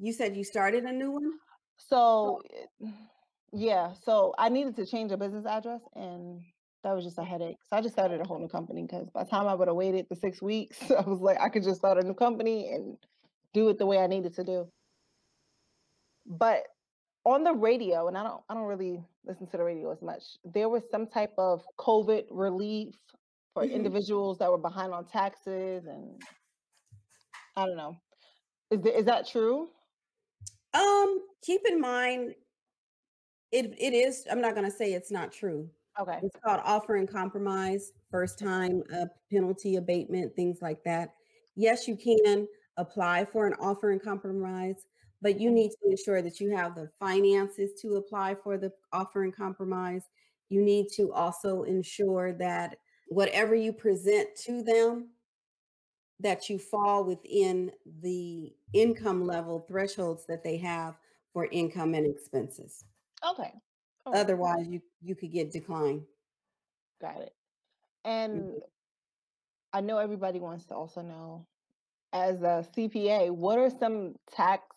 You 0.00 0.12
said 0.12 0.36
you 0.36 0.44
started 0.44 0.84
a 0.84 0.92
new 0.92 1.12
one. 1.12 1.32
So 1.78 2.42
yeah, 3.52 3.92
so 3.92 4.34
I 4.38 4.48
needed 4.48 4.76
to 4.76 4.86
change 4.86 5.12
a 5.12 5.16
business 5.16 5.46
address 5.46 5.82
and 5.94 6.42
that 6.82 6.92
was 6.92 7.04
just 7.04 7.18
a 7.18 7.24
headache. 7.24 7.56
So 7.70 7.76
I 7.76 7.80
just 7.80 7.94
started 7.94 8.20
a 8.20 8.26
whole 8.26 8.38
new 8.38 8.48
company 8.48 8.82
because 8.82 9.08
by 9.10 9.24
the 9.24 9.30
time 9.30 9.46
I 9.46 9.54
would 9.54 9.68
have 9.68 9.76
waited 9.76 10.06
the 10.10 10.16
six 10.16 10.42
weeks, 10.42 10.78
I 10.90 11.00
was 11.02 11.20
like, 11.20 11.40
I 11.40 11.48
could 11.48 11.62
just 11.62 11.78
start 11.78 11.98
a 11.98 12.06
new 12.06 12.14
company 12.14 12.68
and 12.68 12.98
do 13.54 13.68
it 13.70 13.78
the 13.78 13.86
way 13.86 13.98
I 13.98 14.06
needed 14.06 14.34
to 14.34 14.44
do. 14.44 14.68
But 16.26 16.64
on 17.24 17.42
the 17.44 17.52
radio, 17.54 18.08
and 18.08 18.16
I 18.18 18.22
don't 18.22 18.42
I 18.48 18.54
don't 18.54 18.64
really 18.64 19.02
listen 19.24 19.46
to 19.48 19.56
the 19.56 19.64
radio 19.64 19.90
as 19.90 20.02
much, 20.02 20.22
there 20.44 20.68
was 20.68 20.88
some 20.90 21.06
type 21.06 21.32
of 21.38 21.64
COVID 21.78 22.26
relief 22.30 22.94
for 23.54 23.64
Mhm. 23.64 23.72
individuals 23.72 24.38
that 24.38 24.50
were 24.50 24.58
behind 24.58 24.92
on 24.92 25.06
taxes 25.06 25.86
and 25.86 26.22
I 27.56 27.66
don't 27.66 27.76
know. 27.76 27.96
Is, 28.70 28.82
th- 28.82 28.94
is 28.96 29.04
that 29.06 29.26
true? 29.26 29.70
Um, 30.74 31.26
keep 31.40 31.60
in 31.66 31.80
mind, 31.80 32.34
it 33.52 33.66
it 33.78 33.94
is. 33.94 34.26
I'm 34.30 34.40
not 34.40 34.54
going 34.54 34.68
to 34.68 34.76
say 34.76 34.92
it's 34.92 35.10
not 35.12 35.32
true. 35.32 35.70
Okay. 36.00 36.18
It's 36.22 36.36
called 36.44 36.60
offer 36.64 36.96
and 36.96 37.08
compromise, 37.08 37.92
first 38.10 38.38
time 38.38 38.82
uh, 38.92 39.06
penalty 39.30 39.76
abatement, 39.76 40.34
things 40.34 40.60
like 40.60 40.82
that. 40.84 41.14
Yes, 41.54 41.86
you 41.86 41.96
can 41.96 42.48
apply 42.76 43.24
for 43.26 43.46
an 43.46 43.54
offer 43.60 43.92
and 43.92 44.02
compromise, 44.02 44.86
but 45.24 45.40
you 45.40 45.50
need 45.50 45.70
to 45.70 45.90
ensure 45.90 46.20
that 46.20 46.38
you 46.38 46.54
have 46.54 46.74
the 46.74 46.90
finances 47.00 47.70
to 47.80 47.96
apply 47.96 48.34
for 48.34 48.58
the 48.58 48.70
offer 48.92 49.22
and 49.22 49.34
compromise. 49.34 50.10
You 50.50 50.62
need 50.62 50.88
to 50.96 51.14
also 51.14 51.62
ensure 51.62 52.34
that 52.34 52.76
whatever 53.08 53.54
you 53.54 53.72
present 53.72 54.28
to 54.44 54.62
them, 54.62 55.08
that 56.20 56.50
you 56.50 56.58
fall 56.58 57.04
within 57.04 57.72
the 58.02 58.52
income 58.74 59.26
level 59.26 59.64
thresholds 59.66 60.26
that 60.26 60.44
they 60.44 60.58
have 60.58 60.98
for 61.32 61.46
income 61.46 61.94
and 61.94 62.06
expenses. 62.06 62.84
Okay. 63.26 63.50
Right. 64.06 64.16
Otherwise, 64.16 64.66
you 64.68 64.82
you 65.02 65.14
could 65.14 65.32
get 65.32 65.50
declined. 65.50 66.02
Got 67.00 67.22
it. 67.22 67.32
And 68.04 68.42
mm-hmm. 68.42 68.58
I 69.72 69.80
know 69.80 69.96
everybody 69.96 70.38
wants 70.38 70.66
to 70.66 70.74
also 70.74 71.00
know, 71.00 71.46
as 72.12 72.42
a 72.42 72.66
CPA, 72.76 73.30
what 73.30 73.58
are 73.58 73.70
some 73.70 74.16
tax 74.30 74.74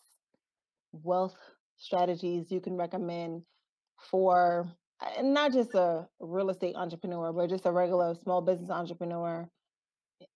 wealth 1.04 1.38
strategies 1.78 2.52
you 2.52 2.60
can 2.60 2.76
recommend 2.76 3.44
for 4.12 4.72
not 5.22 5.54
just 5.54 5.74
a 5.76 6.08
real 6.20 6.50
estate 6.50 6.76
entrepreneur, 6.76 7.32
but 7.32 7.50
just 7.50 7.66
a 7.66 7.72
regular 7.72 8.16
small 8.24 8.42
business 8.42 8.70
entrepreneur, 8.70 9.48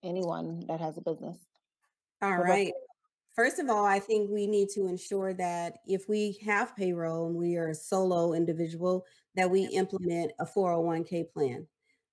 anyone 0.03 0.63
that 0.67 0.79
has 0.79 0.97
a 0.97 1.01
business? 1.01 1.37
All 2.21 2.37
right. 2.37 2.73
First 3.35 3.59
of 3.59 3.69
all, 3.69 3.85
I 3.85 3.99
think 3.99 4.29
we 4.29 4.45
need 4.45 4.67
to 4.75 4.87
ensure 4.87 5.33
that 5.35 5.77
if 5.87 6.09
we 6.09 6.37
have 6.45 6.75
payroll 6.75 7.27
and 7.27 7.35
we 7.35 7.55
are 7.55 7.69
a 7.69 7.75
solo 7.75 8.33
individual, 8.33 9.05
that 9.35 9.49
we 9.49 9.65
implement 9.67 10.33
a 10.39 10.45
401k 10.45 11.31
plan. 11.31 11.65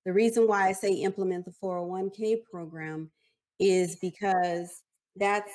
The 0.07 0.13
reason 0.13 0.47
why 0.47 0.69
I 0.69 0.73
say 0.73 0.93
implement 0.93 1.45
the 1.45 1.53
401k 1.63 2.45
program 2.51 3.11
is 3.59 3.97
because 3.97 4.83
that's 5.17 5.51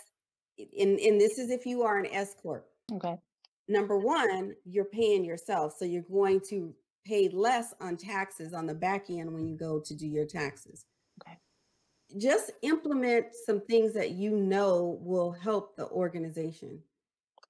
and, 0.57 0.99
and 0.99 1.19
this 1.19 1.39
is 1.39 1.49
if 1.49 1.65
you 1.65 1.81
are 1.81 1.97
an 1.97 2.07
S 2.11 2.35
corp. 2.39 2.67
Okay. 2.91 3.15
Number 3.67 3.97
one, 3.97 4.55
you're 4.65 4.85
paying 4.85 5.23
yourself, 5.23 5.75
so 5.77 5.85
you're 5.85 6.03
going 6.03 6.41
to 6.49 6.73
pay 7.05 7.29
less 7.29 7.73
on 7.81 7.97
taxes 7.97 8.53
on 8.53 8.65
the 8.65 8.73
back 8.73 9.09
end 9.09 9.33
when 9.33 9.47
you 9.47 9.55
go 9.57 9.79
to 9.79 9.93
do 9.93 10.07
your 10.07 10.25
taxes 10.25 10.85
Okay. 11.21 11.37
just 12.17 12.51
implement 12.61 13.27
some 13.45 13.61
things 13.61 13.93
that 13.93 14.11
you 14.11 14.31
know 14.37 14.97
will 15.01 15.31
help 15.31 15.75
the 15.75 15.87
organization. 15.89 16.81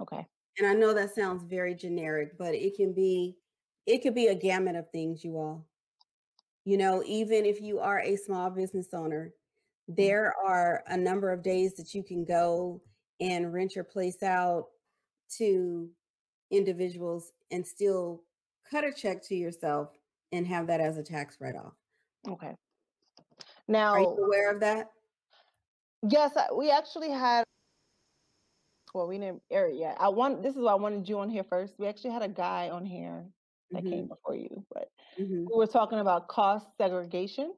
Okay. 0.02 0.26
And 0.58 0.68
I 0.68 0.74
know 0.74 0.94
that 0.94 1.16
sounds 1.16 1.44
very 1.44 1.74
generic, 1.76 2.38
but 2.38 2.54
it 2.54 2.76
can 2.76 2.94
be 2.94 3.36
it 3.86 4.02
could 4.02 4.16
be 4.16 4.28
a 4.28 4.36
gamut 4.36 4.76
of 4.76 4.90
things, 4.92 5.24
you 5.24 5.38
all. 5.38 5.68
You 6.66 6.78
know, 6.78 7.04
even 7.06 7.46
if 7.46 7.62
you 7.62 7.80
are 7.80 8.00
a 8.00 8.16
small 8.16 8.50
business 8.50 8.94
owner, 8.94 9.34
mm. 9.90 9.96
there 9.96 10.34
are 10.46 10.84
a 10.88 10.98
number 10.98 11.32
of 11.32 11.44
days 11.44 11.74
that 11.76 11.94
you 11.94 12.04
can 12.04 12.24
go 12.24 12.82
and 13.20 13.54
rent 13.54 13.76
your 13.76 13.84
place 13.84 14.24
out 14.24 14.68
to 15.38 15.90
individuals 16.52 17.32
and 17.52 17.66
still 17.66 18.24
cut 18.70 18.84
a 18.84 18.92
check 18.92 19.24
to 19.24 19.36
yourself 19.36 19.90
and 20.32 20.48
have 20.48 20.68
that 20.68 20.80
as 20.80 20.98
a 20.98 21.04
tax 21.04 21.38
write-off. 21.40 21.74
Okay. 22.28 22.56
Now, 23.68 23.94
Are 23.94 24.02
you 24.02 24.26
aware 24.26 24.52
of 24.52 24.60
that? 24.62 24.92
Yes, 26.10 26.32
we 26.56 26.70
actually 26.70 27.12
had. 27.12 27.44
Well, 28.94 29.08
we 29.08 29.18
didn't 29.18 29.42
air 29.50 29.68
it 29.70 29.76
yet. 29.76 29.98
I 30.00 30.10
want. 30.10 30.44
This 30.44 30.56
is 30.56 30.62
why 30.62 30.72
I 30.74 30.76
wanted 30.76 31.08
you 31.08 31.20
on 31.20 31.30
here 31.30 31.44
first. 31.44 31.76
We 31.80 31.88
actually 31.88 32.12
had 32.12 32.22
a 32.22 32.28
guy 32.28 32.70
on 32.70 32.86
here 32.86 33.26
that 33.72 33.84
Mhm, 33.84 33.90
came 33.90 34.08
before 34.08 34.36
you, 34.36 34.66
but 34.72 34.90
mhm, 35.20 35.48
we 35.50 35.56
were 35.56 35.68
talking 35.68 36.00
about 36.00 36.28
cost 36.28 36.68
segregation. 36.78 37.56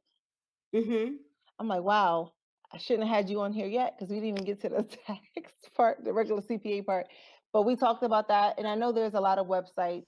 mhm. 0.73 1.17
I'm 1.59 1.67
like, 1.67 1.83
wow, 1.83 2.33
I 2.71 2.77
shouldn't 2.77 3.07
have 3.07 3.15
had 3.15 3.29
you 3.29 3.41
on 3.41 3.51
here 3.53 3.67
yet 3.67 3.95
because 3.97 4.09
we 4.09 4.17
didn't 4.17 4.29
even 4.29 4.45
get 4.45 4.61
to 4.61 4.69
the 4.69 4.83
tax 5.07 5.51
part, 5.75 6.03
the 6.03 6.13
regular 6.13 6.41
CPA 6.41 6.85
part. 6.85 7.07
But 7.55 7.61
we 7.61 7.77
talked 7.77 8.03
about 8.03 8.27
that, 8.27 8.55
and 8.57 8.67
I 8.67 8.75
know 8.75 8.91
there's 8.91 9.13
a 9.13 9.21
lot 9.21 9.37
of 9.37 9.47
websites 9.47 10.03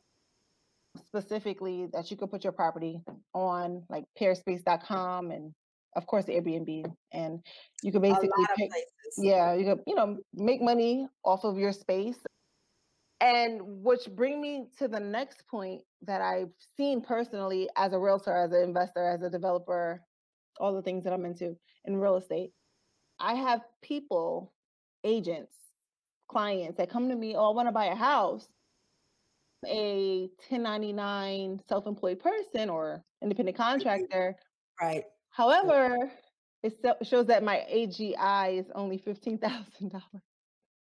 specifically 1.07 1.87
that 1.93 2.11
you 2.11 2.17
could 2.17 2.29
put 2.29 2.43
your 2.43 2.51
property 2.51 2.99
on, 3.33 3.83
like 3.89 4.03
peerspace.com 4.19 5.31
and 5.31 5.53
of 5.95 6.05
course 6.07 6.25
Airbnb, 6.25 6.93
and 7.13 7.39
you 7.83 7.93
can 7.93 8.03
A 8.03 8.09
basically 8.09 8.45
pick. 8.57 8.69
yeah 9.17 9.53
you 9.53 9.63
could 9.63 9.79
you 9.87 9.95
know 9.95 10.17
make 10.33 10.61
money 10.61 11.07
off 11.23 11.45
of 11.45 11.57
your 11.57 11.71
space 11.71 12.17
and 13.21 13.61
which 13.63 14.09
bring 14.13 14.41
me 14.41 14.67
to 14.79 14.89
the 14.89 14.99
next 14.99 15.47
point 15.47 15.81
that 16.01 16.21
i've 16.21 16.51
seen 16.75 17.01
personally 17.01 17.69
as 17.77 17.93
a 17.93 17.97
realtor 17.97 18.35
as 18.35 18.51
an 18.51 18.61
investor 18.61 19.07
as 19.07 19.23
a 19.23 19.29
developer 19.29 20.03
all 20.59 20.75
the 20.75 20.81
things 20.81 21.03
that 21.03 21.13
i'm 21.13 21.25
into 21.25 21.55
in 21.85 21.95
real 21.95 22.17
estate 22.17 22.51
i 23.19 23.33
have 23.33 23.61
people 23.81 24.53
agents 25.03 25.55
clients 26.27 26.77
that 26.77 26.89
come 26.89 27.09
to 27.09 27.15
me 27.15 27.35
oh 27.35 27.51
i 27.51 27.55
want 27.55 27.67
to 27.67 27.71
buy 27.71 27.85
a 27.85 27.95
house 27.95 28.47
a 29.65 30.29
1099 30.49 31.59
self-employed 31.67 32.19
person 32.19 32.69
or 32.69 33.03
independent 33.21 33.57
mm-hmm. 33.57 33.71
contractor 33.71 34.35
Right. 34.81 35.03
However, 35.29 36.11
it 36.63 36.73
shows 37.03 37.27
that 37.27 37.43
my 37.43 37.65
AGI 37.71 38.59
is 38.59 38.71
only 38.75 38.97
fifteen 38.97 39.37
thousand 39.37 39.89
dollars. 39.89 40.23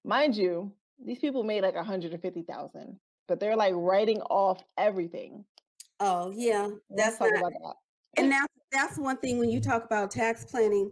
Mind 0.04 0.36
you, 0.36 0.72
these 1.04 1.18
people 1.18 1.42
made 1.42 1.62
like 1.62 1.74
a 1.74 1.84
hundred 1.84 2.12
and 2.12 2.22
fifty 2.22 2.42
thousand, 2.42 2.98
but 3.28 3.40
they're 3.40 3.56
like 3.56 3.74
writing 3.74 4.20
off 4.22 4.62
everything. 4.78 5.44
Oh, 6.00 6.30
yeah. 6.34 6.68
That's 6.90 7.18
talk 7.18 7.30
not, 7.32 7.38
about 7.40 7.52
that. 7.52 8.22
and 8.22 8.30
that's 8.32 8.46
that's 8.72 8.98
one 8.98 9.16
thing 9.16 9.38
when 9.38 9.50
you 9.50 9.60
talk 9.60 9.84
about 9.84 10.10
tax 10.10 10.44
planning. 10.44 10.90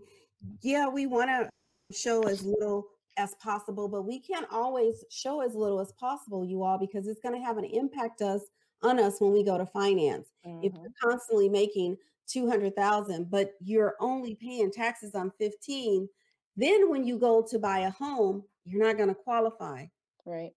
Yeah, 0.62 0.88
we 0.88 1.06
want 1.06 1.28
to 1.28 1.48
show 1.94 2.22
as 2.22 2.44
little 2.44 2.86
as 3.16 3.34
possible, 3.36 3.88
but 3.88 4.02
we 4.02 4.20
can't 4.20 4.46
always 4.50 5.04
show 5.10 5.40
as 5.40 5.54
little 5.54 5.80
as 5.80 5.92
possible, 5.92 6.44
you 6.44 6.62
all, 6.62 6.78
because 6.78 7.06
it's 7.06 7.20
going 7.20 7.34
to 7.34 7.44
have 7.46 7.58
an 7.58 7.64
impact 7.64 8.22
us 8.22 8.42
on 8.82 8.98
us 9.00 9.20
when 9.20 9.32
we 9.32 9.42
go 9.44 9.56
to 9.58 9.66
finance. 9.66 10.28
If 10.60 10.72
Mhm. 10.72 10.82
you're 10.82 10.92
constantly 11.10 11.48
making 11.48 11.98
two 12.26 12.48
hundred 12.48 12.74
thousand, 12.76 13.30
but 13.30 13.54
you're 13.60 13.96
only 14.00 14.34
paying 14.34 14.70
taxes 14.70 15.14
on 15.14 15.30
fifteen, 15.38 16.08
then 16.56 16.90
when 16.90 17.04
you 17.04 17.18
go 17.18 17.42
to 17.42 17.58
buy 17.58 17.80
a 17.80 17.90
home, 17.90 18.44
you're 18.64 18.82
not 18.84 18.96
going 18.96 19.08
to 19.10 19.14
qualify. 19.14 19.86
Right. 20.24 20.52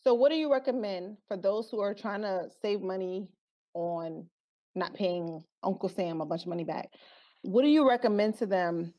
So, 0.00 0.14
what 0.14 0.30
do 0.30 0.36
you 0.36 0.52
recommend 0.52 1.18
for 1.26 1.36
those 1.36 1.70
who 1.70 1.80
are 1.80 1.94
trying 1.94 2.22
to 2.22 2.50
save 2.62 2.82
money 2.82 3.28
on 3.74 4.30
not 4.74 4.94
paying 4.94 5.44
Uncle 5.62 5.88
Sam 5.88 6.20
a 6.20 6.26
bunch 6.26 6.42
of 6.42 6.48
money 6.48 6.64
back? 6.64 6.94
What 7.42 7.62
do 7.62 7.68
you 7.68 7.88
recommend 7.88 8.36
to 8.38 8.46
them 8.46 8.94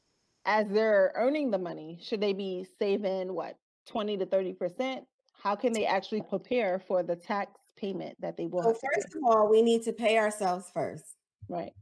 as 0.46 0.68
they're 0.70 1.12
earning 1.16 1.52
the 1.52 1.58
money? 1.58 2.00
Should 2.02 2.22
they 2.22 2.34
be 2.34 2.66
saving 2.80 3.34
what, 3.34 3.58
20 3.88 4.18
to 4.18 4.26
30%? 4.26 5.02
How 5.34 5.56
can 5.56 5.74
they 5.74 5.86
actually 5.86 6.22
prepare 6.22 6.80
for 6.80 7.04
the 7.04 7.16
tax 7.16 7.60
payment 7.76 8.20
that 8.22 8.38
they 8.38 8.48
will 8.48 8.64
So 8.64 8.74
first 8.96 9.16
of 9.16 9.24
all, 9.24 9.50
we 9.50 9.62
need 9.62 9.84
to 9.84 9.94
pay 9.94 10.18
ourselves 10.18 10.72
first. 10.74 11.16
Right. 11.50 11.74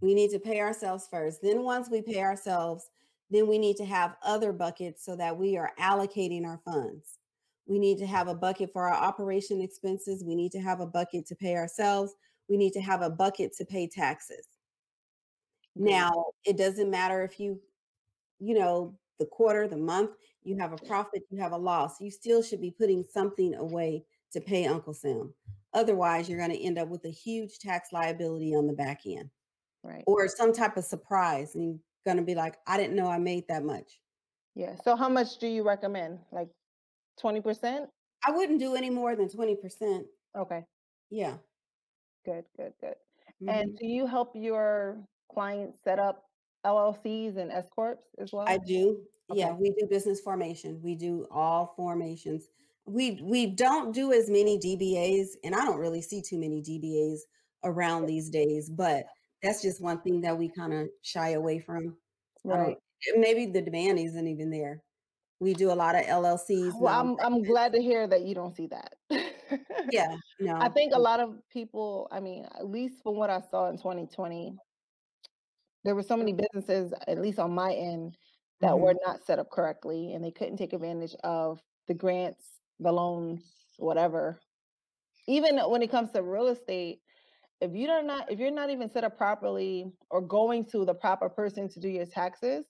We 0.00 0.14
need 0.14 0.30
to 0.30 0.38
pay 0.38 0.60
ourselves 0.60 1.08
first. 1.10 1.42
Then 1.42 1.62
once 1.62 1.88
we 1.90 2.02
pay 2.02 2.20
ourselves, 2.20 2.90
then 3.30 3.46
we 3.46 3.58
need 3.58 3.76
to 3.76 3.84
have 3.84 4.16
other 4.22 4.52
buckets 4.52 5.04
so 5.04 5.16
that 5.16 5.36
we 5.36 5.56
are 5.56 5.72
allocating 5.80 6.44
our 6.44 6.60
funds. 6.64 7.18
We 7.66 7.78
need 7.78 7.98
to 7.98 8.06
have 8.06 8.28
a 8.28 8.34
bucket 8.34 8.72
for 8.72 8.88
our 8.88 8.94
operation 8.94 9.60
expenses. 9.60 10.24
We 10.24 10.34
need 10.34 10.52
to 10.52 10.60
have 10.60 10.80
a 10.80 10.86
bucket 10.86 11.26
to 11.26 11.34
pay 11.34 11.56
ourselves. 11.56 12.14
We 12.48 12.56
need 12.56 12.72
to 12.72 12.80
have 12.80 13.02
a 13.02 13.10
bucket 13.10 13.54
to 13.58 13.64
pay 13.64 13.86
taxes. 13.86 14.46
Now, 15.76 16.26
it 16.44 16.56
doesn't 16.56 16.90
matter 16.90 17.22
if 17.22 17.38
you, 17.38 17.60
you 18.38 18.58
know, 18.58 18.98
the 19.18 19.26
quarter, 19.26 19.66
the 19.66 19.76
month, 19.76 20.10
you 20.44 20.56
have 20.58 20.72
a 20.72 20.76
profit, 20.76 21.22
you 21.30 21.40
have 21.40 21.52
a 21.52 21.56
loss. 21.56 22.00
You 22.00 22.10
still 22.10 22.42
should 22.42 22.60
be 22.60 22.70
putting 22.70 23.02
something 23.04 23.54
away 23.54 24.04
to 24.32 24.40
pay 24.40 24.66
Uncle 24.66 24.94
Sam. 24.94 25.34
Otherwise, 25.74 26.28
you're 26.28 26.38
going 26.38 26.52
to 26.52 26.62
end 26.62 26.78
up 26.78 26.88
with 26.88 27.04
a 27.04 27.10
huge 27.10 27.58
tax 27.58 27.92
liability 27.92 28.54
on 28.54 28.66
the 28.66 28.72
back 28.72 29.00
end 29.06 29.30
Right. 29.82 30.04
or 30.06 30.28
some 30.28 30.52
type 30.52 30.76
of 30.76 30.84
surprise. 30.84 31.54
And 31.54 31.64
you're 31.64 31.78
going 32.14 32.16
to 32.16 32.22
be 32.26 32.34
like, 32.34 32.56
I 32.66 32.76
didn't 32.76 32.96
know 32.96 33.08
I 33.08 33.18
made 33.18 33.44
that 33.48 33.64
much. 33.64 34.00
Yeah. 34.54 34.76
So 34.84 34.96
how 34.96 35.08
much 35.08 35.38
do 35.38 35.46
you 35.46 35.62
recommend? 35.66 36.20
Like 36.32 36.48
20%? 37.22 37.86
I 38.26 38.30
wouldn't 38.30 38.58
do 38.60 38.74
any 38.74 38.90
more 38.90 39.14
than 39.16 39.28
20%. 39.28 40.04
Okay. 40.36 40.64
Yeah. 41.10 41.36
Good, 42.24 42.44
good, 42.56 42.72
good. 42.80 42.94
Mhm. 43.42 43.48
And 43.50 43.78
do 43.78 43.86
you 43.86 44.06
help 44.06 44.32
your 44.34 45.06
clients 45.32 45.78
set 45.84 45.98
up 45.98 46.27
LLCs 46.64 47.36
and 47.36 47.50
S 47.50 47.68
corps 47.74 47.98
as 48.18 48.32
well? 48.32 48.44
I 48.48 48.58
do. 48.58 49.00
Yeah, 49.32 49.52
we 49.52 49.70
do 49.70 49.86
business 49.88 50.20
formation. 50.20 50.80
We 50.82 50.94
do 50.94 51.26
all 51.30 51.74
formations. 51.76 52.48
We 52.86 53.20
we 53.22 53.46
don't 53.46 53.92
do 53.94 54.12
as 54.12 54.30
many 54.30 54.58
DBAs, 54.58 55.36
and 55.44 55.54
I 55.54 55.64
don't 55.64 55.78
really 55.78 56.00
see 56.00 56.22
too 56.22 56.38
many 56.38 56.62
DBAs 56.62 57.20
around 57.64 58.06
these 58.06 58.30
days. 58.30 58.70
But 58.70 59.04
that's 59.42 59.60
just 59.60 59.82
one 59.82 60.00
thing 60.00 60.22
that 60.22 60.36
we 60.36 60.48
kind 60.48 60.72
of 60.72 60.88
shy 61.02 61.30
away 61.30 61.58
from. 61.58 61.96
Right. 62.44 62.76
Maybe 63.16 63.46
the 63.46 63.60
demand 63.60 63.98
isn't 63.98 64.26
even 64.26 64.50
there. 64.50 64.82
We 65.40 65.54
do 65.54 65.70
a 65.70 65.74
lot 65.74 65.94
of 65.94 66.02
LLCs. 66.02 66.80
Well, 66.80 66.92
I'm 66.92 67.16
I'm 67.20 67.42
glad 67.42 67.72
to 67.74 67.82
hear 67.82 68.06
that 68.08 68.22
you 68.22 68.34
don't 68.34 68.56
see 68.56 68.68
that. 68.68 68.94
Yeah, 69.90 70.16
no. 70.40 70.56
I 70.56 70.68
think 70.68 70.94
a 70.94 70.98
lot 70.98 71.20
of 71.20 71.36
people, 71.50 72.08
I 72.10 72.20
mean, 72.20 72.46
at 72.58 72.68
least 72.68 73.02
from 73.02 73.16
what 73.16 73.30
I 73.30 73.40
saw 73.50 73.68
in 73.68 73.76
2020, 73.76 74.56
there 75.88 75.94
were 75.94 76.02
so 76.02 76.18
many 76.18 76.34
businesses, 76.34 76.92
at 77.06 77.18
least 77.18 77.38
on 77.38 77.50
my 77.50 77.72
end, 77.72 78.14
that 78.60 78.72
mhm. 78.72 78.80
were 78.80 78.94
not 79.06 79.24
set 79.24 79.38
up 79.38 79.50
correctly 79.50 80.12
and 80.12 80.22
they 80.22 80.30
couldn't 80.30 80.58
take 80.58 80.74
advantage 80.74 81.14
of 81.24 81.62
the 81.86 81.94
grants, 81.94 82.44
the 82.78 82.92
loans, 82.92 83.42
whatever. 83.78 84.38
Even 85.26 85.56
when 85.58 85.80
it 85.80 85.90
comes 85.90 86.10
to 86.12 86.22
real 86.22 86.48
estate, 86.48 87.00
if 87.62 87.74
you 87.74 87.86
don't 87.86 88.06
not 88.06 88.30
if 88.30 88.38
you're 88.38 88.50
not 88.50 88.68
even 88.68 88.90
set 88.90 89.02
up 89.02 89.16
properly 89.16 89.90
or 90.10 90.20
going 90.20 90.66
to 90.66 90.84
the 90.84 90.92
proper 90.92 91.30
person 91.30 91.70
to 91.70 91.80
do 91.80 91.88
your 91.88 92.04
taxes, 92.04 92.66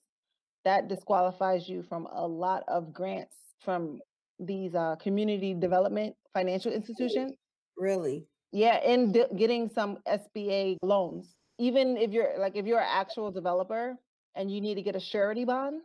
that 0.63 0.87
disqualifies 0.87 1.67
you 1.67 1.83
from 1.83 2.07
a 2.13 2.25
lot 2.25 2.63
of 2.69 2.93
grants 2.93 3.35
from 3.59 3.99
these 4.39 4.75
uh, 4.75 4.95
community 4.95 5.53
development 5.53 6.15
financial 6.33 6.71
institutions. 6.71 7.33
Really? 7.77 8.27
Yeah, 8.53 8.75
and 8.77 9.13
d- 9.13 9.25
getting 9.35 9.69
some 9.69 9.97
SBA 10.07 10.77
loans. 10.81 11.35
Even 11.59 11.97
if 11.97 12.11
you're 12.11 12.39
like 12.39 12.55
if 12.57 12.65
you're 12.65 12.79
an 12.79 12.87
actual 12.89 13.31
developer 13.31 13.97
and 14.35 14.51
you 14.51 14.61
need 14.61 14.75
to 14.75 14.83
get 14.83 14.95
a 14.95 15.01
surety 15.01 15.45
bond, 15.45 15.81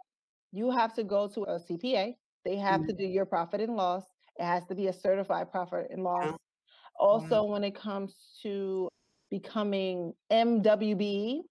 you 0.52 0.70
have 0.70 0.94
to 0.96 1.04
go 1.04 1.28
to 1.28 1.42
a 1.44 1.58
CPA. 1.60 2.16
They 2.44 2.56
have 2.58 2.80
Mm. 2.80 2.88
to 2.88 2.94
do 2.94 3.04
your 3.04 3.26
profit 3.26 3.60
and 3.62 3.76
loss. 3.76 4.04
It 4.38 4.44
has 4.44 4.66
to 4.68 4.76
be 4.76 4.88
a 4.88 4.92
certified 4.92 5.50
profit 5.50 5.88
and 5.90 6.04
loss. 6.04 6.36
Wow. 7.10 7.40
Also, 7.40 7.44
when 7.44 7.64
it 7.64 7.74
comes 7.74 8.38
to 8.42 8.88
becoming 9.30 10.14
MWBE, 10.30 11.42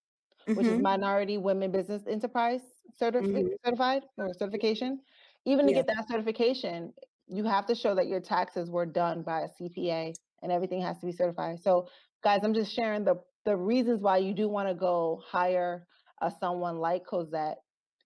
which 0.54 0.68
is 0.70 0.78
Mhm, 0.78 0.82
Minority 0.82 1.38
Women 1.38 1.72
Business 1.72 2.08
Enterprise 2.08 2.62
certifi- 3.02 3.44
mhm. 3.44 3.58
certified 3.66 4.04
or 4.18 4.34
certification. 4.34 5.02
Even 5.46 5.68
to 5.68 5.74
Yeah. 5.74 5.78
get 5.78 5.88
that 5.88 6.08
certification, 6.08 6.94
you 7.28 7.44
have 7.46 7.66
to 7.68 7.76
show 7.76 7.96
that 7.96 8.08
your 8.08 8.22
taxes 8.22 8.70
were 8.70 8.86
done 8.86 9.24
by 9.24 9.42
a 9.42 9.50
CPA 9.50 10.14
and 10.42 10.52
everything 10.52 10.82
has 10.82 11.00
to 11.00 11.06
be 11.08 11.12
certified. 11.12 11.60
So, 11.60 11.90
guys, 12.24 12.44
I'm 12.44 12.54
just 12.54 12.74
sharing 12.74 13.04
the 13.06 13.16
the 13.46 13.56
reasons 13.56 14.02
why 14.02 14.18
you 14.18 14.34
do 14.34 14.48
want 14.48 14.68
to 14.70 14.74
go 14.74 15.22
hire 15.26 15.88
uh, 16.22 16.30
someone 16.40 16.78
like 16.78 17.06
Cosette. 17.06 17.58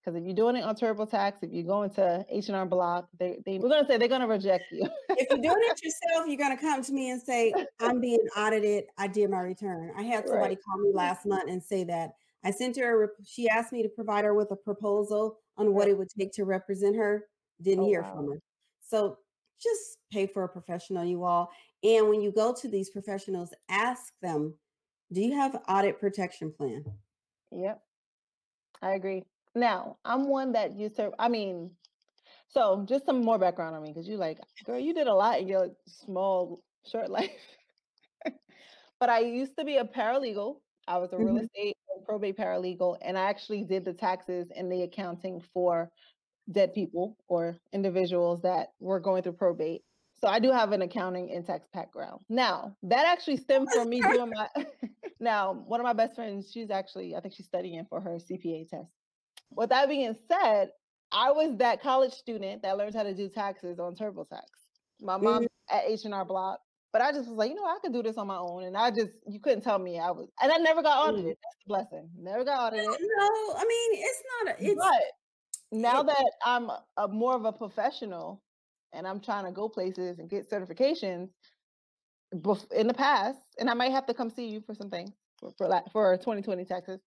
Because 0.04 0.20
if 0.20 0.26
you're 0.26 0.36
doing 0.36 0.56
it 0.56 0.64
on 0.64 0.76
TurboTax, 0.76 1.34
if 1.44 1.52
you're 1.52 1.66
going 1.66 1.90
to 1.92 2.26
H&R 2.30 2.66
Block, 2.66 3.08
they, 3.20 3.40
they 3.46 3.60
we're 3.60 3.68
gonna 3.70 3.86
say 3.86 3.98
they're 3.98 4.08
gonna 4.08 4.28
reject 4.28 4.64
you. 4.72 4.88
if 5.10 5.28
you're 5.30 5.42
doing 5.42 5.58
it 5.64 5.80
yourself, 5.84 6.28
you're 6.28 6.38
gonna 6.38 6.58
come 6.58 6.82
to 6.82 6.94
me 6.94 7.12
and 7.12 7.22
say, 7.22 7.54
I'm 7.82 8.00
being 8.00 8.26
audited. 8.38 8.86
I 8.98 9.08
did 9.08 9.30
my 9.30 9.42
return. 9.42 9.92
I 9.98 10.04
had 10.04 10.26
somebody 10.28 10.56
Right. 10.56 10.64
call 10.64 10.78
me 10.80 10.92
last 10.94 11.26
month 11.26 11.50
and 11.50 11.62
say 11.62 11.84
that. 11.86 12.12
I 12.46 12.52
sent 12.52 12.78
her, 12.78 13.04
a 13.04 13.08
she 13.26 13.50
asked 13.50 13.74
me 13.74 13.84
to 13.84 13.90
provide 13.90 14.24
her 14.24 14.34
with 14.34 14.52
a 14.52 14.56
proposal 14.56 15.40
on 15.58 15.74
what 15.74 15.90
it 15.90 15.98
would 15.98 16.10
take 16.18 16.32
to 16.34 16.46
represent 16.46 16.96
her. 16.96 17.26
Didn't 17.62 17.84
Oh 17.84 17.88
hear 17.88 18.04
wow. 18.04 18.14
from 18.16 18.28
her. 18.32 18.40
So 18.80 19.18
just 19.62 19.98
pay 20.14 20.26
for 20.26 20.46
a 20.46 20.50
professional, 20.50 21.04
you 21.04 21.26
all. 21.26 21.50
And 21.84 22.08
when 22.08 22.22
you 22.22 22.32
go 22.32 22.56
to 22.62 22.68
these 22.70 22.90
professionals, 22.92 23.54
ask 23.68 24.14
them, 24.22 24.54
do 25.12 25.22
you 25.22 25.34
have 25.36 25.62
audit 25.68 26.00
protection 26.00 26.52
plan? 26.54 27.00
Yep, 27.52 27.86
I 28.82 28.94
agree. 28.96 29.26
Now, 29.56 30.00
I'm 30.06 30.30
one 30.30 30.54
that 30.54 30.78
you 30.78 30.90
serve. 30.90 31.14
I 31.20 31.30
mean, 31.30 31.78
so 32.48 32.86
just 32.86 33.06
some 33.06 33.24
more 33.24 33.40
background 33.40 33.76
on 33.76 33.84
me 33.84 33.92
because 33.92 34.08
you 34.10 34.18
like, 34.18 34.40
girl, 34.66 34.80
you 34.80 34.94
did 34.94 35.08
a 35.08 35.16
lot 35.16 35.40
in 35.42 35.48
your 35.48 35.76
small, 35.88 36.64
short 36.86 37.10
life. 37.12 37.58
but 39.00 39.10
I 39.10 39.20
used 39.20 39.58
to 39.58 39.66
be 39.66 39.78
a 39.78 39.86
paralegal. 39.86 40.62
I 40.88 40.98
was 40.98 41.14
a 41.14 41.20
real 41.20 41.36
Mhm. 41.36 41.38
estate 41.38 41.78
and 41.90 42.06
probate 42.06 42.38
paralegal, 42.38 42.98
and 43.02 43.18
I 43.18 43.24
actually 43.30 43.64
did 43.64 43.86
the 43.86 43.94
taxes 43.94 44.52
and 44.52 44.72
the 44.72 44.84
accounting 44.84 45.42
for 45.42 45.92
dead 46.52 46.74
people 46.74 47.18
or 47.28 47.58
individuals 47.74 48.42
that 48.44 48.70
were 48.80 49.00
going 49.00 49.24
through 49.24 49.34
probate. 49.34 49.84
So 50.18 50.28
I 50.28 50.40
do 50.40 50.52
have 50.52 50.72
an 50.74 50.82
accounting 50.82 51.32
and 51.32 51.46
tax 51.46 51.68
background. 51.74 52.26
Now, 52.30 52.78
that 52.84 53.06
actually 53.06 53.38
stemmed 53.38 53.72
from 53.72 53.90
me 53.90 54.04
doing 54.08 54.32
my 54.36 54.50
now, 55.20 55.54
one 55.54 55.80
of 55.80 55.84
my 55.84 55.94
best 55.94 56.16
friends, 56.16 56.52
she's 56.52 56.70
actually, 56.70 57.16
I 57.16 57.20
think 57.20 57.34
she's 57.34 57.46
studying 57.46 57.86
for 57.90 58.00
her 58.02 58.18
CPA 58.18 58.70
test. 58.70 58.90
With 59.52 59.70
that 59.70 59.90
being 59.90 60.16
said, 60.28 60.70
I 61.12 61.32
was 61.32 61.58
that 61.58 61.82
college 61.82 62.14
student 62.14 62.62
that 62.64 62.78
learned 62.78 62.96
how 62.96 63.04
to 63.04 63.14
do 63.14 63.30
taxes 63.30 63.80
on 63.80 63.96
TurboTax. 63.96 64.42
My 65.02 65.18
mom 65.18 65.44
Mhm. 65.44 65.48
at 65.70 65.86
H&R 65.86 66.26
Block, 66.26 66.60
but 66.92 67.02
I 67.02 67.12
just 67.12 67.30
was 67.30 67.38
like, 67.38 67.50
you 67.50 67.56
know, 67.56 67.66
I 67.66 67.78
could 67.82 67.94
do 67.94 68.04
this 68.04 68.18
on 68.18 68.28
my 68.28 68.38
own. 68.38 68.64
And 68.64 68.76
I 68.76 68.92
just, 68.92 69.20
you 69.28 69.40
couldn't 69.40 69.62
tell 69.62 69.80
me 69.80 70.00
I 70.00 70.12
was, 70.12 70.28
and 70.42 70.52
I 70.52 70.58
never 70.58 70.82
got 70.82 71.08
audited. 71.08 71.28
That's 71.28 71.58
the 71.64 71.68
blessing. 71.68 72.10
Never 72.18 72.44
got 72.44 72.74
audited. 72.74 72.86
No, 72.86 73.56
I 73.56 73.66
mean, 73.68 74.02
it's 74.04 74.24
not, 74.44 74.56
a, 74.60 74.66
it's, 74.66 74.76
But 74.76 75.04
now 75.72 76.04
that 76.04 76.32
I'm 76.46 76.70
a, 76.70 76.84
a 76.98 77.08
more 77.08 77.36
of 77.36 77.46
a 77.46 77.52
professional 77.52 78.42
and 78.94 79.08
I'm 79.08 79.20
trying 79.20 79.46
to 79.46 79.52
go 79.52 79.70
places 79.70 80.20
and 80.20 80.30
get 80.30 80.50
certifications 80.50 81.30
in 82.32 82.88
the 82.88 82.94
past, 82.94 83.40
and 83.60 83.70
I 83.70 83.74
might 83.74 83.92
have 83.92 84.06
to 84.08 84.14
come 84.14 84.30
see 84.30 84.48
you 84.48 84.62
for 84.62 84.74
some 84.74 84.90
things 84.90 85.12
for 85.40 85.52
for, 85.58 85.84
for 85.92 86.18
2020 86.18 86.66
taxes. 86.66 87.00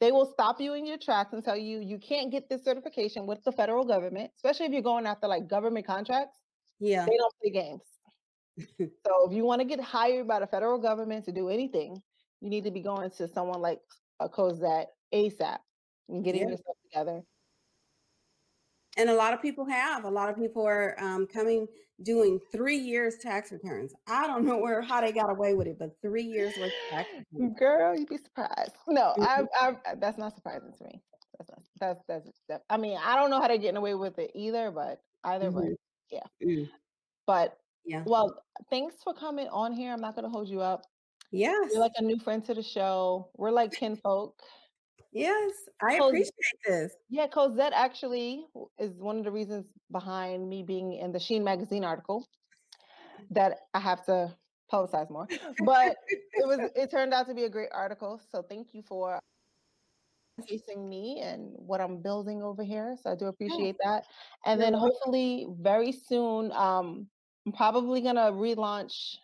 They 0.00 0.10
will 0.10 0.26
stop 0.26 0.60
you 0.60 0.74
in 0.74 0.84
your 0.84 0.98
tracks 0.98 1.32
and 1.32 1.44
tell 1.44 1.56
you 1.56 1.78
you 1.78 1.98
can't 1.98 2.30
get 2.30 2.48
this 2.48 2.64
certification 2.64 3.26
with 3.26 3.42
the 3.44 3.52
federal 3.52 3.84
government, 3.84 4.32
especially 4.36 4.66
if 4.66 4.72
you're 4.72 4.82
going 4.82 5.06
after 5.06 5.28
like 5.28 5.46
government 5.48 5.86
contracts. 5.86 6.38
yeah. 6.80 7.06
They 7.06 7.16
don't 7.16 7.34
play 7.40 7.50
games. 7.50 7.82
so 9.06 9.28
if 9.28 9.32
you 9.32 9.44
want 9.44 9.60
to 9.60 9.64
get 9.64 9.80
hired 9.80 10.26
by 10.26 10.40
the 10.40 10.46
federal 10.46 10.78
government 10.78 11.24
to 11.26 11.32
do 11.32 11.48
anything, 11.48 12.02
you 12.40 12.50
need 12.50 12.64
to 12.64 12.70
be 12.70 12.80
going 12.80 13.10
to 13.10 13.28
someone 13.28 13.60
like 13.60 13.78
a 14.18 14.28
Cosette 14.28 14.88
ASAP 15.14 15.58
and 16.08 16.24
getting 16.24 16.42
Yeah. 16.42 16.48
yourself 16.48 16.76
together. 16.90 17.22
And 18.96 19.08
a 19.08 19.14
lot 19.14 19.32
of 19.32 19.40
people 19.40 19.64
have. 19.64 20.04
A 20.04 20.10
lot 20.10 20.28
of 20.28 20.36
people 20.36 20.66
are 20.66 20.96
um, 20.98 21.26
coming 21.26 21.66
doing 22.02 22.38
three 22.50 22.76
years 22.76 23.16
tax 23.18 23.52
returns. 23.52 23.94
I 24.06 24.26
don't 24.26 24.44
know 24.44 24.58
where 24.58 24.80
how 24.82 25.00
they 25.00 25.12
got 25.12 25.30
away 25.30 25.54
with 25.54 25.66
it, 25.66 25.78
but 25.78 25.96
three 26.02 26.22
years 26.24 26.54
worth 26.58 26.66
of 26.66 26.90
tax 26.90 27.08
returns. 27.32 27.58
Girl, 27.58 27.96
you'd 27.98 28.08
be 28.08 28.16
surprised. 28.18 28.72
No, 28.88 29.14
I, 29.20 29.42
Mhm. 29.42 29.80
I, 29.86 29.94
that's 29.96 30.18
not 30.18 30.34
surprising 30.34 30.72
to 30.72 30.84
me. 30.84 31.02
That's 31.38 31.50
not, 31.50 31.62
that's, 31.80 32.04
that's, 32.06 32.40
that, 32.48 32.62
I 32.70 32.76
mean, 32.76 32.98
I 33.02 33.16
don't 33.16 33.30
know 33.30 33.40
how 33.40 33.48
they're 33.48 33.58
getting 33.58 33.76
away 33.76 33.94
with 33.94 34.18
it 34.18 34.30
either, 34.34 34.70
but 34.70 35.00
either 35.24 35.50
way. 35.50 35.62
Mhm. 35.64 35.76
yeah. 36.10 36.26
Mm, 36.42 36.70
But, 37.26 37.58
Yeah. 37.84 38.02
well, 38.06 38.42
thanks 38.70 38.96
for 39.02 39.14
coming 39.14 39.48
on 39.48 39.72
here. 39.72 39.92
I'm 39.92 40.00
not 40.00 40.14
going 40.14 40.24
to 40.24 40.30
hold 40.30 40.48
you 40.48 40.60
up. 40.60 40.82
Yes. 41.30 41.70
You're 41.72 41.80
like 41.80 41.92
a 41.96 42.02
new 42.02 42.18
friend 42.18 42.44
to 42.44 42.54
the 42.54 42.62
show. 42.62 43.30
We're 43.36 43.50
like 43.50 43.72
kinfolk. 43.72 44.42
Yes. 45.12 45.52
I 45.82 45.98
Cos- 45.98 46.08
appreciate 46.08 46.32
this. 46.66 46.96
Yeah, 47.08 47.26
Cosette 47.26 47.72
actually 47.74 48.46
is 48.78 48.92
one 48.98 49.18
of 49.18 49.24
the 49.24 49.30
reasons 49.30 49.66
behind 49.90 50.48
me 50.48 50.62
being 50.62 50.94
in 50.94 51.12
the 51.12 51.20
Sheen 51.20 51.44
magazine 51.44 51.84
article 51.84 52.26
that 53.30 53.58
I 53.74 53.80
have 53.80 54.04
to 54.06 54.34
publicize 54.72 55.10
more. 55.10 55.28
But 55.64 55.96
it 56.32 56.46
was 56.46 56.60
it 56.76 56.90
turned 56.90 57.12
out 57.12 57.26
to 57.28 57.34
be 57.34 57.44
a 57.44 57.50
great 57.50 57.68
article. 57.72 58.20
So 58.30 58.42
thank 58.42 58.72
you 58.72 58.82
for 58.82 59.18
facing 60.48 60.88
me 60.88 61.20
and 61.22 61.52
what 61.54 61.80
I'm 61.82 62.00
building 62.00 62.42
over 62.42 62.64
here. 62.64 62.96
So 63.02 63.10
I 63.12 63.14
do 63.14 63.26
appreciate 63.26 63.76
that. 63.84 64.04
And 64.46 64.60
then 64.60 64.72
hopefully 64.72 65.46
very 65.60 65.92
soon, 65.92 66.50
um, 66.52 67.06
I'm 67.46 67.52
probably 67.52 68.00
gonna 68.00 68.32
relaunch 68.32 69.16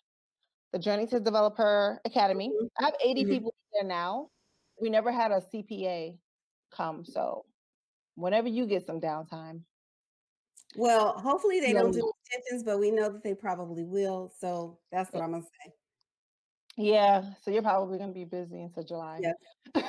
the 0.73 0.79
Journey 0.79 1.07
to 1.07 1.19
Develop 1.19 1.57
Her 1.57 1.99
Academy. 2.05 2.51
Mhm. 2.51 2.69
I 2.79 2.85
have 2.85 2.95
80 3.03 3.25
Mhm. 3.25 3.29
people 3.31 3.55
there 3.73 3.85
now. 3.85 4.31
We 4.81 4.91
never 4.91 5.11
had 5.11 5.33
a 5.33 5.41
CPA 5.53 6.19
come, 6.71 7.05
so 7.05 7.45
whenever 8.15 8.49
you 8.49 8.67
get 8.67 8.87
some 8.87 9.01
downtime, 9.01 9.63
Well, 10.77 11.13
hopefully 11.19 11.61
they 11.61 11.73
Yeah, 11.73 11.81
don't 11.83 11.93
do 11.93 12.13
extensions, 12.25 12.63
but 12.63 12.79
we 12.79 12.91
know 12.91 13.11
that 13.11 13.23
they 13.23 13.35
probably 13.35 13.85
will. 13.85 14.33
So 14.39 14.79
that's 14.93 15.13
what 15.13 15.23
I'm 15.23 15.33
gonna 15.33 15.43
say. 15.43 15.73
Yeah, 16.77 17.25
so 17.43 17.51
you're 17.51 17.63
probably 17.63 17.99
gonna 17.99 18.13
be 18.13 18.25
busy 18.25 18.63
until 18.63 18.85
July. 18.85 19.21
Let's 19.75 19.89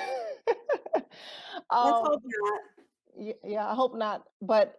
Um, 1.71 1.95
hope 2.01 2.23
not. 2.25 3.37
yeah, 3.43 3.67
I 3.67 3.75
hope 3.75 3.95
not. 3.95 4.23
But 4.41 4.75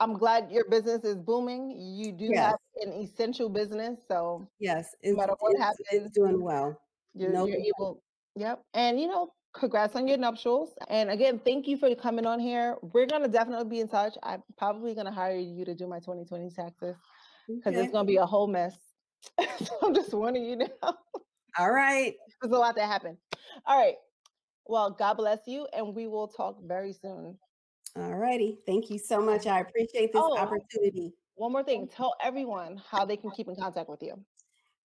I'm 0.00 0.18
glad 0.18 0.50
your 0.50 0.68
business 0.68 1.04
is 1.04 1.16
booming. 1.16 1.70
You 1.78 2.12
do 2.12 2.30
Yes. 2.32 2.44
have 2.44 2.58
an 2.82 2.92
essential 2.92 3.48
business, 3.48 3.98
so 4.06 4.46
Yes, 4.58 4.94
no 5.02 5.10
it's, 5.10 5.16
matter 5.16 5.34
what 5.38 5.52
it's, 5.52 5.62
happens, 5.62 5.86
it's 5.90 6.10
doing 6.10 6.42
well. 6.42 6.78
you're, 7.14 7.32
No 7.32 7.46
you're 7.46 7.58
able. 7.58 8.02
Yep, 8.34 8.62
and 8.74 9.00
you 9.00 9.06
know, 9.08 9.32
congrats 9.58 9.96
on 9.96 10.06
your 10.06 10.18
nuptials. 10.18 10.70
And 10.88 11.10
again, 11.10 11.40
thank 11.44 11.66
you 11.66 11.76
for 11.76 11.94
coming 11.94 12.26
on 12.26 12.38
here. 12.40 12.76
We're 12.82 13.06
gonna 13.06 13.28
definitely 13.28 13.68
be 13.68 13.80
in 13.80 13.88
touch. 13.88 14.14
I'm 14.22 14.42
probably 14.56 14.94
gonna 14.94 15.12
hire 15.12 15.36
you 15.38 15.64
to 15.64 15.74
do 15.74 15.86
my 15.86 15.98
2020 15.98 16.50
taxes 16.50 16.96
because 17.48 17.74
Okay. 17.74 17.82
it's 17.82 17.92
gonna 17.92 18.04
be 18.06 18.16
a 18.16 18.26
whole 18.26 18.46
mess. 18.46 18.76
so 19.58 19.74
I'm 19.82 19.94
just 19.94 20.12
warning 20.12 20.44
you 20.44 20.56
now. 20.56 20.94
All 21.58 21.70
right. 21.70 22.14
There's 22.42 22.52
a 22.52 22.58
lot 22.58 22.76
that 22.76 22.86
happened. 22.86 23.16
All 23.66 23.78
right. 23.78 23.96
Well, 24.66 24.90
God 24.90 25.14
bless 25.14 25.40
you, 25.46 25.66
and 25.72 25.94
we 25.94 26.06
will 26.08 26.28
talk 26.28 26.58
very 26.62 26.92
soon. 26.92 27.38
All 27.96 28.14
righty. 28.14 28.58
Thank 28.66 28.90
you 28.90 28.98
so 28.98 29.22
much. 29.22 29.46
I 29.46 29.60
appreciate 29.60 30.12
this 30.12 30.22
Oh. 30.22 30.36
opportunity. 30.36 31.14
One 31.36 31.52
more 31.52 31.62
thing, 31.62 31.86
tell 31.88 32.14
everyone 32.22 32.80
how 32.90 33.04
they 33.04 33.16
can 33.16 33.30
keep 33.30 33.46
in 33.48 33.56
contact 33.56 33.88
with 33.88 34.02
you. 34.02 34.18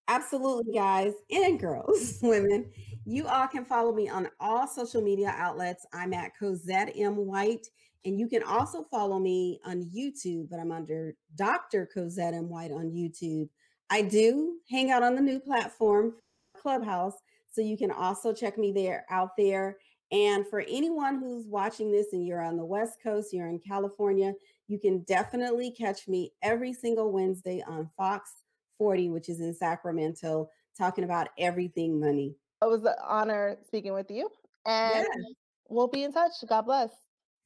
Absolutely, 0.07 0.73
guys 0.73 1.13
and 1.31 1.59
girls, 1.59 2.19
women. 2.21 2.71
You 3.05 3.27
all 3.27 3.47
can 3.47 3.65
follow 3.65 3.91
me 3.93 4.09
on 4.09 4.29
all 4.39 4.67
social 4.67 5.01
media 5.01 5.33
outlets. 5.35 5.85
I'm 5.91 6.13
at 6.13 6.37
Cosette 6.37 6.93
M. 6.95 7.15
White. 7.15 7.67
And 8.05 8.19
you 8.19 8.27
can 8.27 8.43
also 8.43 8.83
follow 8.83 9.19
me 9.19 9.59
on 9.65 9.89
YouTube, 9.95 10.49
but 10.49 10.59
I'm 10.59 10.71
under 10.71 11.15
Dr. 11.35 11.87
Cosette 11.91 12.33
M. 12.33 12.49
White 12.49 12.71
on 12.71 12.91
YouTube. 12.91 13.49
I 13.89 14.03
do 14.03 14.57
hang 14.69 14.91
out 14.91 15.03
on 15.03 15.15
the 15.15 15.21
new 15.21 15.39
platform, 15.39 16.13
Clubhouse. 16.55 17.15
So 17.51 17.61
you 17.61 17.77
can 17.77 17.91
also 17.91 18.33
check 18.33 18.57
me 18.57 18.71
there 18.71 19.05
out 19.09 19.31
there. 19.37 19.77
And 20.11 20.47
for 20.47 20.61
anyone 20.61 21.19
who's 21.19 21.47
watching 21.47 21.91
this 21.91 22.13
and 22.13 22.25
you're 22.25 22.43
on 22.43 22.57
the 22.57 22.65
West 22.65 22.97
Coast, 23.01 23.33
you're 23.33 23.47
in 23.47 23.59
California, 23.59 24.33
you 24.67 24.79
can 24.79 24.99
definitely 25.03 25.71
catch 25.71 26.07
me 26.07 26.33
every 26.41 26.73
single 26.73 27.11
Wednesday 27.11 27.63
on 27.67 27.89
Fox 27.97 28.31
40, 28.77 29.09
which 29.09 29.29
is 29.29 29.41
in 29.41 29.53
Sacramento, 29.53 30.49
talking 30.77 31.03
about 31.03 31.29
everything 31.37 31.99
money. 31.99 32.35
It 32.61 32.69
was 32.69 32.83
an 32.83 32.93
honor 33.03 33.57
speaking 33.65 33.93
with 33.93 34.11
you, 34.11 34.29
and 34.65 35.05
Yeah. 35.05 35.23
we'll 35.69 35.87
be 35.87 36.03
in 36.03 36.13
touch. 36.13 36.33
God 36.47 36.61
bless. 36.63 36.91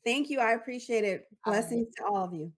Thank 0.03 0.29
you. 0.29 0.39
I 0.39 0.51
appreciate 0.53 1.03
it. 1.03 1.27
All 1.45 1.53
right. 1.53 1.61
Blessings 1.61 1.95
to 1.95 2.05
all 2.05 2.25
of 2.25 2.33
you. 2.33 2.51